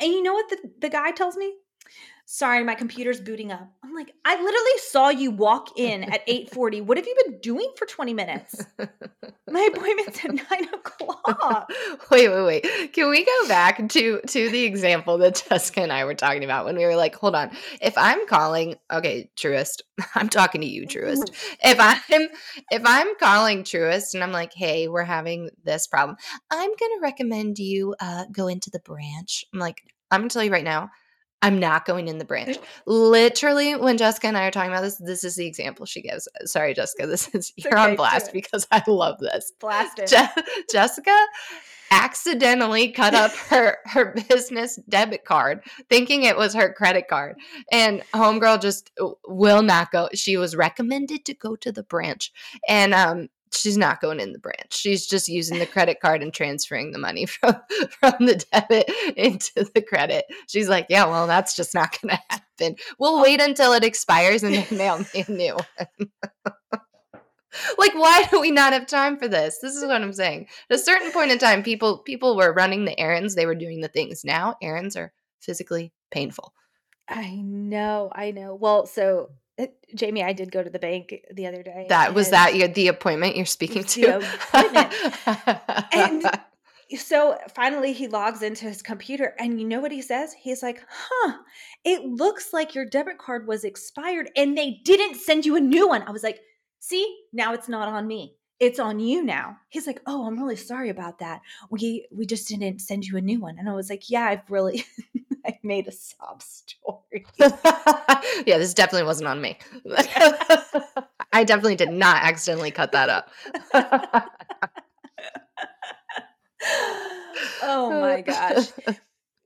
And 0.00 0.10
you 0.10 0.22
know 0.22 0.34
what 0.34 0.48
the, 0.48 0.70
the 0.80 0.88
guy 0.88 1.10
tells 1.10 1.36
me? 1.36 1.52
Sorry, 2.24 2.64
my 2.64 2.74
computer's 2.74 3.20
booting 3.20 3.52
up. 3.52 3.68
I'm 3.84 3.94
like, 3.94 4.12
I 4.24 4.34
literally 4.34 4.78
saw 4.78 5.08
you 5.10 5.30
walk 5.30 5.78
in 5.78 6.04
at 6.04 6.26
8:40. 6.26 6.82
What 6.82 6.96
have 6.96 7.06
you 7.06 7.16
been 7.26 7.38
doing 7.40 7.70
for 7.76 7.86
20 7.86 8.14
minutes? 8.14 8.64
my 9.50 9.68
appointment's 9.72 10.24
at 10.24 10.32
nine 10.32 10.68
o'clock. 10.72 11.70
wait, 12.10 12.28
wait, 12.28 12.44
wait. 12.44 12.92
Can 12.92 13.10
we 13.10 13.24
go 13.24 13.48
back 13.48 13.76
to 13.88 14.20
to 14.20 14.50
the 14.50 14.64
example 14.64 15.18
that 15.18 15.44
Jessica 15.48 15.82
and 15.82 15.92
I 15.92 16.04
were 16.04 16.14
talking 16.14 16.44
about 16.44 16.64
when 16.64 16.76
we 16.76 16.84
were 16.84 16.96
like, 16.96 17.14
hold 17.14 17.34
on. 17.34 17.50
If 17.80 17.96
I'm 17.96 18.26
calling, 18.26 18.76
okay, 18.90 19.30
Truist, 19.36 19.82
I'm 20.14 20.28
talking 20.28 20.60
to 20.60 20.66
you, 20.66 20.86
Truist. 20.86 21.30
If 21.64 21.78
I'm 21.78 22.28
if 22.70 22.82
I'm 22.84 23.16
calling 23.18 23.62
Truist 23.62 24.14
and 24.14 24.22
I'm 24.22 24.32
like, 24.32 24.52
hey, 24.54 24.88
we're 24.88 25.04
having 25.04 25.50
this 25.64 25.86
problem, 25.86 26.16
I'm 26.50 26.70
gonna 26.70 27.00
recommend 27.00 27.58
you 27.58 27.94
uh, 28.00 28.24
go 28.32 28.48
into 28.48 28.70
the 28.70 28.80
branch. 28.80 29.44
I'm 29.52 29.60
like, 29.60 29.82
I'm 30.10 30.20
gonna 30.20 30.30
tell 30.30 30.44
you 30.44 30.50
right 30.50 30.64
now, 30.64 30.90
I'm 31.42 31.58
not 31.58 31.84
going 31.84 32.08
in 32.08 32.18
the 32.18 32.24
branch. 32.24 32.56
Literally, 32.86 33.74
when 33.74 33.98
Jessica 33.98 34.28
and 34.28 34.38
I 34.38 34.46
are 34.46 34.50
talking 34.50 34.70
about 34.70 34.82
this, 34.82 34.96
this 34.96 35.24
is 35.24 35.34
the 35.34 35.46
example 35.46 35.84
she 35.86 36.00
gives. 36.00 36.28
Sorry, 36.44 36.72
Jessica, 36.72 37.06
this 37.06 37.28
is 37.34 37.52
you're 37.56 37.78
okay, 37.78 37.90
on 37.90 37.96
blast 37.96 38.32
because 38.32 38.66
I 38.70 38.82
love 38.86 39.18
this. 39.18 39.52
Blast 39.60 39.98
it. 39.98 40.08
Je- 40.08 40.42
Jessica 40.72 41.16
accidentally 41.90 42.90
cut 42.90 43.14
up 43.14 43.30
her 43.50 43.76
her 43.84 44.14
business 44.28 44.76
debit 44.88 45.26
card 45.26 45.62
thinking 45.90 46.22
it 46.22 46.38
was 46.38 46.54
her 46.54 46.72
credit 46.72 47.06
card 47.06 47.36
and 47.70 48.02
homegirl 48.14 48.60
just 48.62 48.90
will 49.28 49.60
not 49.62 49.92
go 49.92 50.08
she 50.14 50.38
was 50.38 50.56
recommended 50.56 51.22
to 51.26 51.34
go 51.34 51.54
to 51.54 51.70
the 51.70 51.82
branch 51.82 52.32
and 52.66 52.94
um 52.94 53.28
she's 53.54 53.78
not 53.78 54.00
going 54.00 54.20
in 54.20 54.32
the 54.32 54.38
branch. 54.38 54.72
She's 54.72 55.06
just 55.06 55.28
using 55.28 55.58
the 55.58 55.66
credit 55.66 56.00
card 56.00 56.22
and 56.22 56.32
transferring 56.32 56.92
the 56.92 56.98
money 56.98 57.26
from 57.26 57.56
from 57.90 58.14
the 58.26 58.44
debit 58.52 58.90
into 59.16 59.68
the 59.74 59.82
credit. 59.82 60.24
She's 60.48 60.68
like, 60.68 60.86
yeah, 60.88 61.06
well, 61.06 61.26
that's 61.26 61.54
just 61.56 61.74
not 61.74 61.96
going 62.00 62.16
to 62.16 62.22
happen. 62.30 62.76
We'll 62.98 63.22
wait 63.22 63.40
until 63.40 63.72
it 63.72 63.84
expires 63.84 64.42
and 64.42 64.54
then 64.54 64.66
mail 64.78 64.98
me 64.98 65.24
a 65.26 65.30
new 65.30 65.54
one. 65.54 66.10
like 67.78 67.94
why 67.94 68.24
do 68.30 68.40
we 68.40 68.50
not 68.50 68.72
have 68.72 68.86
time 68.86 69.18
for 69.18 69.28
this 69.28 69.58
this 69.58 69.76
is 69.76 69.84
what 69.84 70.00
i'm 70.00 70.12
saying 70.12 70.46
at 70.70 70.76
a 70.76 70.78
certain 70.78 71.12
point 71.12 71.30
in 71.30 71.38
time 71.38 71.62
people 71.62 71.98
people 71.98 72.34
were 72.34 72.52
running 72.52 72.86
the 72.86 72.98
errands 72.98 73.34
they 73.34 73.44
were 73.44 73.54
doing 73.54 73.82
the 73.82 73.88
things 73.88 74.24
now 74.24 74.56
errands 74.62 74.96
are 74.96 75.12
physically 75.40 75.92
painful 76.10 76.54
i 77.08 77.34
know 77.36 78.10
i 78.14 78.30
know 78.30 78.54
well 78.54 78.86
so 78.86 79.28
Uh, 79.58 79.66
Jamie, 79.94 80.22
I 80.22 80.32
did 80.32 80.50
go 80.50 80.62
to 80.62 80.70
the 80.70 80.78
bank 80.78 81.14
the 81.32 81.46
other 81.46 81.62
day. 81.62 81.86
That 81.88 82.14
was 82.14 82.30
that 82.30 82.54
your 82.54 82.68
the 82.68 82.88
appointment 82.88 83.36
you're 83.36 83.44
speaking 83.46 83.84
to. 83.84 84.22
and 85.92 86.24
so 86.98 87.36
finally 87.54 87.92
he 87.92 88.08
logs 88.08 88.42
into 88.42 88.64
his 88.64 88.82
computer 88.82 89.34
and 89.38 89.60
you 89.60 89.66
know 89.66 89.80
what 89.80 89.92
he 89.92 90.00
says? 90.00 90.32
He's 90.32 90.62
like, 90.62 90.82
"Huh, 90.88 91.34
it 91.84 92.04
looks 92.04 92.52
like 92.52 92.74
your 92.74 92.86
debit 92.86 93.18
card 93.18 93.46
was 93.46 93.64
expired 93.64 94.30
and 94.36 94.56
they 94.56 94.80
didn't 94.84 95.16
send 95.16 95.44
you 95.44 95.56
a 95.56 95.60
new 95.60 95.86
one." 95.88 96.02
I 96.02 96.12
was 96.12 96.22
like, 96.22 96.40
"See, 96.78 97.18
now 97.32 97.52
it's 97.52 97.68
not 97.68 97.88
on 97.88 98.06
me. 98.06 98.36
It's 98.58 98.80
on 98.80 99.00
you 99.00 99.22
now." 99.22 99.58
He's 99.68 99.86
like, 99.86 100.00
"Oh, 100.06 100.26
I'm 100.26 100.38
really 100.38 100.56
sorry 100.56 100.88
about 100.88 101.18
that. 101.18 101.42
We 101.70 102.06
we 102.10 102.24
just 102.24 102.48
didn't 102.48 102.80
send 102.80 103.04
you 103.04 103.18
a 103.18 103.20
new 103.20 103.40
one." 103.40 103.58
And 103.58 103.68
I 103.68 103.74
was 103.74 103.90
like, 103.90 104.08
"Yeah, 104.08 104.24
I've 104.24 104.50
really 104.50 104.86
I 105.46 105.58
made 105.62 105.88
a 105.88 105.92
sob 105.92 106.42
story. 106.42 107.26
yeah, 107.38 108.58
this 108.58 108.74
definitely 108.74 109.06
wasn't 109.06 109.28
on 109.28 109.40
me. 109.40 109.58
I 111.32 111.44
definitely 111.44 111.76
did 111.76 111.90
not 111.90 112.22
accidentally 112.22 112.70
cut 112.70 112.92
that 112.92 113.08
up. 113.08 113.30
Oh 117.62 118.00
my 118.00 118.20
gosh. 118.20 118.70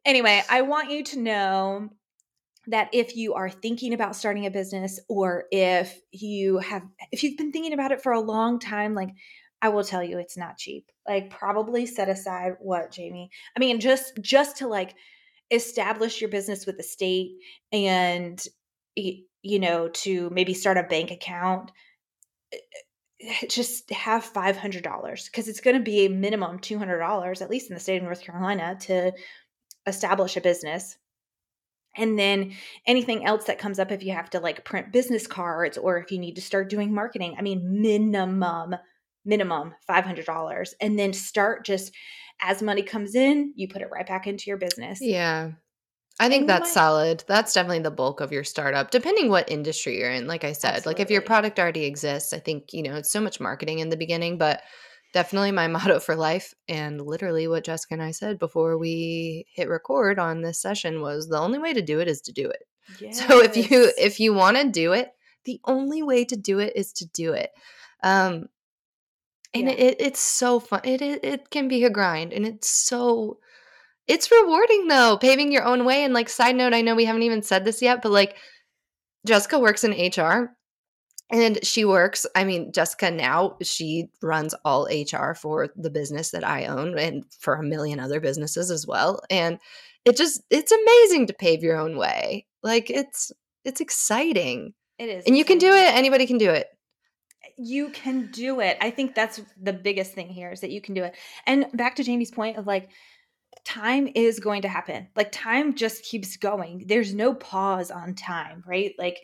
anyway, 0.05 0.43
I 0.49 0.63
want 0.63 0.91
you 0.91 1.05
to 1.05 1.19
know 1.19 1.91
that 2.69 2.89
if 2.93 3.17
you 3.17 3.35
are 3.35 3.49
thinking 3.49 3.95
about 3.95 4.17
starting 4.17 4.47
a 4.47 4.51
business 4.51 4.99
or 5.09 5.45
if 5.53 6.01
you 6.11 6.59
have 6.59 6.83
if 7.13 7.23
you've 7.23 7.37
been 7.37 7.53
thinking 7.53 7.73
about 7.73 7.93
it 7.93 8.03
for 8.03 8.13
a 8.13 8.21
long 8.21 8.59
time 8.59 8.95
like 8.95 9.11
I 9.63 9.69
will 9.69 9.85
tell 9.85 10.03
you 10.03 10.19
it's 10.19 10.37
not 10.37 10.59
cheap. 10.59 10.91
Like 11.09 11.31
probably 11.31 11.87
set 11.87 12.09
aside 12.09 12.57
what 12.61 12.91
Jamie. 12.91 13.31
I 13.57 13.61
mean 13.61 13.81
just 13.81 14.19
just 14.21 14.59
to 14.59 14.69
like 14.69 14.95
establish 15.51 16.21
your 16.21 16.31
business 16.31 16.67
with 16.67 16.77
the 16.77 16.83
state 16.83 17.33
and 17.73 18.45
you 18.95 19.59
know 19.59 19.89
to 19.89 20.31
maybe 20.31 20.55
start 20.55 20.77
a 20.77 20.83
bank 20.83 21.11
account 21.11 21.71
eh, 22.53 22.59
eh, 23.21 23.47
just 23.49 23.91
have 23.91 24.25
$500 24.25 25.27
because 25.27 25.49
it's 25.49 25.61
going 25.61 25.77
to 25.77 25.83
be 25.83 26.07
a 26.07 26.11
minimum 26.11 26.59
$200 26.59 27.43
at 27.43 27.51
least 27.51 27.71
in 27.71 27.75
the 27.75 27.81
state 27.81 27.99
of 27.99 28.03
North 28.03 28.23
Carolina 28.23 28.77
to 28.83 29.13
establish 29.87 30.37
a 30.37 30.41
business. 30.41 30.97
And 31.97 32.19
then 32.19 32.53
anything 32.87 33.25
else 33.25 33.45
that 33.45 33.59
comes 33.59 33.79
up 33.79 33.91
if 33.91 34.03
you 34.03 34.13
have 34.13 34.29
to 34.31 34.41
like 34.41 34.65
print 34.65 34.93
business 34.93 35.27
cards 35.27 35.79
or 35.79 35.97
if 35.99 36.11
you 36.11 36.19
need 36.19 36.35
to 36.35 36.43
start 36.43 36.69
doing 36.69 36.93
marketing 36.93 37.37
i 37.39 37.43
mean 37.43 37.81
minimum 37.81 38.77
minimum 39.27 39.75
$500 39.89 40.75
and 40.81 40.99
then 40.99 41.13
start 41.13 41.65
just 41.65 41.93
as 42.41 42.63
money 42.63 42.83
comes 42.83 43.15
in 43.15 43.53
you 43.57 43.69
put 43.69 43.83
it 43.83 43.91
right 43.91 44.07
back 44.07 44.27
into 44.27 44.45
your 44.47 44.59
business 44.59 44.99
yeah 45.01 45.53
I 46.19 46.31
think 46.31 46.47
that's 46.47 46.69
might- 46.71 46.73
solid. 46.73 47.25
That's 47.29 47.53
definitely 47.53 47.81
the 47.81 47.91
bulk 47.91 48.21
of 48.23 48.33
your 48.33 48.43
startup, 48.43 48.91
depending 48.91 49.29
what 49.29 49.51
industry 49.51 49.99
you're 49.99 50.11
in. 50.11 50.27
Like 50.27 50.45
I 50.45 50.53
said, 50.53 50.77
Absolutely. 50.77 50.91
like 50.91 51.01
if 51.01 51.11
your 51.11 51.21
product 51.21 51.59
already 51.59 51.85
exists, 51.85 52.33
I 52.33 52.39
think, 52.39 52.73
you 52.73 52.83
know, 52.83 52.95
it's 52.97 53.11
so 53.11 53.21
much 53.21 53.39
marketing 53.39 53.81
in 53.81 53.91
the 53.91 53.99
beginning, 53.99 54.39
but 54.39 54.63
definitely 55.13 55.53
my 55.53 55.67
motto 55.69 56.01
for 56.01 56.17
life 56.17 56.55
and 56.69 57.01
literally 57.01 57.49
what 57.49 57.65
Jessica 57.65 57.95
and 57.95 58.03
I 58.03 58.13
said 58.13 58.39
before 58.39 58.79
we 58.79 59.45
hit 59.55 59.69
record 59.69 60.19
on 60.19 60.41
this 60.41 60.59
session 60.61 61.03
was 61.03 61.29
the 61.29 61.39
only 61.39 61.59
way 61.59 61.75
to 61.75 61.83
do 61.83 62.01
it 62.01 62.09
is 62.09 62.23
to 62.23 62.33
do 62.33 62.49
it. 62.49 62.63
Yes. 62.99 63.27
So 63.27 63.43
if 63.43 63.57
you 63.57 63.93
if 63.99 64.19
you 64.19 64.33
want 64.33 64.57
to 64.57 64.71
do 64.71 64.93
it, 64.93 65.11
the 65.45 65.61
only 65.67 66.03
way 66.03 66.25
to 66.25 66.37
do 66.37 66.61
it 66.61 66.73
is 66.77 66.93
to 66.95 67.07
do 67.07 67.33
it. 67.35 67.51
Um 68.03 68.47
and 69.57 69.69
yeah. 69.69 69.75
it, 69.75 69.97
it's 69.99 70.21
so 70.21 70.61
fun. 70.61 70.81
It, 70.85 71.03
it 71.03 71.25
it 71.25 71.51
can 71.51 71.69
be 71.69 71.85
a 71.85 71.91
grind 71.91 72.33
and 72.33 72.47
it's 72.47 72.69
so 72.69 73.39
it's 74.07 74.31
rewarding 74.31 74.89
though, 74.89 75.19
paving 75.21 75.53
your 75.53 75.65
own 75.65 75.85
way 75.85 76.05
and 76.05 76.15
like 76.15 76.29
side 76.29 76.57
note, 76.57 76.75
I 76.75 76.83
know 76.83 76.95
we 76.95 77.05
haven't 77.05 77.23
even 77.23 77.43
said 77.43 77.65
this 77.65 77.83
yet, 77.83 78.03
but 78.03 78.13
like 78.13 78.37
Jessica 79.27 79.59
works 79.59 79.85
in 79.85 79.93
HR 79.93 80.57
and 81.31 81.65
she 81.65 81.85
works, 81.85 82.25
I 82.37 82.45
mean, 82.45 82.73
Jessica 82.73 83.11
now, 83.11 83.57
she 83.63 84.09
runs 84.23 84.55
all 84.65 84.87
HR 84.87 85.35
for 85.35 85.69
the 85.75 85.91
business 85.91 86.31
that 86.31 86.45
I 86.45 86.67
own 86.67 86.97
and 86.99 87.25
for 87.41 87.55
a 87.55 87.65
million 87.65 87.99
other 87.99 88.21
businesses 88.21 88.71
as 88.71 88.87
well. 88.87 89.21
And 89.29 89.59
it 90.05 90.17
just 90.17 90.41
it's 90.51 90.71
amazing 90.71 91.27
to 91.27 91.35
pave 91.35 91.65
your 91.65 91.77
own 91.77 91.97
way. 91.97 92.47
Like 92.63 92.91
it's 92.91 93.33
it's 93.65 93.81
exciting. 93.81 94.73
It 94.99 95.09
is. 95.09 95.25
And 95.27 95.37
you 95.37 95.45
can 95.45 95.59
do 95.59 95.73
it. 95.73 95.95
Anybody 95.95 96.27
can 96.27 96.39
do 96.39 96.51
it. 96.51 96.69
You 97.57 97.91
can 97.91 98.31
do 98.31 98.61
it. 98.61 98.77
I 98.81 98.91
think 98.91 99.15
that's 99.15 99.41
the 99.61 99.73
biggest 99.73 100.13
thing 100.13 100.29
here 100.29 100.51
is 100.51 100.61
that 100.61 100.71
you 100.71 100.81
can 100.81 100.95
do 100.95 101.05
it. 101.05 101.15
And 101.47 101.67
back 101.75 101.97
to 101.97 102.05
Jamie's 102.05 102.31
point 102.31 102.59
of 102.59 102.67
like 102.67 102.91
time 103.65 104.09
is 104.15 104.41
going 104.41 104.63
to 104.63 104.69
happen. 104.69 105.09
Like 105.17 105.33
time 105.33 105.75
just 105.75 106.05
keeps 106.05 106.37
going. 106.37 106.85
There's 106.87 107.15
no 107.15 107.35
pause 107.35 107.91
on 107.91 108.15
time, 108.15 108.63
right? 108.67 108.95
Like 108.99 109.19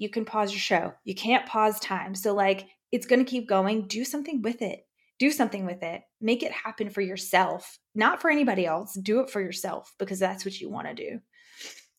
you 0.00 0.08
can 0.08 0.24
pause 0.24 0.50
your 0.50 0.60
show. 0.60 0.94
You 1.04 1.14
can't 1.14 1.44
pause 1.44 1.78
time. 1.78 2.14
So, 2.14 2.32
like, 2.34 2.66
it's 2.90 3.06
going 3.06 3.22
to 3.22 3.30
keep 3.30 3.46
going. 3.46 3.86
Do 3.86 4.02
something 4.02 4.40
with 4.40 4.62
it. 4.62 4.80
Do 5.18 5.30
something 5.30 5.66
with 5.66 5.82
it. 5.82 6.00
Make 6.22 6.42
it 6.42 6.50
happen 6.50 6.88
for 6.88 7.02
yourself, 7.02 7.78
not 7.94 8.22
for 8.22 8.30
anybody 8.30 8.64
else. 8.64 8.94
Do 8.94 9.20
it 9.20 9.28
for 9.28 9.42
yourself 9.42 9.92
because 9.98 10.18
that's 10.18 10.46
what 10.46 10.58
you 10.58 10.70
want 10.70 10.86
to 10.88 10.94
do. 10.94 11.20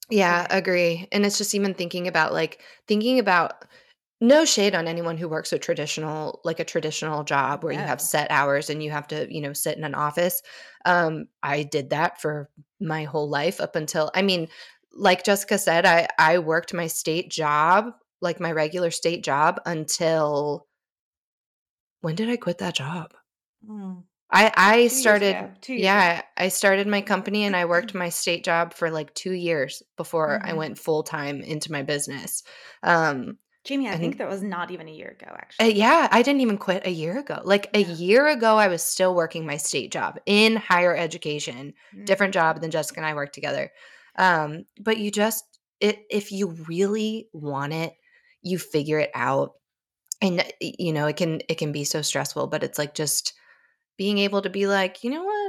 Yeah, 0.10 0.48
agree. 0.50 1.08
And 1.12 1.28
it's 1.28 1.38
just 1.38 1.54
even 1.54 1.76
thinking 1.76 2.08
about 2.08 2.34
like 2.34 2.60
thinking 2.88 3.20
about 3.20 3.66
no 4.22 4.46
shade 4.46 4.76
on 4.76 4.88
anyone 4.88 5.18
who 5.18 5.28
works 5.28 5.52
a 5.52 5.60
traditional 5.60 6.40
like 6.44 6.60
a 6.60 6.66
traditional 6.66 7.24
job 7.24 7.64
where 7.64 7.74
you 7.74 7.80
have 7.80 8.00
set 8.00 8.30
hours 8.30 8.70
and 8.70 8.84
you 8.84 8.92
have 8.92 9.08
to 9.08 9.28
you 9.34 9.42
know 9.42 9.52
sit 9.52 9.78
in 9.78 9.84
an 9.84 9.96
office 9.96 10.42
um 10.86 11.26
i 11.44 11.64
did 11.64 11.90
that 11.90 12.22
for 12.22 12.50
my 12.80 13.04
whole 13.04 13.28
life 13.28 13.60
up 13.60 13.76
until 13.76 14.12
i 14.14 14.22
mean 14.22 14.48
like 14.94 15.24
Jessica 15.24 15.58
said, 15.58 15.86
I 15.86 16.08
I 16.18 16.40
worked 16.40 16.74
my 16.74 16.88
state 16.88 17.30
job, 17.30 17.94
like 18.22 18.40
my 18.40 18.52
regular 18.52 18.92
state 18.92 19.24
job 19.24 19.60
until 19.66 20.68
when 22.02 22.16
did 22.16 22.30
I 22.30 22.38
quit 22.38 22.60
that 22.60 22.76
job? 22.76 23.14
Mm. 23.68 24.04
I 24.32 24.52
I 24.56 24.88
started 24.88 25.52
yeah, 25.68 26.22
I 26.38 26.48
started 26.50 26.88
my 26.88 27.02
company 27.02 27.46
and 27.46 27.56
I 27.56 27.66
worked 27.66 27.94
my 27.96 28.10
state 28.10 28.44
job 28.44 28.74
for 28.74 28.90
like 28.90 29.14
2 29.14 29.32
years 29.32 29.84
before 29.98 30.40
mm-hmm. 30.40 30.50
I 30.50 30.54
went 30.54 30.80
full 30.80 31.04
time 31.04 31.42
into 31.42 31.72
my 31.72 31.84
business. 31.84 32.44
Um 32.84 33.38
Jamie, 33.64 33.90
I 33.90 33.98
think 33.98 34.18
that 34.18 34.28
was 34.28 34.42
not 34.42 34.72
even 34.72 34.88
a 34.88 34.92
year 34.92 35.16
ago, 35.20 35.32
actually. 35.38 35.74
Uh, 35.74 35.76
yeah, 35.76 36.08
I 36.12 36.24
didn't 36.24 36.42
even 36.42 36.58
quit 36.58 36.88
a 36.88 36.92
year 36.92 37.20
ago. 37.20 37.42
Like 37.44 37.70
yeah. 37.74 37.82
a 37.82 37.84
year 37.84 38.28
ago, 38.28 38.58
I 38.58 38.68
was 38.68 38.82
still 38.82 39.14
working 39.14 39.46
my 39.46 39.58
state 39.58 39.92
job 39.92 40.20
in 40.26 40.56
higher 40.56 40.96
education, 40.96 41.74
mm-hmm. 41.94 42.06
different 42.06 42.34
job 42.34 42.60
than 42.60 42.72
Jessica 42.72 43.00
and 43.00 43.06
I 43.06 43.14
worked 43.14 43.36
together. 43.36 43.72
Um, 44.18 44.66
but 44.80 44.98
you 44.98 45.12
just 45.12 45.46
it 45.80 46.06
if 46.10 46.32
you 46.32 46.50
really 46.68 47.28
want 47.34 47.74
it, 47.74 47.94
you 48.42 48.58
figure 48.58 49.00
it 49.00 49.12
out. 49.14 49.52
And 50.24 50.44
you 50.60 50.94
know, 50.94 51.06
it 51.06 51.18
can 51.18 51.42
it 51.48 51.56
can 51.56 51.72
be 51.72 51.84
so 51.84 52.02
stressful, 52.02 52.48
but 52.48 52.64
it's 52.64 52.80
like 52.80 52.96
just 52.96 53.34
being 53.98 54.18
able 54.18 54.42
to 54.42 54.50
be 54.50 54.66
like, 54.66 55.04
you 55.04 55.12
know 55.12 55.24
what, 55.24 55.41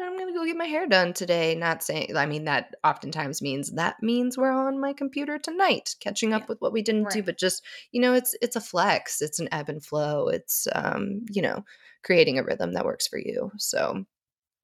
go 0.42 0.46
get 0.46 0.56
my 0.56 0.66
hair 0.66 0.86
done 0.86 1.12
today. 1.12 1.54
Not 1.54 1.82
saying 1.82 2.16
I 2.16 2.26
mean 2.26 2.44
that 2.44 2.74
oftentimes 2.84 3.40
means 3.40 3.72
that 3.72 4.02
means 4.02 4.36
we're 4.36 4.50
on 4.52 4.80
my 4.80 4.92
computer 4.92 5.38
tonight, 5.38 5.94
catching 6.00 6.32
up 6.32 6.42
yeah. 6.42 6.46
with 6.48 6.60
what 6.60 6.72
we 6.72 6.82
didn't 6.82 7.04
right. 7.04 7.12
do. 7.14 7.22
But 7.22 7.38
just, 7.38 7.64
you 7.92 8.00
know, 8.00 8.14
it's 8.14 8.34
it's 8.42 8.56
a 8.56 8.60
flex, 8.60 9.22
it's 9.22 9.38
an 9.38 9.48
ebb 9.52 9.68
and 9.68 9.84
flow. 9.84 10.28
It's 10.28 10.66
um, 10.74 11.24
you 11.30 11.42
know, 11.42 11.64
creating 12.02 12.38
a 12.38 12.44
rhythm 12.44 12.72
that 12.72 12.84
works 12.84 13.06
for 13.06 13.18
you. 13.18 13.52
So 13.58 14.04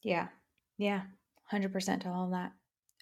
yeah. 0.03 0.29
Yeah. 0.79 1.03
100% 1.53 2.03
to 2.03 2.09
all 2.09 2.27
of 2.27 2.31
that. 2.33 2.53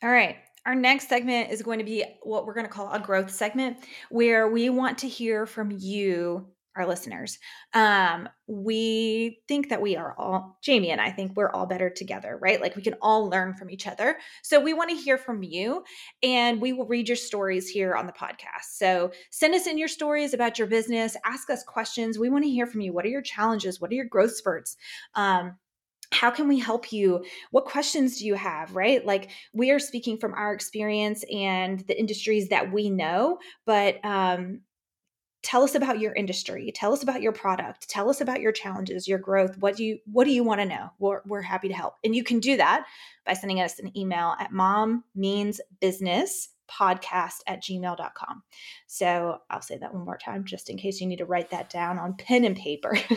All 0.03 0.11
right. 0.11 0.37
Our 0.65 0.75
next 0.75 1.09
segment 1.09 1.51
is 1.51 1.63
going 1.63 1.79
to 1.79 1.85
be 1.85 2.05
what 2.23 2.47
we're 2.47 2.55
going 2.55 2.67
to 2.67 2.73
call 2.73 2.91
a 2.93 2.99
growth 2.99 3.31
segment, 3.31 3.79
where 4.11 4.49
we 4.49 4.69
want 4.69 4.99
to 4.99 5.09
hear 5.09 5.47
from 5.47 5.71
you, 5.71 6.49
our 6.77 6.87
listeners. 6.87 7.39
Um, 7.75 8.29
we 8.47 9.41
think 9.49 9.69
that 9.71 9.81
we 9.83 9.97
are 9.97 10.15
all, 10.19 10.59
Jamie 10.63 10.91
and 10.91 11.01
I 11.01 11.11
think 11.11 11.33
we're 11.35 11.51
all 11.51 11.67
better 11.67 11.91
together, 11.91 12.39
right? 12.41 12.61
Like 12.61 12.77
we 12.77 12.83
can 12.83 12.95
all 13.03 13.29
learn 13.29 13.55
from 13.55 13.71
each 13.71 13.87
other. 13.87 14.19
So 14.43 14.61
we 14.61 14.75
want 14.75 14.91
to 14.91 14.97
hear 14.97 15.19
from 15.19 15.43
you, 15.43 15.83
and 16.23 16.61
we 16.61 16.73
will 16.73 16.87
read 16.87 17.09
your 17.09 17.17
stories 17.17 17.69
here 17.69 17.95
on 17.95 18.07
the 18.07 18.13
podcast. 18.13 18.75
So 18.75 19.11
send 19.31 19.55
us 19.55 19.67
in 19.67 19.79
your 19.79 19.89
stories 19.89 20.35
about 20.35 20.59
your 20.59 20.69
business, 20.69 21.17
ask 21.25 21.51
us 21.51 21.63
questions. 21.65 22.19
We 22.19 22.29
want 22.31 22.45
to 22.45 22.51
hear 22.51 22.67
from 22.67 22.81
you. 22.81 22.93
What 22.93 23.05
are 23.05 23.09
your 23.11 23.23
challenges? 23.23 23.81
What 23.81 23.91
are 23.91 23.95
your 23.95 24.07
growth 24.07 24.35
spurts? 24.37 24.77
Um, 25.15 25.57
how 26.13 26.31
can 26.31 26.47
we 26.47 26.59
help 26.59 26.93
you 26.93 27.25
what 27.51 27.65
questions 27.65 28.19
do 28.19 28.27
you 28.27 28.35
have 28.35 28.77
right 28.77 29.05
like 29.05 29.31
we 29.53 29.71
are 29.73 29.79
speaking 29.79 30.17
from 30.17 30.35
our 30.35 30.53
experience 30.53 31.25
and 31.33 31.81
the 31.89 31.99
industries 31.99 32.49
that 32.49 32.73
we 32.73 32.91
know 32.91 33.39
but 33.67 34.03
um 34.05 34.61
tell 35.47 35.63
us 35.63 35.77
about 35.77 36.01
your 36.01 36.13
industry 36.13 36.73
tell 36.75 36.93
us 36.93 37.05
about 37.05 37.23
your 37.23 37.31
product 37.31 37.89
tell 37.89 38.11
us 38.11 38.21
about 38.21 38.41
your 38.41 38.51
challenges 38.51 39.07
your 39.07 39.19
growth 39.19 39.57
what 39.59 39.77
do 39.77 39.85
you 39.85 39.97
what 40.11 40.25
do 40.25 40.33
you 40.33 40.43
want 40.43 40.61
to 40.61 40.67
know 40.67 40.91
we're, 40.99 41.21
we're 41.25 41.41
happy 41.41 41.69
to 41.69 41.75
help 41.75 41.95
and 42.03 42.17
you 42.17 42.25
can 42.25 42.41
do 42.41 42.57
that 42.57 42.85
by 43.25 43.33
sending 43.33 43.61
us 43.61 43.79
an 43.79 43.97
email 43.97 44.35
at 44.41 44.51
mom 44.51 45.05
means 45.15 45.61
business 45.81 46.49
podcast 46.69 47.43
at 47.47 47.63
gmail.com 47.63 48.43
so 48.89 49.39
i'll 49.49 49.63
say 49.63 49.79
that 49.79 49.95
one 49.95 50.05
more 50.05 50.19
time 50.19 50.45
just 50.45 50.69
in 50.69 50.77
case 50.77 51.01
you 51.01 51.07
need 51.07 51.19
to 51.19 51.25
write 51.25 51.51
that 51.51 51.71
down 51.71 51.97
on 51.97 52.15
pen 52.15 52.45
and 52.45 52.57
paper 52.57 52.99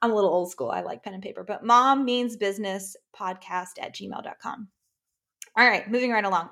I'm 0.00 0.12
a 0.12 0.14
little 0.14 0.30
old 0.30 0.48
school. 0.48 0.70
I 0.70 0.82
like 0.82 1.02
pen 1.02 1.14
and 1.14 1.22
paper, 1.24 1.42
but 1.42 1.64
mom 1.64 2.04
means 2.04 2.36
business 2.36 2.96
podcast 3.12 3.80
at 3.80 3.96
gmail.com. 3.96 4.68
All 5.56 5.68
right, 5.68 5.90
moving 5.90 6.12
right 6.12 6.24
along. 6.24 6.50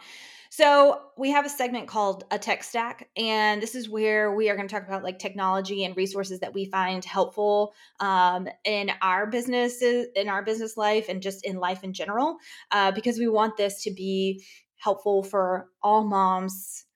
So, 0.56 1.02
we 1.18 1.32
have 1.32 1.44
a 1.44 1.50
segment 1.50 1.86
called 1.86 2.24
a 2.30 2.38
tech 2.38 2.64
stack, 2.64 3.10
and 3.14 3.60
this 3.60 3.74
is 3.74 3.90
where 3.90 4.34
we 4.34 4.48
are 4.48 4.56
going 4.56 4.66
to 4.66 4.74
talk 4.74 4.88
about 4.88 5.02
like 5.02 5.18
technology 5.18 5.84
and 5.84 5.94
resources 5.94 6.40
that 6.40 6.54
we 6.54 6.64
find 6.64 7.04
helpful 7.04 7.74
um, 8.00 8.48
in 8.64 8.90
our 9.02 9.26
businesses, 9.26 10.06
in 10.16 10.30
our 10.30 10.42
business 10.42 10.78
life, 10.78 11.10
and 11.10 11.20
just 11.20 11.44
in 11.44 11.56
life 11.56 11.84
in 11.84 11.92
general, 11.92 12.38
uh, 12.70 12.90
because 12.90 13.18
we 13.18 13.28
want 13.28 13.58
this 13.58 13.82
to 13.82 13.90
be 13.90 14.42
helpful 14.76 15.22
for 15.22 15.68
all 15.82 16.04
moms, 16.04 16.86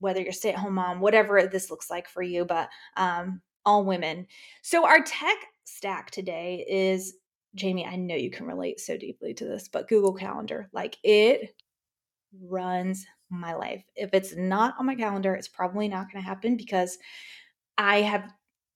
whether 0.00 0.20
you're 0.20 0.32
stay 0.32 0.48
at 0.48 0.58
home 0.58 0.74
mom, 0.74 0.98
whatever 0.98 1.46
this 1.46 1.70
looks 1.70 1.88
like 1.88 2.08
for 2.08 2.20
you, 2.20 2.44
but 2.44 2.68
um, 2.96 3.40
all 3.64 3.84
women. 3.84 4.26
So, 4.62 4.88
our 4.88 5.04
tech 5.04 5.36
stack 5.62 6.10
today 6.10 6.66
is 6.68 7.14
Jamie, 7.54 7.86
I 7.86 7.94
know 7.94 8.16
you 8.16 8.32
can 8.32 8.46
relate 8.46 8.80
so 8.80 8.96
deeply 8.96 9.34
to 9.34 9.44
this, 9.44 9.68
but 9.68 9.86
Google 9.86 10.14
Calendar, 10.14 10.68
like 10.72 10.96
it 11.04 11.54
runs 12.42 13.06
my 13.30 13.54
life. 13.54 13.84
If 13.96 14.10
it's 14.12 14.34
not 14.36 14.74
on 14.78 14.86
my 14.86 14.94
calendar, 14.94 15.34
it's 15.34 15.48
probably 15.48 15.88
not 15.88 16.10
going 16.10 16.22
to 16.22 16.28
happen 16.28 16.56
because 16.56 16.98
I 17.78 18.02
have 18.02 18.32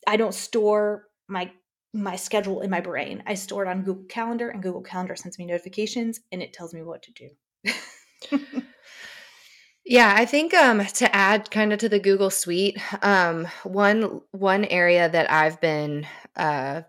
I 0.06 0.16
don't 0.16 0.34
store 0.34 1.04
my 1.28 1.50
my 1.94 2.16
schedule 2.16 2.60
in 2.60 2.70
my 2.70 2.80
brain. 2.80 3.22
I 3.26 3.34
store 3.34 3.64
it 3.64 3.68
on 3.68 3.82
Google 3.82 4.04
Calendar, 4.04 4.50
and 4.50 4.62
Google 4.62 4.82
Calendar 4.82 5.16
sends 5.16 5.38
me 5.38 5.46
notifications, 5.46 6.20
and 6.32 6.42
it 6.42 6.52
tells 6.52 6.74
me 6.74 6.82
what 6.82 7.02
to 7.02 7.12
do. 7.12 8.62
Yeah, 9.88 10.12
I 10.14 10.26
think 10.26 10.52
um, 10.52 10.84
to 10.84 11.16
add 11.16 11.50
kind 11.50 11.72
of 11.72 11.78
to 11.78 11.88
the 11.88 11.98
Google 11.98 12.28
Suite, 12.28 12.78
um, 13.02 13.48
one 13.62 14.20
one 14.32 14.66
area 14.66 15.08
that 15.08 15.32
I've 15.32 15.62
been 15.62 16.06
uh, 16.36 16.82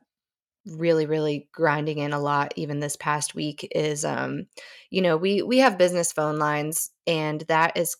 really 0.70 1.06
really 1.06 1.48
grinding 1.52 2.00
in 2.00 2.14
a 2.14 2.20
lot 2.20 2.54
even 2.56 2.80
this 2.80 2.96
past 2.96 3.36
week 3.36 3.68
is 3.72 4.06
um, 4.06 4.46
you 4.90 5.02
know 5.02 5.18
we 5.18 5.42
we 5.42 5.60
have 5.60 5.78
business 5.78 6.12
phone 6.12 6.38
lines 6.38 6.92
and 7.08 7.42
that 7.48 7.78
is 7.78 7.96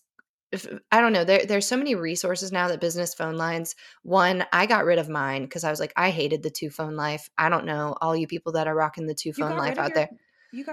if, 0.52 0.66
I 0.90 1.00
don't 1.00 1.12
know 1.12 1.24
there 1.24 1.46
there's 1.46 1.66
so 1.66 1.76
many 1.76 1.94
resources 1.94 2.50
now 2.50 2.68
that 2.68 2.80
business 2.80 3.14
phone 3.14 3.36
lines 3.36 3.74
one 4.02 4.44
I 4.52 4.66
got 4.66 4.84
rid 4.84 4.98
of 4.98 5.08
mine 5.08 5.42
because 5.42 5.64
I 5.64 5.70
was 5.70 5.80
like 5.80 5.92
I 5.96 6.10
hated 6.10 6.42
the 6.42 6.50
two 6.50 6.70
phone 6.70 6.96
life 6.96 7.28
I 7.38 7.48
don't 7.48 7.66
know 7.66 7.96
all 8.00 8.16
you 8.16 8.26
people 8.26 8.52
that 8.52 8.66
are 8.66 8.74
rocking 8.74 9.06
the 9.06 9.14
two 9.14 9.32
phone 9.32 9.56
life 9.56 9.78
out 9.78 9.90
your, 9.90 9.94
there 9.94 10.08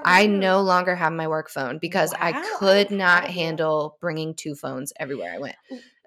I 0.04 0.26
no 0.26 0.62
longer 0.62 0.96
have 0.96 1.14
my 1.14 1.28
work 1.28 1.50
phone 1.50 1.78
because 1.80 2.12
wow. 2.14 2.18
I 2.22 2.56
could 2.58 2.90
not 2.90 3.26
handle 3.26 3.98
bringing 4.02 4.34
two 4.34 4.56
phones 4.56 4.92
everywhere 5.00 5.34
I 5.36 5.40
went. 5.40 5.56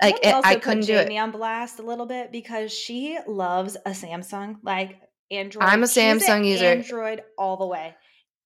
Like 0.03 0.19
it, 0.23 0.35
I 0.45 0.57
couldn't 0.57 0.87
do 0.87 0.95
Jamie 0.95 1.17
it. 1.17 1.21
on 1.21 1.31
blast 1.31 1.79
a 1.79 1.83
little 1.83 2.07
bit 2.07 2.33
because 2.33 2.73
she 2.73 3.19
loves 3.29 3.77
a 3.87 3.91
Samsung, 3.91 4.57
like 4.63 5.01
Android. 5.31 5.65
I'm 5.65 5.83
a 5.83 5.87
Samsung 5.87 6.47
user. 6.47 6.67
Android 6.67 7.23
all 7.39 7.57
the 7.57 7.67
way. 7.67 7.95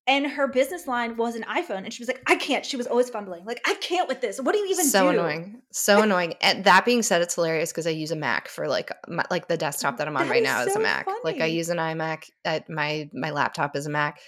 And 0.06 0.26
her 0.26 0.48
business 0.48 0.86
line 0.86 1.16
was 1.16 1.34
an 1.34 1.44
iPhone, 1.44 1.84
and 1.84 1.92
she 1.92 2.02
was 2.02 2.08
like, 2.08 2.22
"I 2.26 2.36
can't." 2.36 2.66
She 2.66 2.76
was 2.76 2.86
always 2.86 3.08
fumbling, 3.08 3.46
like, 3.46 3.62
"I 3.66 3.74
can't 3.76 4.06
with 4.06 4.20
this. 4.20 4.38
What 4.38 4.52
do 4.52 4.58
you 4.58 4.66
even 4.66 4.84
so 4.84 5.04
do?" 5.04 5.18
annoying, 5.18 5.62
so 5.72 6.02
annoying. 6.02 6.34
And 6.42 6.64
that 6.64 6.84
being 6.84 7.02
said, 7.02 7.22
it's 7.22 7.36
hilarious 7.36 7.72
because 7.72 7.86
I 7.86 7.90
use 7.90 8.10
a 8.10 8.16
Mac 8.16 8.48
for 8.48 8.68
like 8.68 8.90
my, 9.08 9.24
like 9.30 9.48
the 9.48 9.56
desktop 9.56 9.96
that 9.96 10.06
I'm 10.06 10.14
on 10.14 10.26
that 10.26 10.30
right 10.30 10.42
is 10.42 10.46
now 10.46 10.62
so 10.64 10.70
is 10.70 10.76
a 10.76 10.80
Mac. 10.80 11.06
Funny. 11.06 11.20
Like 11.24 11.40
I 11.40 11.46
use 11.46 11.70
an 11.70 11.78
iMac. 11.78 12.28
At 12.44 12.68
my 12.68 13.08
my 13.14 13.30
laptop 13.30 13.76
is 13.76 13.86
a 13.86 13.90
Mac. 13.90 14.20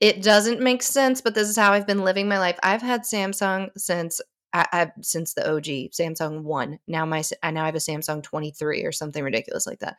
It 0.00 0.20
doesn't 0.20 0.60
make 0.60 0.82
sense, 0.82 1.20
but 1.20 1.36
this 1.36 1.48
is 1.48 1.56
how 1.56 1.74
I've 1.74 1.86
been 1.86 2.02
living 2.02 2.26
my 2.26 2.40
life. 2.40 2.58
I've 2.64 2.82
had 2.82 3.02
Samsung 3.02 3.68
since 3.76 4.20
I, 4.52 4.66
have 4.72 4.92
since 5.00 5.34
the 5.34 5.48
OG 5.48 5.92
Samsung 5.92 6.42
one. 6.42 6.78
Now 6.88 7.06
my 7.06 7.22
I 7.42 7.50
now 7.50 7.66
have 7.66 7.74
a 7.74 7.78
Samsung 7.78 8.22
23 8.22 8.84
or 8.84 8.92
something 8.92 9.22
ridiculous 9.22 9.66
like 9.66 9.78
that. 9.80 9.96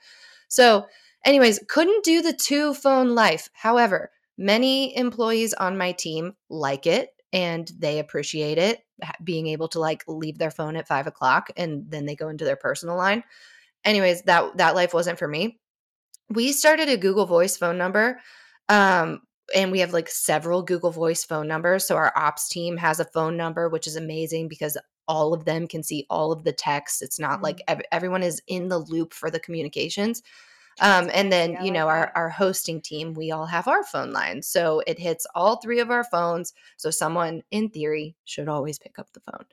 So, 0.50 0.88
anyways, 1.26 1.60
couldn't 1.68 2.04
do 2.04 2.22
the 2.22 2.34
two 2.34 2.74
phone 2.74 3.16
life. 3.16 3.50
However, 3.54 4.12
many 4.38 4.96
employees 4.98 5.54
on 5.54 5.78
my 5.78 5.92
team 5.92 6.34
like 6.50 6.88
it 6.88 7.10
and 7.34 7.72
they 7.78 8.00
appreciate 8.00 8.58
it 8.58 8.80
being 9.24 9.48
able 9.48 9.68
to 9.70 9.80
like 9.80 10.04
leave 10.08 10.38
their 10.38 10.52
phone 10.52 10.76
at 10.76 10.88
five 10.88 11.08
o'clock 11.08 11.50
and 11.58 11.90
then 11.90 12.06
they 12.06 12.16
go 12.16 12.30
into 12.30 12.46
their 12.46 12.56
personal 12.56 12.98
line. 12.98 13.24
Anyways, 13.84 14.24
that 14.24 14.58
that 14.58 14.76
life 14.76 14.94
wasn't 14.94 15.20
for 15.20 15.28
me. 15.28 15.60
We 16.30 16.52
started 16.52 16.88
a 16.88 16.98
Google 16.98 17.26
Voice 17.26 17.58
phone 17.58 17.78
number 17.78 18.20
um, 18.70 19.22
and 19.56 19.72
we 19.72 19.80
have 19.80 19.94
like 19.94 20.10
several 20.10 20.62
Google 20.62 20.92
Voice 20.92 21.24
phone 21.24 21.48
numbers. 21.48 21.86
So 21.86 21.96
our 21.96 22.14
ops 22.16 22.48
team 22.48 22.78
has 22.78 23.00
a 23.00 23.06
phone 23.06 23.38
number, 23.38 23.70
which 23.70 23.88
is 23.88 23.96
amazing 23.96 24.48
because 24.48 24.78
all 25.08 25.34
of 25.34 25.46
them 25.46 25.68
can 25.68 25.84
see 25.84 26.06
all 26.10 26.32
of 26.32 26.44
the 26.44 26.54
text. 26.54 27.02
It's 27.02 27.20
not 27.20 27.34
mm-hmm. 27.34 27.44
like 27.44 27.62
ev- 27.68 27.82
everyone 27.92 28.24
is 28.24 28.42
in 28.48 28.70
the 28.70 28.80
loop 28.80 29.14
for 29.14 29.30
the 29.30 29.40
communications. 29.40 30.22
Um, 30.80 31.10
and 31.14 31.32
then, 31.32 31.58
you 31.64 31.72
know, 31.72 31.88
our, 31.88 32.12
our 32.16 32.30
hosting 32.30 32.82
team, 32.82 33.14
we 33.14 33.32
all 33.32 33.46
have 33.46 33.68
our 33.68 33.84
phone 33.84 34.12
lines. 34.12 34.48
So 34.48 34.82
it 34.88 34.98
hits 34.98 35.28
all 35.36 35.58
three 35.58 35.80
of 35.80 35.92
our 35.92 36.04
phones. 36.04 36.54
So 36.78 36.90
someone, 36.90 37.44
in 37.52 37.70
theory, 37.70 38.16
should 38.26 38.48
always 38.48 38.80
pick 38.80 38.98
up 38.98 39.12
the 39.14 39.20
phone. 39.20 39.46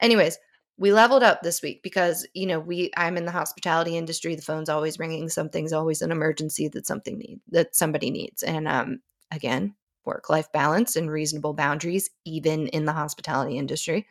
Anyways, 0.00 0.38
we 0.78 0.92
leveled 0.92 1.22
up 1.22 1.42
this 1.42 1.62
week 1.62 1.82
because 1.82 2.26
you 2.32 2.46
know 2.46 2.58
we 2.58 2.90
i'm 2.96 3.18
in 3.18 3.26
the 3.26 3.30
hospitality 3.30 3.94
industry 3.96 4.34
the 4.34 4.42
phone's 4.42 4.70
always 4.70 4.98
ringing 4.98 5.28
something's 5.28 5.72
always 5.72 6.00
an 6.00 6.10
emergency 6.10 6.66
that 6.66 6.86
something 6.86 7.18
need 7.18 7.38
that 7.50 7.76
somebody 7.76 8.10
needs 8.10 8.42
and 8.42 8.66
um 8.66 8.98
again, 9.32 9.74
work 10.04 10.30
life 10.30 10.52
balance 10.52 10.94
and 10.94 11.10
reasonable 11.10 11.54
boundaries, 11.54 12.10
even 12.24 12.68
in 12.68 12.84
the 12.84 12.92
hospitality 12.92 13.56
industry. 13.58 14.06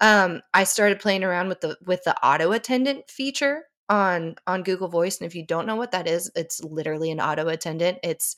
Um, 0.00 0.40
I 0.54 0.64
started 0.64 1.00
playing 1.00 1.24
around 1.24 1.48
with 1.48 1.60
the 1.60 1.76
with 1.84 2.04
the 2.04 2.16
auto 2.24 2.52
attendant 2.52 3.10
feature 3.10 3.64
on 3.88 4.36
on 4.46 4.62
Google 4.62 4.88
Voice, 4.88 5.18
and 5.18 5.26
if 5.26 5.34
you 5.34 5.46
don't 5.46 5.66
know 5.66 5.76
what 5.76 5.92
that 5.92 6.08
is, 6.08 6.30
it's 6.34 6.62
literally 6.62 7.10
an 7.10 7.20
auto 7.20 7.48
attendant. 7.48 7.98
It's 8.02 8.36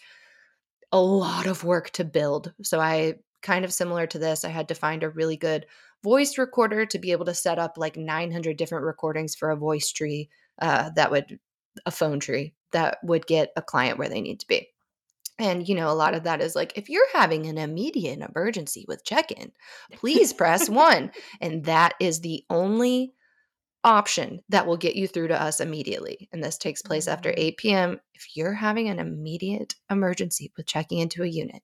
a 0.93 1.01
lot 1.01 1.47
of 1.47 1.65
work 1.65 1.91
to 1.91 2.05
build. 2.05 2.53
So 2.63 2.81
I 2.81 3.15
kind 3.43 3.65
of 3.65 3.73
similar 3.73 4.07
to 4.09 4.19
this, 4.19 4.45
I 4.45 4.49
had 4.49 4.69
to 4.69 4.75
find 4.75 5.03
a 5.03 5.11
really 5.11 5.37
good 5.37 5.67
voice 6.03 6.39
recorder 6.39 6.87
to 6.87 6.99
be 6.99 7.13
able 7.13 7.25
to 7.27 7.35
set 7.35 7.59
up 7.59 7.75
like 7.77 7.97
900 7.97 8.57
different 8.57 8.85
recordings 8.85 9.35
for 9.35 9.51
a 9.51 9.57
voice 9.57 9.91
tree 9.93 10.29
uh, 10.61 10.91
that 10.97 11.11
would 11.11 11.39
a 11.85 11.91
phone 11.91 12.21
tree 12.21 12.55
that 12.73 12.99
would 13.03 13.27
get 13.27 13.51
a 13.57 13.63
client 13.63 13.99
where 13.99 14.09
they 14.09 14.21
need 14.21 14.41
to 14.41 14.47
be. 14.47 14.69
And, 15.39 15.69
you 15.69 15.75
know, 15.75 15.91
a 15.91 15.95
lot 15.95 16.15
of 16.15 16.25
that 16.25 16.41
is 16.41 16.57
like, 16.57 16.79
if 16.79 16.89
you're 16.89 17.13
having 17.13 17.47
an 17.47 17.59
immediate 17.59 18.21
emergency 18.21 18.87
with 18.89 19.05
check 19.05 19.31
in, 19.31 19.53
please 19.93 20.33
press 20.33 20.69
one. 20.69 21.11
And 21.41 21.65
that 21.65 21.95
is 22.01 22.21
the 22.21 22.45
only 22.49 23.13
option 23.87 24.43
that 24.49 24.67
will 24.67 24.77
get 24.77 24.97
you 24.97 25.07
through 25.07 25.29
to 25.29 25.41
us 25.41 25.61
immediately. 25.61 26.29
And 26.33 26.43
this 26.43 26.59
takes 26.59 26.83
place 26.83 27.07
after 27.07 27.31
mm-hmm. 27.31 27.41
8 27.41 27.57
p.m. 27.57 28.01
If 28.15 28.37
you're 28.37 28.53
having 28.53 28.89
an 28.89 28.99
immediate 28.99 29.77
emergency 29.91 30.53
with 30.57 30.67
checking 30.67 30.99
into 30.99 31.23
a 31.23 31.27
unit, 31.27 31.63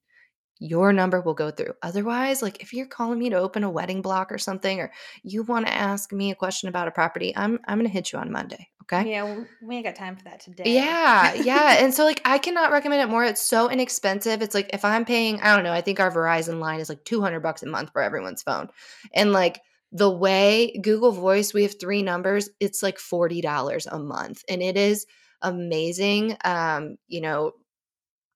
your 0.61 0.93
number 0.93 1.21
will 1.21 1.35
go 1.35 1.51
through. 1.51 1.75
Otherwise, 1.83 2.41
like 2.41 2.63
if 2.63 2.73
you're 2.73 2.87
calling 2.87 3.19
me 3.19 3.29
to 3.31 3.37
open 3.37 3.65
a 3.65 3.71
wedding 3.71 4.01
block 4.01 4.31
or 4.31 4.39
something, 4.39 4.79
or 4.79 4.93
you 5.25 5.43
want 5.43 5.67
to 5.67 5.75
ask 5.75 6.13
me 6.13 6.31
a 6.31 6.37
question 6.37 6.69
about 6.69 6.87
a 6.87 6.93
property, 6.93 7.37
I'm 7.37 7.59
I'm 7.67 7.79
gonna 7.79 7.89
hit 7.89 8.13
you 8.13 8.21
on 8.21 8.31
Monday. 8.31 8.69
Okay. 8.83 9.11
Yeah, 9.11 9.25
well, 9.25 9.45
we 9.61 9.77
ain't 9.77 9.85
got 9.85 9.97
time 9.97 10.17
for 10.17 10.23
that 10.25 10.39
today. 10.39 10.73
Yeah, 10.73 11.35
yeah. 11.35 11.79
and 11.81 11.93
so 11.93 12.05
like 12.05 12.21
I 12.25 12.39
cannot 12.39 12.71
recommend 12.71 13.03
it 13.03 13.11
more. 13.11 13.25
It's 13.25 13.43
so 13.43 13.69
inexpensive. 13.69 14.41
It's 14.43 14.55
like 14.55 14.71
if 14.73 14.85
I'm 14.85 15.05
paying, 15.05 15.41
I 15.41 15.55
don't 15.55 15.65
know, 15.65 15.73
I 15.73 15.81
think 15.81 15.99
our 15.99 16.13
Verizon 16.13 16.61
line 16.61 16.79
is 16.79 16.89
like 16.89 17.05
200 17.05 17.41
bucks 17.41 17.65
a 17.65 17.67
month 17.67 17.91
for 17.93 18.01
everyone's 18.01 18.43
phone. 18.43 18.69
And 19.13 19.33
like 19.33 19.61
the 19.93 20.11
way 20.11 20.77
Google 20.83 21.13
Voice, 21.13 21.53
we 21.53 21.63
have 21.63 21.79
three 21.79 22.03
numbers, 22.03 22.49
it's 22.61 22.83
like 22.83 22.99
$40 22.99 23.87
a 23.91 23.99
month. 23.99 24.43
And 24.49 24.63
it 24.63 24.77
is 24.77 25.07
amazing. 25.43 26.37
Um, 26.45 26.97
you 27.09 27.21
know, 27.21 27.53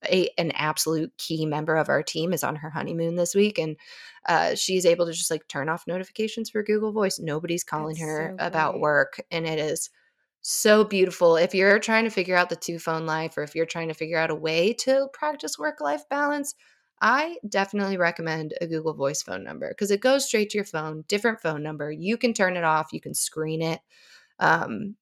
a, 0.04 0.28
an 0.38 0.52
absolute 0.52 1.16
key 1.18 1.46
member 1.46 1.76
of 1.76 1.88
our 1.88 2.02
team 2.02 2.32
is 2.32 2.44
on 2.44 2.57
her 2.57 2.70
honeymoon 2.70 3.16
this 3.16 3.34
week 3.34 3.59
and 3.59 3.76
uh, 4.28 4.54
she's 4.54 4.86
able 4.86 5.07
to 5.07 5.12
just 5.12 5.30
like 5.30 5.48
turn 5.48 5.68
off 5.68 5.86
notifications 5.86 6.50
for 6.50 6.62
google 6.62 6.92
voice 6.92 7.18
nobody's 7.18 7.64
calling 7.64 7.94
That's 7.94 8.07
her 8.07 8.36
so 8.38 8.46
about 8.46 8.78
work 8.78 9.20
and 9.30 9.46
it 9.46 9.59
is 9.59 9.90
so 10.42 10.84
beautiful 10.84 11.36
if 11.36 11.54
you're 11.54 11.78
trying 11.78 12.04
to 12.04 12.11
figure 12.11 12.36
out 12.36 12.50
the 12.50 12.57
two 12.57 12.78
phone 12.78 13.07
life 13.07 13.36
or 13.36 13.42
if 13.42 13.54
you're 13.54 13.66
trying 13.66 13.88
to 13.88 13.94
figure 13.94 14.18
out 14.18 14.30
a 14.30 14.34
way 14.34 14.72
to 14.74 15.09
practice 15.12 15.59
work 15.59 15.80
life 15.80 16.09
balance 16.09 16.54
i 17.01 17.36
definitely 17.49 17.97
recommend 17.97 18.55
a 18.61 18.66
google 18.66 18.94
voice 18.94 19.22
phone 19.22 19.44
number 19.44 19.68
because 19.70 19.90
it 19.90 20.01
goes 20.01 20.26
straight 20.26 20.51
to 20.51 20.59
your 20.59 20.64
phone 20.64 21.05
different 21.09 21.40
phone 21.40 21.62
number 21.62 21.90
you 21.90 22.16
can 22.16 22.32
turn 22.32 22.57
it 22.57 22.64
off 22.64 22.92
you 22.92 23.01
can 23.01 23.14
screen 23.14 23.62
it 23.62 23.80
um, 24.40 24.97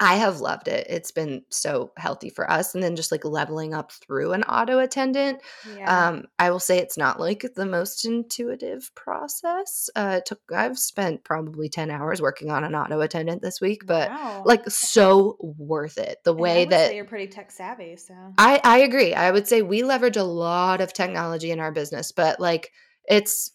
I 0.00 0.16
have 0.16 0.40
loved 0.40 0.68
it. 0.68 0.86
It's 0.88 1.10
been 1.10 1.42
so 1.50 1.92
healthy 1.96 2.30
for 2.30 2.48
us. 2.48 2.74
And 2.74 2.82
then 2.82 2.94
just 2.94 3.10
like 3.10 3.24
leveling 3.24 3.74
up 3.74 3.90
through 3.90 4.32
an 4.32 4.44
auto 4.44 4.78
attendant. 4.78 5.40
Yeah. 5.76 6.08
Um, 6.08 6.26
I 6.38 6.50
will 6.50 6.60
say 6.60 6.78
it's 6.78 6.96
not 6.96 7.18
like 7.18 7.44
the 7.56 7.66
most 7.66 8.04
intuitive 8.04 8.92
process. 8.94 9.90
Uh, 9.96 10.16
it 10.18 10.26
took 10.26 10.40
I've 10.54 10.78
spent 10.78 11.24
probably 11.24 11.68
10 11.68 11.90
hours 11.90 12.22
working 12.22 12.50
on 12.50 12.62
an 12.62 12.76
auto 12.76 13.00
attendant 13.00 13.42
this 13.42 13.60
week, 13.60 13.86
but 13.86 14.08
wow. 14.10 14.42
like 14.46 14.70
so 14.70 15.36
worth 15.40 15.98
it. 15.98 16.18
The 16.24 16.34
way 16.34 16.64
that 16.66 16.94
you're 16.94 17.04
pretty 17.04 17.26
tech 17.26 17.50
savvy. 17.50 17.96
So 17.96 18.14
I, 18.38 18.60
I 18.62 18.78
agree. 18.78 19.14
I 19.14 19.32
would 19.32 19.48
say 19.48 19.62
we 19.62 19.82
leverage 19.82 20.16
a 20.16 20.24
lot 20.24 20.80
of 20.80 20.92
technology 20.92 21.50
in 21.50 21.58
our 21.58 21.72
business, 21.72 22.12
but 22.12 22.38
like 22.38 22.70
it's 23.08 23.50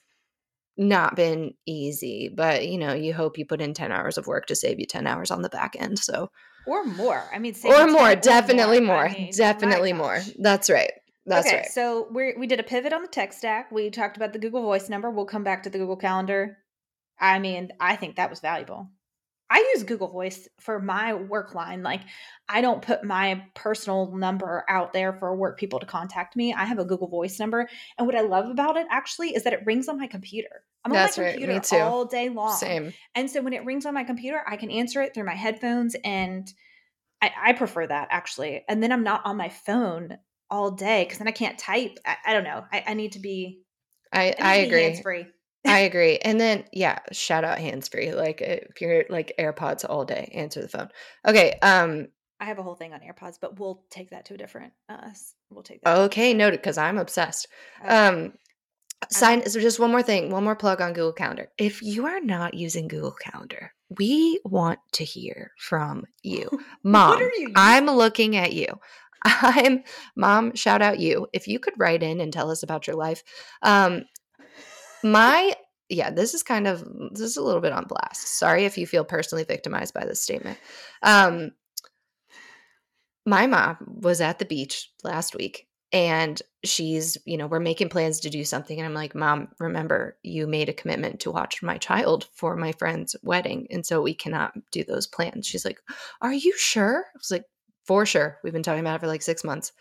not 0.78 1.16
been 1.16 1.54
easy, 1.66 2.30
but 2.30 2.68
you 2.68 2.78
know, 2.78 2.94
you 2.94 3.14
hope 3.14 3.38
you 3.38 3.46
put 3.46 3.62
in 3.62 3.74
10 3.74 3.92
hours 3.92 4.18
of 4.18 4.28
work 4.28 4.48
to 4.48 4.56
save 4.56 4.80
you 4.80 4.86
10 4.86 5.06
hours 5.08 5.32
on 5.32 5.42
the 5.42 5.50
back 5.50 5.76
end. 5.80 6.00
So, 6.00 6.30
or 6.66 6.86
more. 6.86 7.24
I 7.34 7.40
mean, 7.40 7.56
or 7.64 7.88
more, 7.88 8.16
definitely 8.16 8.80
more. 8.80 8.96
more. 8.96 9.08
I 9.08 9.14
mean, 9.14 9.32
definitely 9.36 9.94
more. 9.94 10.22
That's 10.40 10.70
right. 10.70 10.92
That's 11.26 11.48
okay, 11.48 11.58
right. 11.58 11.66
So 11.68 12.08
we 12.12 12.34
we 12.38 12.48
did 12.48 12.60
a 12.60 12.64
pivot 12.64 12.94
on 12.94 13.02
the 13.02 13.08
tech 13.08 13.34
stack. 13.34 13.72
We 13.72 13.90
talked 13.90 14.18
about 14.18 14.34
the 14.34 14.40
Google 14.40 14.62
Voice 14.62 14.90
number. 14.90 15.10
We'll 15.10 15.26
come 15.26 15.44
back 15.44 15.64
to 15.64 15.70
the 15.70 15.78
Google 15.78 15.96
Calendar. 15.96 16.58
I 17.20 17.40
mean, 17.40 17.70
I 17.80 17.96
think 17.96 18.16
that 18.16 18.30
was 18.30 18.40
valuable. 18.40 18.90
I 19.50 19.74
use 19.76 19.84
Google 19.84 20.08
Voice 20.08 20.48
for 20.60 20.80
my 20.80 21.14
work 21.14 21.54
line. 21.54 21.84
Like, 21.84 22.02
I 22.50 22.62
don't 22.62 22.82
put 22.82 23.04
my 23.04 23.44
personal 23.54 24.16
number 24.16 24.66
out 24.68 24.94
there 24.94 25.14
for 25.14 25.36
work 25.36 25.60
people 25.60 25.80
to 25.80 25.86
contact 25.86 26.36
me. 26.36 26.54
I 26.54 26.66
have 26.66 26.80
a 26.80 26.86
Google 26.86 27.08
Voice 27.08 27.40
number. 27.40 27.70
And 27.98 28.08
what 28.08 28.16
I 28.16 28.22
love 28.22 28.50
about 28.50 28.78
it 28.78 28.88
actually 28.90 29.36
is 29.36 29.44
that 29.44 29.54
it 29.54 29.66
rings 29.66 29.88
on 29.88 30.00
my 30.00 30.08
computer. 30.08 30.64
I'm 30.84 30.92
That's 30.92 31.18
on 31.18 31.26
my 31.26 31.32
computer 31.32 31.54
right. 31.54 31.82
all 31.82 32.06
day 32.06 32.30
long. 32.30 32.58
Same. 32.58 32.94
And 33.16 33.30
so 33.30 33.42
when 33.42 33.54
it 33.54 33.64
rings 33.64 33.86
on 33.86 33.94
my 33.94 34.04
computer, 34.04 34.42
I 34.48 34.58
can 34.58 34.72
answer 34.72 35.02
it 35.02 35.14
through 35.14 35.26
my 35.26 35.36
headphones. 35.36 35.96
And 36.04 36.52
I, 37.22 37.32
I 37.42 37.54
prefer 37.54 37.88
that 37.88 38.08
actually. 38.12 38.64
And 38.68 38.82
then 38.82 38.92
I'm 38.92 39.04
not 39.04 39.22
on 39.26 39.38
my 39.38 39.50
phone 39.50 40.18
all 40.50 40.72
day 40.72 41.04
because 41.04 41.20
then 41.20 41.28
I 41.28 41.32
can't 41.32 41.58
type. 41.58 41.98
I, 42.06 42.18
I 42.26 42.34
don't 42.34 42.44
know. 42.44 42.66
I, 42.72 42.84
I, 42.88 42.94
need 42.96 43.14
to 43.14 43.20
be. 43.20 43.62
I, 44.12 44.30
I, 44.30 44.36
I 44.40 44.56
agree. 44.56 44.84
Hands 44.84 45.00
free. 45.00 45.26
I 45.66 45.80
agree. 45.80 46.18
And 46.18 46.40
then 46.40 46.66
yeah, 46.72 47.00
shout 47.12 47.44
out 47.44 47.60
hands 47.60 47.88
free. 47.88 48.14
Like 48.14 48.42
if 48.42 48.82
you're 48.82 49.06
like 49.10 49.34
AirPods 49.40 49.86
all 49.88 50.06
day, 50.06 50.32
answer 50.34 50.62
the 50.62 50.68
phone. 50.68 50.90
Okay. 51.26 51.58
Um 51.62 52.08
I 52.44 52.46
have 52.46 52.60
a 52.60 52.64
whole 52.64 52.76
thing 52.76 52.94
on 52.94 53.00
AirPods, 53.00 53.38
but 53.40 53.58
we'll 53.58 53.84
take 53.90 54.10
that 54.10 54.26
to 54.26 54.34
a 54.34 54.38
different. 54.38 54.74
Uh, 54.90 55.12
we'll 55.50 55.64
take 55.64 55.82
that. 55.82 55.98
Okay, 55.98 56.34
noted 56.34 56.60
because 56.60 56.78
I'm 56.78 56.98
obsessed. 56.98 57.48
Okay. 57.82 57.96
Um, 57.96 58.34
sign. 59.10 59.48
So 59.50 59.62
just 59.62 59.80
one 59.80 59.92
more 59.92 60.04
thing, 60.04 60.30
one 60.30 60.44
more 60.44 60.56
plug 60.56 60.82
on 60.82 60.92
Google 60.92 61.14
Calendar. 61.14 61.50
If 61.58 61.82
you 61.82 62.06
are 62.06 62.20
not 62.20 62.54
using 62.54 62.90
Google 62.90 63.14
Calendar, 63.14 63.72
we 63.98 64.42
want 64.44 64.80
to 64.94 65.06
hear 65.06 65.52
from 65.58 66.04
you, 66.22 66.50
Mom. 66.84 67.12
What 67.14 67.22
are 67.22 67.32
you 67.38 67.54
I'm 67.56 67.86
looking 67.86 68.36
at 68.36 68.52
you. 68.52 68.68
I'm 69.24 69.84
Mom. 70.18 70.54
Shout 70.54 70.82
out 70.82 71.00
you. 71.00 71.28
If 71.32 71.48
you 71.48 71.60
could 71.60 71.76
write 71.78 72.04
in 72.04 72.20
and 72.20 72.34
tell 72.34 72.52
us 72.52 72.64
about 72.64 72.88
your 72.88 72.98
life. 72.98 73.24
Um, 73.62 74.04
my 75.04 75.54
yeah, 75.90 76.10
this 76.10 76.34
is 76.34 76.44
kind 76.44 76.68
of 76.68 76.84
this 77.12 77.22
is 77.22 77.38
a 77.38 77.44
little 77.44 77.62
bit 77.62 77.74
on 77.74 77.86
blast. 77.86 78.28
Sorry 78.28 78.66
if 78.66 78.78
you 78.78 78.88
feel 78.88 79.04
personally 79.04 79.44
victimized 79.44 79.94
by 79.94 80.06
this 80.06 80.22
statement. 80.22 80.58
Um, 81.02 81.52
my 83.26 83.48
mom 83.48 83.78
was 84.02 84.22
at 84.22 84.40
the 84.40 84.46
beach 84.46 84.92
last 85.04 85.36
week 85.36 85.68
and 85.94 86.42
she's 86.66 87.18
you 87.26 87.38
know 87.38 87.48
we're 87.48 87.60
making 87.60 87.88
plans 87.88 88.20
to 88.20 88.30
do 88.30 88.44
something 88.44 88.80
and 88.80 88.86
i'm 88.86 88.94
like 88.94 89.16
mom 89.16 89.48
remember 89.60 90.18
you 90.24 90.48
made 90.48 90.68
a 90.68 90.74
commitment 90.74 91.20
to 91.20 91.32
watch 91.32 91.62
my 91.62 91.78
child 91.78 92.28
for 92.34 92.58
my 92.58 92.72
friend's 92.74 93.16
wedding 93.24 93.68
and 93.70 93.86
so 93.86 94.02
we 94.02 94.14
cannot 94.14 94.54
do 94.72 94.84
those 94.84 95.08
plans 95.08 95.46
she's 95.46 95.64
like 95.64 95.80
are 96.22 96.34
you 96.34 96.52
sure 96.58 97.06
i 97.14 97.18
was 97.18 97.32
like 97.32 97.46
for 97.86 98.06
sure 98.06 98.40
we've 98.44 98.54
been 98.54 98.64
talking 98.64 98.82
about 98.82 98.96
it 98.96 99.00
for 99.00 99.08
like 99.08 99.22
six 99.22 99.44
months 99.44 99.72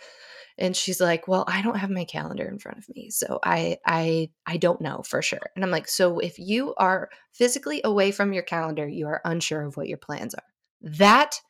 and 0.58 0.76
she's 0.76 1.00
like 1.00 1.28
well 1.28 1.44
i 1.48 1.62
don't 1.62 1.78
have 1.78 1.90
my 1.90 2.04
calendar 2.04 2.46
in 2.46 2.58
front 2.58 2.78
of 2.78 2.88
me 2.94 3.10
so 3.10 3.38
i 3.44 3.76
i 3.86 4.28
i 4.46 4.56
don't 4.56 4.80
know 4.80 5.02
for 5.06 5.22
sure 5.22 5.50
and 5.54 5.64
i'm 5.64 5.70
like 5.70 5.88
so 5.88 6.18
if 6.18 6.38
you 6.38 6.74
are 6.76 7.10
physically 7.32 7.80
away 7.84 8.10
from 8.10 8.32
your 8.32 8.42
calendar 8.42 8.86
you 8.86 9.06
are 9.06 9.20
unsure 9.24 9.62
of 9.62 9.76
what 9.76 9.88
your 9.88 9.98
plans 9.98 10.34
are 10.34 10.42
that 10.82 11.40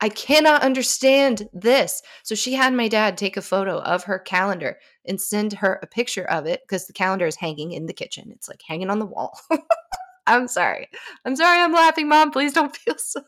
I 0.00 0.08
cannot 0.10 0.62
understand 0.62 1.48
this. 1.54 2.02
So 2.24 2.34
she 2.34 2.52
had 2.52 2.74
my 2.74 2.88
dad 2.88 3.16
take 3.16 3.38
a 3.38 3.42
photo 3.42 3.78
of 3.78 4.04
her 4.04 4.18
calendar 4.18 4.78
and 5.06 5.18
send 5.18 5.54
her 5.54 5.78
a 5.82 5.86
picture 5.86 6.24
of 6.24 6.44
it 6.46 6.60
because 6.62 6.86
the 6.86 6.92
calendar 6.92 7.26
is 7.26 7.36
hanging 7.36 7.72
in 7.72 7.86
the 7.86 7.94
kitchen. 7.94 8.30
It's 8.30 8.48
like 8.48 8.60
hanging 8.66 8.90
on 8.90 8.98
the 8.98 9.06
wall. 9.06 9.38
I'm 10.26 10.48
sorry. 10.48 10.88
I'm 11.24 11.36
sorry 11.36 11.60
I'm 11.60 11.72
laughing, 11.72 12.08
mom. 12.08 12.32
Please 12.32 12.52
don't 12.52 12.76
feel 12.76 12.98
so. 12.98 13.22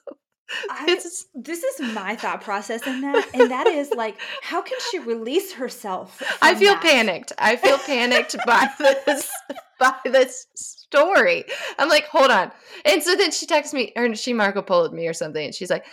I, 0.70 0.98
this 1.34 1.64
is 1.64 1.94
my 1.94 2.14
thought 2.14 2.40
process 2.40 2.86
in 2.86 3.00
that, 3.00 3.28
and 3.34 3.50
that 3.50 3.66
is 3.66 3.90
like, 3.90 4.16
how 4.42 4.62
can 4.62 4.78
she 4.90 4.98
release 4.98 5.52
herself? 5.52 6.22
I 6.40 6.54
feel 6.54 6.74
that? 6.74 6.82
panicked. 6.82 7.32
I 7.38 7.56
feel 7.56 7.78
panicked 7.78 8.36
by 8.46 8.68
this 8.78 9.30
by 9.78 9.94
this 10.04 10.46
story. 10.54 11.44
I'm 11.78 11.88
like, 11.88 12.06
hold 12.06 12.30
on. 12.30 12.52
And 12.84 13.02
so 13.02 13.16
then 13.16 13.32
she 13.32 13.46
texts 13.46 13.74
me, 13.74 13.92
or 13.96 14.14
she 14.14 14.32
Marco 14.32 14.62
Poloed 14.62 14.92
me 14.92 15.08
or 15.08 15.12
something, 15.12 15.44
and 15.46 15.54
she's 15.54 15.70
like, 15.70 15.84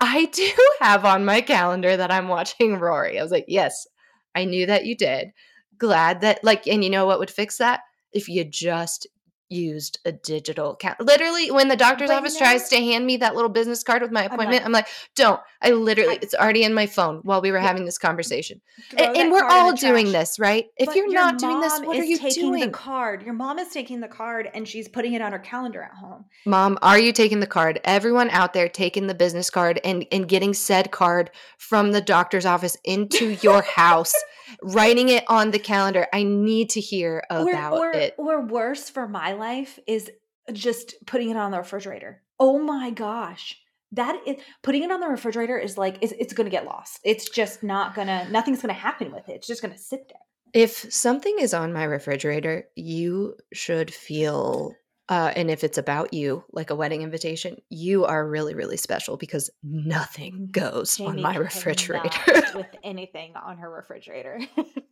I 0.00 0.26
do 0.26 0.50
have 0.80 1.04
on 1.04 1.24
my 1.24 1.40
calendar 1.40 1.96
that 1.96 2.10
I'm 2.10 2.28
watching 2.28 2.76
Rory. 2.76 3.18
I 3.18 3.22
was 3.22 3.32
like, 3.32 3.46
yes, 3.48 3.86
I 4.34 4.44
knew 4.44 4.66
that 4.66 4.86
you 4.86 4.96
did. 4.96 5.32
Glad 5.76 6.22
that, 6.22 6.42
like, 6.42 6.66
and 6.66 6.82
you 6.82 6.90
know 6.90 7.06
what 7.06 7.18
would 7.18 7.30
fix 7.30 7.58
that? 7.58 7.80
If 8.12 8.28
you 8.28 8.44
just 8.44 9.06
used 9.48 9.98
a 10.04 10.12
digital 10.12 10.76
count. 10.76 11.00
Literally, 11.00 11.50
when 11.50 11.68
the 11.68 11.76
doctor's 11.76 12.08
but 12.08 12.18
office 12.18 12.36
tries 12.36 12.68
to 12.70 12.76
hand 12.76 13.06
me 13.06 13.16
that 13.18 13.34
little 13.34 13.48
business 13.50 13.82
card 13.82 14.02
with 14.02 14.12
my 14.12 14.24
appointment, 14.24 14.64
I'm 14.64 14.72
like, 14.72 14.84
I'm 14.84 14.84
like 14.84 14.88
don't. 15.14 15.40
I 15.60 15.70
literally, 15.70 16.14
I, 16.14 16.18
it's 16.22 16.34
already 16.34 16.62
in 16.62 16.72
my 16.72 16.86
phone 16.86 17.20
while 17.24 17.40
we 17.40 17.50
were 17.50 17.58
yeah. 17.58 17.66
having 17.66 17.84
this 17.84 17.98
conversation. 17.98 18.60
And, 18.96 19.16
and 19.16 19.32
we're 19.32 19.44
all 19.44 19.72
doing 19.72 20.12
this, 20.12 20.38
right? 20.38 20.66
If 20.76 20.86
but 20.86 20.96
you're 20.96 21.12
not 21.12 21.38
doing 21.38 21.60
this, 21.60 21.80
what 21.80 21.98
are 21.98 22.04
you 22.04 22.16
taking 22.16 22.50
doing? 22.50 22.60
the 22.60 22.70
card. 22.70 23.22
Your 23.22 23.34
mom 23.34 23.58
is 23.58 23.68
taking 23.68 24.00
the 24.00 24.08
card 24.08 24.48
and 24.54 24.68
she's 24.68 24.88
putting 24.88 25.14
it 25.14 25.22
on 25.22 25.32
her 25.32 25.38
calendar 25.38 25.82
at 25.82 25.94
home. 25.94 26.26
Mom, 26.46 26.78
are 26.82 26.98
you 26.98 27.12
taking 27.12 27.40
the 27.40 27.46
card? 27.46 27.80
Everyone 27.84 28.30
out 28.30 28.52
there 28.52 28.68
taking 28.68 29.08
the 29.08 29.14
business 29.14 29.50
card 29.50 29.80
and, 29.84 30.06
and 30.12 30.28
getting 30.28 30.54
said 30.54 30.92
card 30.92 31.30
from 31.56 31.90
the 31.90 32.00
doctor's 32.00 32.46
office 32.46 32.76
into 32.84 33.30
your 33.42 33.62
house 33.62 34.14
writing 34.62 35.08
it 35.08 35.24
on 35.28 35.50
the 35.50 35.58
calendar. 35.58 36.06
I 36.12 36.22
need 36.22 36.70
to 36.70 36.80
hear 36.80 37.22
about 37.30 37.72
or, 37.72 37.88
or, 37.88 37.92
it. 37.92 38.14
Or 38.16 38.40
worse 38.40 38.88
for 38.90 39.08
my 39.08 39.32
life 39.38 39.78
is 39.86 40.10
just 40.52 40.94
putting 41.06 41.30
it 41.30 41.36
on 41.36 41.50
the 41.50 41.58
refrigerator. 41.58 42.22
Oh 42.38 42.58
my 42.58 42.90
gosh. 42.90 43.58
That 43.92 44.20
is 44.26 44.36
putting 44.62 44.82
it 44.82 44.90
on 44.90 45.00
the 45.00 45.08
refrigerator 45.08 45.58
is 45.58 45.78
like 45.78 45.98
it's, 46.02 46.12
it's 46.18 46.34
going 46.34 46.44
to 46.44 46.50
get 46.50 46.66
lost. 46.66 47.00
It's 47.04 47.28
just 47.28 47.62
not 47.62 47.94
going 47.94 48.08
to 48.08 48.28
nothing's 48.30 48.60
going 48.60 48.74
to 48.74 48.80
happen 48.80 49.12
with 49.12 49.28
it. 49.28 49.36
It's 49.36 49.46
just 49.46 49.62
going 49.62 49.72
to 49.72 49.80
sit 49.80 50.08
there. 50.08 50.18
If 50.52 50.92
something 50.92 51.36
is 51.38 51.54
on 51.54 51.72
my 51.72 51.84
refrigerator, 51.84 52.64
you 52.74 53.34
should 53.52 53.92
feel 53.92 54.74
uh, 55.10 55.32
and 55.36 55.50
if 55.50 55.64
it's 55.64 55.78
about 55.78 56.12
you, 56.12 56.44
like 56.52 56.68
a 56.68 56.74
wedding 56.74 57.00
invitation, 57.00 57.56
you 57.70 58.04
are 58.04 58.28
really, 58.28 58.54
really 58.54 58.76
special 58.76 59.16
because 59.16 59.50
nothing 59.62 60.48
goes 60.52 60.98
Jamie 60.98 61.08
on 61.08 61.22
my 61.22 61.36
refrigerator. 61.36 62.10
with 62.54 62.66
anything 62.82 63.32
on 63.34 63.56
her 63.56 63.70
refrigerator. 63.70 64.38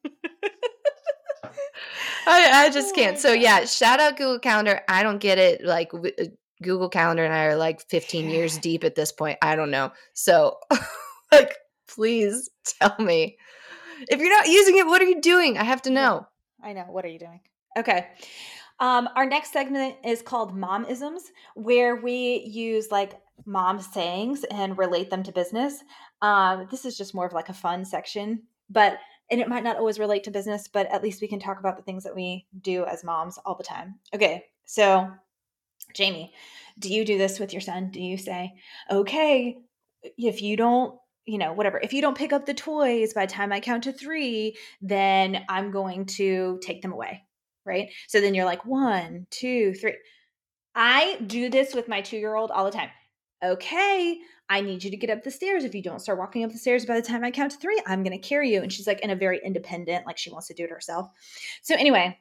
I, 2.26 2.66
I, 2.66 2.70
just 2.70 2.92
oh 2.92 2.94
can't. 2.94 3.18
So, 3.18 3.32
yeah, 3.32 3.64
shout 3.64 4.00
out 4.00 4.16
Google 4.16 4.38
Calendar. 4.38 4.80
I 4.88 5.02
don't 5.02 5.18
get 5.18 5.38
it. 5.38 5.64
Like, 5.64 5.90
w- 5.92 6.14
uh, 6.18 6.24
Google 6.62 6.88
Calendar 6.88 7.24
and 7.24 7.34
I 7.34 7.44
are 7.44 7.56
like 7.56 7.80
15 7.88 8.30
years 8.30 8.58
deep 8.58 8.84
at 8.84 8.94
this 8.94 9.12
point. 9.12 9.38
I 9.42 9.56
don't 9.56 9.70
know. 9.70 9.92
So, 10.14 10.58
like, 11.32 11.56
please 11.88 12.50
tell 12.64 12.96
me. 12.98 13.36
If 14.08 14.20
you're 14.20 14.36
not 14.36 14.48
using 14.48 14.76
it, 14.78 14.86
what 14.86 15.02
are 15.02 15.06
you 15.06 15.20
doing? 15.20 15.58
I 15.58 15.64
have 15.64 15.82
to 15.82 15.90
know. 15.90 16.26
I 16.62 16.72
know. 16.72 16.84
What 16.88 17.04
are 17.04 17.08
you 17.08 17.18
doing? 17.18 17.40
Okay. 17.78 18.08
Um, 18.78 19.08
our 19.16 19.26
next 19.26 19.52
segment 19.52 19.96
is 20.04 20.20
called 20.20 20.54
Momisms, 20.54 21.22
where 21.54 21.96
we 21.96 22.42
use 22.46 22.90
like 22.90 23.14
mom 23.44 23.80
sayings 23.80 24.44
and 24.44 24.76
relate 24.76 25.10
them 25.10 25.22
to 25.22 25.32
business. 25.32 25.82
Um, 26.22 26.66
this 26.70 26.84
is 26.84 26.96
just 26.96 27.14
more 27.14 27.26
of 27.26 27.32
like 27.32 27.48
a 27.48 27.54
fun 27.54 27.84
section, 27.84 28.42
but 28.68 28.98
and 29.30 29.40
it 29.40 29.48
might 29.48 29.64
not 29.64 29.76
always 29.76 29.98
relate 29.98 30.24
to 30.24 30.30
business, 30.30 30.68
but 30.68 30.86
at 30.92 31.02
least 31.02 31.20
we 31.20 31.28
can 31.28 31.40
talk 31.40 31.58
about 31.58 31.76
the 31.76 31.82
things 31.82 32.04
that 32.04 32.14
we 32.14 32.46
do 32.60 32.84
as 32.84 33.04
moms 33.04 33.38
all 33.44 33.54
the 33.54 33.64
time. 33.64 33.98
Okay, 34.14 34.44
so 34.64 35.10
Jamie, 35.94 36.32
do 36.78 36.92
you 36.92 37.04
do 37.04 37.18
this 37.18 37.38
with 37.38 37.52
your 37.52 37.62
son? 37.62 37.90
Do 37.90 38.00
you 38.00 38.18
say, 38.18 38.52
okay, 38.90 39.58
if 40.18 40.42
you 40.42 40.56
don't 40.56 40.98
you 41.28 41.38
know, 41.38 41.52
whatever. 41.52 41.80
If 41.82 41.92
you 41.92 42.00
don't 42.00 42.16
pick 42.16 42.32
up 42.32 42.46
the 42.46 42.54
toys 42.54 43.12
by 43.12 43.26
the 43.26 43.32
time 43.32 43.50
I 43.50 43.58
count 43.58 43.82
to 43.82 43.92
three, 43.92 44.56
then 44.80 45.44
I'm 45.48 45.72
going 45.72 46.06
to 46.06 46.60
take 46.62 46.82
them 46.82 46.92
away 46.92 47.26
right? 47.66 47.90
So 48.06 48.20
then 48.20 48.34
you're 48.34 48.46
like, 48.46 48.64
one, 48.64 49.26
two, 49.30 49.74
three. 49.74 49.96
I 50.74 51.18
do 51.26 51.50
this 51.50 51.74
with 51.74 51.88
my 51.88 52.00
two 52.00 52.16
year 52.16 52.34
old 52.34 52.50
all 52.50 52.64
the 52.64 52.70
time. 52.70 52.90
Okay, 53.44 54.18
I 54.48 54.60
need 54.60 54.84
you 54.84 54.90
to 54.90 54.96
get 54.96 55.10
up 55.10 55.24
the 55.24 55.30
stairs. 55.30 55.64
If 55.64 55.74
you 55.74 55.82
don't 55.82 56.00
start 56.00 56.18
walking 56.18 56.44
up 56.44 56.52
the 56.52 56.58
stairs 56.58 56.86
by 56.86 56.94
the 56.94 57.06
time 57.06 57.24
I 57.24 57.30
count 57.30 57.52
to 57.52 57.58
three, 57.58 57.80
I'm 57.86 58.02
going 58.02 58.18
to 58.18 58.28
carry 58.28 58.52
you. 58.52 58.62
And 58.62 58.72
she's 58.72 58.86
like 58.86 59.00
in 59.00 59.10
a 59.10 59.16
very 59.16 59.40
independent, 59.44 60.06
like 60.06 60.18
she 60.18 60.30
wants 60.30 60.46
to 60.48 60.54
do 60.54 60.64
it 60.64 60.70
herself. 60.70 61.08
So, 61.62 61.74
anyway, 61.74 62.18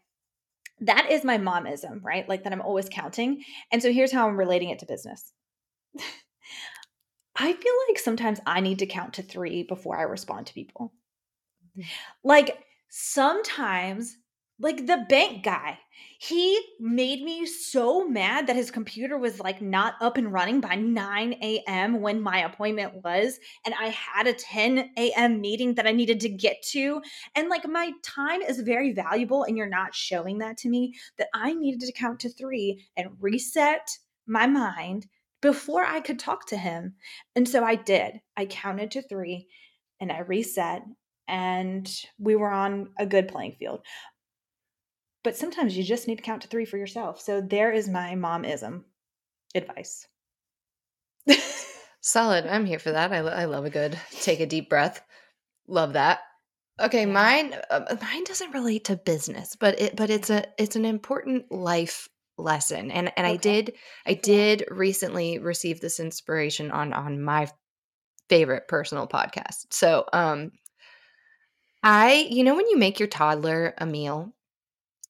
that 0.81 1.09
is 1.11 1.23
my 1.23 1.37
momism, 1.37 2.03
right? 2.03 2.27
Like 2.27 2.43
that 2.43 2.53
I'm 2.53 2.61
always 2.61 2.89
counting. 2.89 3.43
And 3.71 3.81
so 3.81 3.91
here's 3.91 4.11
how 4.11 4.27
I'm 4.27 4.37
relating 4.37 4.69
it 4.69 4.79
to 4.79 4.85
business. 4.85 5.31
I 7.35 7.53
feel 7.53 7.73
like 7.89 7.99
sometimes 7.99 8.39
I 8.45 8.61
need 8.61 8.79
to 8.79 8.85
count 8.85 9.13
to 9.15 9.21
three 9.21 9.63
before 9.63 9.97
I 9.97 10.03
respond 10.03 10.47
to 10.47 10.53
people. 10.53 10.93
Mm-hmm. 11.77 11.87
Like 12.23 12.57
sometimes 12.89 14.17
like 14.59 14.87
the 14.87 15.05
bank 15.09 15.43
guy. 15.43 15.79
He 16.19 16.59
made 16.79 17.21
me 17.23 17.45
so 17.45 18.07
mad 18.07 18.47
that 18.47 18.55
his 18.55 18.71
computer 18.71 19.17
was 19.17 19.39
like 19.39 19.61
not 19.61 19.95
up 20.01 20.17
and 20.17 20.31
running 20.31 20.61
by 20.61 20.75
9 20.75 21.33
a.m 21.41 22.01
when 22.01 22.21
my 22.21 22.39
appointment 22.39 23.03
was 23.03 23.37
and 23.65 23.75
i 23.79 23.87
had 23.87 24.27
a 24.27 24.33
10 24.33 24.91
a.m 24.97 25.39
meeting 25.41 25.75
that 25.75 25.87
i 25.87 25.91
needed 25.91 26.19
to 26.21 26.29
get 26.29 26.61
to 26.63 27.01
and 27.35 27.49
like 27.49 27.67
my 27.67 27.91
time 28.01 28.41
is 28.41 28.59
very 28.61 28.93
valuable 28.93 29.43
and 29.43 29.57
you're 29.57 29.69
not 29.69 29.93
showing 29.93 30.39
that 30.39 30.57
to 30.57 30.69
me 30.69 30.93
that 31.17 31.27
i 31.33 31.53
needed 31.53 31.81
to 31.81 31.91
count 31.93 32.19
to 32.19 32.29
three 32.29 32.85
and 32.97 33.09
reset 33.19 33.89
my 34.25 34.47
mind 34.47 35.05
before 35.41 35.85
i 35.85 35.99
could 35.99 36.19
talk 36.19 36.47
to 36.47 36.57
him 36.57 36.95
and 37.35 37.47
so 37.47 37.63
i 37.63 37.75
did. 37.75 38.19
I 38.35 38.45
counted 38.45 38.91
to 38.91 39.01
three 39.01 39.47
and 39.99 40.11
i 40.11 40.19
reset 40.19 40.83
and 41.27 41.89
we 42.19 42.35
were 42.35 42.51
on 42.51 42.89
a 42.99 43.05
good 43.05 43.27
playing 43.27 43.55
field 43.59 43.81
but 45.25 45.35
sometimes 45.35 45.75
you 45.75 45.83
just 45.83 46.07
need 46.07 46.17
to 46.17 46.23
count 46.23 46.43
to 46.43 46.47
three 46.47 46.65
for 46.65 46.77
yourself. 46.77 47.19
So 47.19 47.41
there 47.41 47.71
is 47.71 47.89
my 47.89 48.13
momism 48.13 48.83
advice. 49.55 50.07
Solid. 52.01 52.45
I'm 52.45 52.67
here 52.67 52.77
for 52.77 52.91
that. 52.91 53.11
I, 53.11 53.17
I 53.17 53.45
love 53.45 53.65
a 53.65 53.71
good 53.71 53.99
take 54.21 54.39
a 54.39 54.45
deep 54.45 54.69
breath. 54.69 55.01
Love 55.67 55.93
that. 55.93 56.19
Okay, 56.79 57.07
mine 57.07 57.55
uh, 57.71 57.95
mine 57.99 58.23
doesn't 58.25 58.53
relate 58.53 58.85
to 58.85 58.97
business, 58.97 59.55
but 59.59 59.81
it 59.81 59.95
but 59.95 60.11
it's 60.11 60.29
a 60.29 60.45
it's 60.59 60.75
an 60.75 60.85
important 60.85 61.51
life 61.51 62.07
lesson. 62.37 62.91
And 62.91 63.11
and 63.17 63.25
okay. 63.25 63.33
I 63.33 63.37
did 63.37 63.73
I 64.05 64.13
did 64.13 64.65
recently 64.69 65.39
receive 65.39 65.81
this 65.81 65.99
inspiration 65.99 66.69
on 66.69 66.93
on 66.93 67.19
my 67.19 67.49
favorite 68.29 68.67
personal 68.67 69.07
podcast. 69.07 69.65
So, 69.71 70.05
um 70.13 70.51
I 71.81 72.27
you 72.29 72.43
know 72.43 72.55
when 72.55 72.69
you 72.69 72.77
make 72.77 72.99
your 72.99 73.07
toddler 73.07 73.73
a 73.79 73.87
meal 73.87 74.35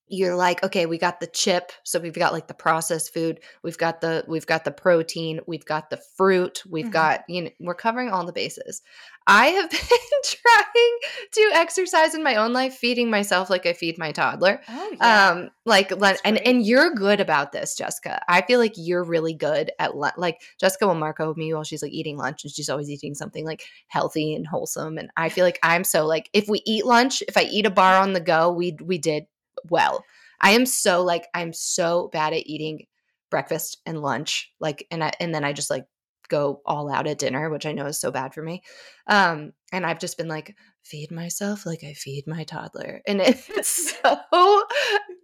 you're 0.08 0.36
like 0.36 0.64
okay 0.64 0.86
we 0.86 0.97
got 0.97 1.20
the 1.20 1.28
chip 1.28 1.72
so 1.84 1.99
we've 1.99 2.14
got 2.14 2.32
like 2.34 2.47
the 2.47 2.53
processed 2.53 3.14
food 3.14 3.39
we've 3.64 3.78
got 3.78 4.01
the 4.01 4.24
we've 4.28 4.45
got 4.45 4.64
the 4.64 4.72
protein 4.72 5.39
we've 5.47 5.66
got 5.66 5.89
the 5.89 5.97
fruit 6.16 6.62
we've 6.70 6.88
Mhm. 6.88 6.91
got 6.91 7.24
you 7.28 7.41
know 7.43 7.49
we're 7.60 7.74
covering 7.74 8.10
all 8.10 8.26
the 8.26 8.32
bases 8.34 8.82
i 9.26 9.47
have 9.47 9.70
been 9.72 9.80
trying 10.24 10.97
to 11.32 11.51
exercise 11.56 12.14
in 12.14 12.24
my 12.24 12.36
own 12.36 12.53
life 12.53 12.76
feeding 12.76 13.10
myself 13.10 13.49
like 13.49 13.66
i 13.66 13.74
feed 13.74 13.97
my 13.97 14.12
toddler 14.12 14.62
Oh 14.70 14.95
yeah. 14.99 15.30
um 15.32 15.49
like 15.66 15.89
That's 15.89 16.22
and 16.24 16.36
great. 16.38 16.47
and 16.47 16.66
you're 16.66 16.91
good 16.93 17.20
about 17.20 17.51
this 17.51 17.76
jessica 17.76 18.22
i 18.30 18.41
feel 18.41 18.60
like 18.60 18.74
you're 18.76 19.03
really 19.03 19.34
good 19.34 19.72
at 19.80 19.95
lun- 19.97 20.14
like 20.18 20.41
jessica 20.60 20.86
will 20.88 20.93
mark 20.95 21.20
marco 21.20 21.34
me 21.36 21.53
while 21.53 21.64
she's 21.64 21.82
like 21.82 21.91
eating 21.93 22.18
lunch 22.18 22.43
and 22.43 22.51
she's 22.51 22.70
always 22.70 22.89
eating 22.89 23.16
something 23.16 23.45
like 23.45 23.64
healthy 23.88 24.34
and 24.36 24.45
wholesome 24.47 24.97
and 24.97 25.10
i 25.18 25.30
feel 25.30 25.45
like 25.45 25.60
i'm 25.64 25.84
so 25.84 26.06
like 26.06 26.30
if 26.34 26.47
we 26.47 26.62
eat 26.66 26.86
lunch 26.86 27.24
if 27.28 27.38
i 27.38 27.43
eat 27.43 27.66
a 27.66 27.70
bar 27.70 27.97
on 28.01 28.14
the 28.14 28.20
go 28.20 28.51
we 28.51 28.76
we 28.84 28.97
did 28.97 29.26
well. 29.70 30.03
I 30.41 30.51
am 30.51 30.66
so 30.66 31.03
like 31.03 31.28
i'm 31.34 31.53
so 31.53 32.10
bad 32.12 32.34
at 32.34 32.45
eating 32.45 32.86
breakfast 33.30 33.82
and 33.86 34.01
lunch 34.01 34.51
like 34.60 34.86
and 34.91 35.03
I, 35.03 35.12
and 35.20 35.34
then 35.34 35.43
i 35.43 35.53
just 35.53 35.70
like 35.70 35.86
go 36.30 36.62
all 36.66 36.91
out 36.91 37.08
at 37.08 37.20
dinner 37.20 37.49
which 37.49 37.66
i 37.66 37.72
know 37.72 37.86
is 37.86 37.99
so 37.99 38.12
bad 38.12 38.34
for 38.34 38.41
me. 38.41 38.64
Um 39.08 39.53
and 39.72 39.86
i've 39.86 39.99
just 39.99 40.18
been 40.18 40.28
like 40.28 40.56
feed 40.84 41.12
myself 41.12 41.66
like 41.66 41.84
i 41.84 41.93
feed 41.93 42.26
my 42.28 42.43
toddler. 42.43 43.01
And 43.08 43.22
it's 43.22 43.99
so 44.01 44.64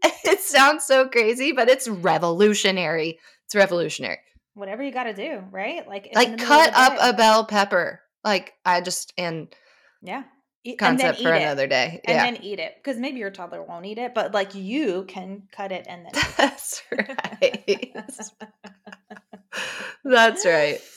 it 0.04 0.40
sounds 0.40 0.86
so 0.86 1.08
crazy 1.08 1.52
but 1.52 1.70
it's 1.70 1.88
revolutionary. 1.88 3.20
It's 3.46 3.56
revolutionary. 3.56 4.20
Whatever 4.54 4.84
you 4.84 4.92
got 4.92 5.06
to 5.06 5.14
do, 5.14 5.44
right? 5.50 5.88
Like 5.88 6.10
like 6.14 6.38
cut 6.38 6.74
up 6.76 6.98
a 7.02 7.16
bell 7.16 7.46
pepper. 7.46 8.02
Like 8.24 8.54
i 8.66 8.82
just 8.82 9.14
and 9.18 9.54
yeah 10.02 10.24
Eat- 10.64 10.80
and 10.82 11.00
then 11.00 11.08
concept 11.08 11.24
for 11.24 11.34
eat 11.34 11.40
it. 11.40 11.42
another 11.44 11.68
day 11.68 12.02
and 12.06 12.20
then 12.20 12.44
eat 12.44 12.60
it 12.60 12.76
because 12.78 12.98
maybe 12.98 13.20
your 13.20 13.32
toddler 13.32 13.64
won't 13.64 13.86
eat 13.86 13.98
it, 13.98 14.14
but 14.14 14.34
like 14.34 14.54
you 14.54 15.06
can 15.08 15.44
cut 15.52 15.72
it 15.72 15.86
and 15.90 16.06
then. 16.06 16.12
that's 16.38 16.84
right 16.92 17.94
that's 20.04 20.46
right 20.46 20.82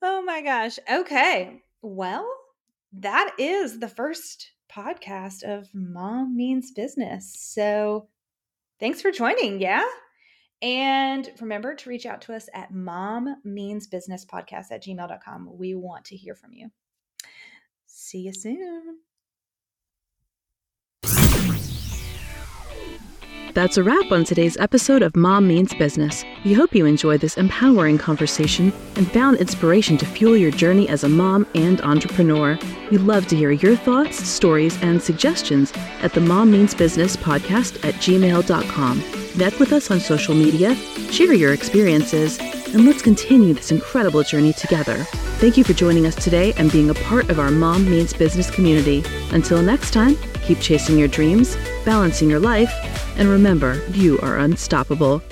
Oh 0.00 0.22
my 0.22 0.42
gosh. 0.42 0.78
Okay. 0.90 1.60
Well, 1.82 2.28
that 2.92 3.34
is 3.38 3.80
the 3.80 3.88
first 3.88 4.52
podcast 4.72 5.42
of 5.42 5.68
Mom 5.74 6.36
Means 6.36 6.70
Business. 6.70 7.34
So 7.36 8.06
thanks 8.78 9.02
for 9.02 9.10
joining. 9.10 9.60
Yeah. 9.60 9.84
And 10.62 11.28
remember 11.40 11.74
to 11.74 11.88
reach 11.88 12.06
out 12.06 12.22
to 12.22 12.34
us 12.34 12.48
at 12.54 12.72
mommeansbusinesspodcast 12.72 13.44
means 13.44 13.86
business 13.86 14.24
podcast 14.24 14.66
at 14.70 14.84
gmail.com. 14.84 15.48
We 15.58 15.74
want 15.74 16.04
to 16.06 16.16
hear 16.16 16.34
from 16.34 16.52
you. 16.52 16.70
See 18.08 18.20
you 18.20 18.32
soon. 18.32 19.00
That's 23.52 23.76
a 23.76 23.82
wrap 23.82 24.10
on 24.10 24.24
today's 24.24 24.56
episode 24.56 25.02
of 25.02 25.14
Mom 25.14 25.46
Means 25.46 25.74
Business. 25.74 26.24
We 26.42 26.54
hope 26.54 26.74
you 26.74 26.86
enjoyed 26.86 27.20
this 27.20 27.36
empowering 27.36 27.98
conversation 27.98 28.72
and 28.96 29.12
found 29.12 29.36
inspiration 29.36 29.98
to 29.98 30.06
fuel 30.06 30.38
your 30.38 30.50
journey 30.50 30.88
as 30.88 31.04
a 31.04 31.08
mom 31.10 31.46
and 31.54 31.82
entrepreneur. 31.82 32.58
We'd 32.90 33.02
love 33.02 33.26
to 33.26 33.36
hear 33.36 33.50
your 33.50 33.76
thoughts, 33.76 34.16
stories, 34.26 34.82
and 34.82 35.02
suggestions 35.02 35.74
at 36.00 36.14
the 36.14 36.22
Mom 36.22 36.50
Means 36.50 36.74
Business 36.74 37.14
podcast 37.14 37.84
at 37.86 37.92
gmail.com. 37.96 39.02
Connect 39.32 39.60
with 39.60 39.74
us 39.74 39.90
on 39.90 40.00
social 40.00 40.34
media, 40.34 40.74
share 41.10 41.34
your 41.34 41.52
experiences, 41.52 42.38
and 42.74 42.84
let's 42.84 43.02
continue 43.02 43.54
this 43.54 43.70
incredible 43.70 44.22
journey 44.22 44.52
together. 44.52 44.96
Thank 45.38 45.56
you 45.56 45.64
for 45.64 45.72
joining 45.72 46.06
us 46.06 46.14
today 46.14 46.52
and 46.56 46.70
being 46.70 46.90
a 46.90 46.94
part 46.94 47.30
of 47.30 47.38
our 47.38 47.50
Mom 47.50 47.88
Means 47.88 48.12
Business 48.12 48.50
community. 48.50 49.02
Until 49.30 49.62
next 49.62 49.92
time, 49.92 50.16
keep 50.42 50.60
chasing 50.60 50.98
your 50.98 51.08
dreams, 51.08 51.56
balancing 51.84 52.28
your 52.28 52.40
life, 52.40 52.72
and 53.16 53.28
remember, 53.28 53.82
you 53.92 54.18
are 54.20 54.38
unstoppable. 54.38 55.22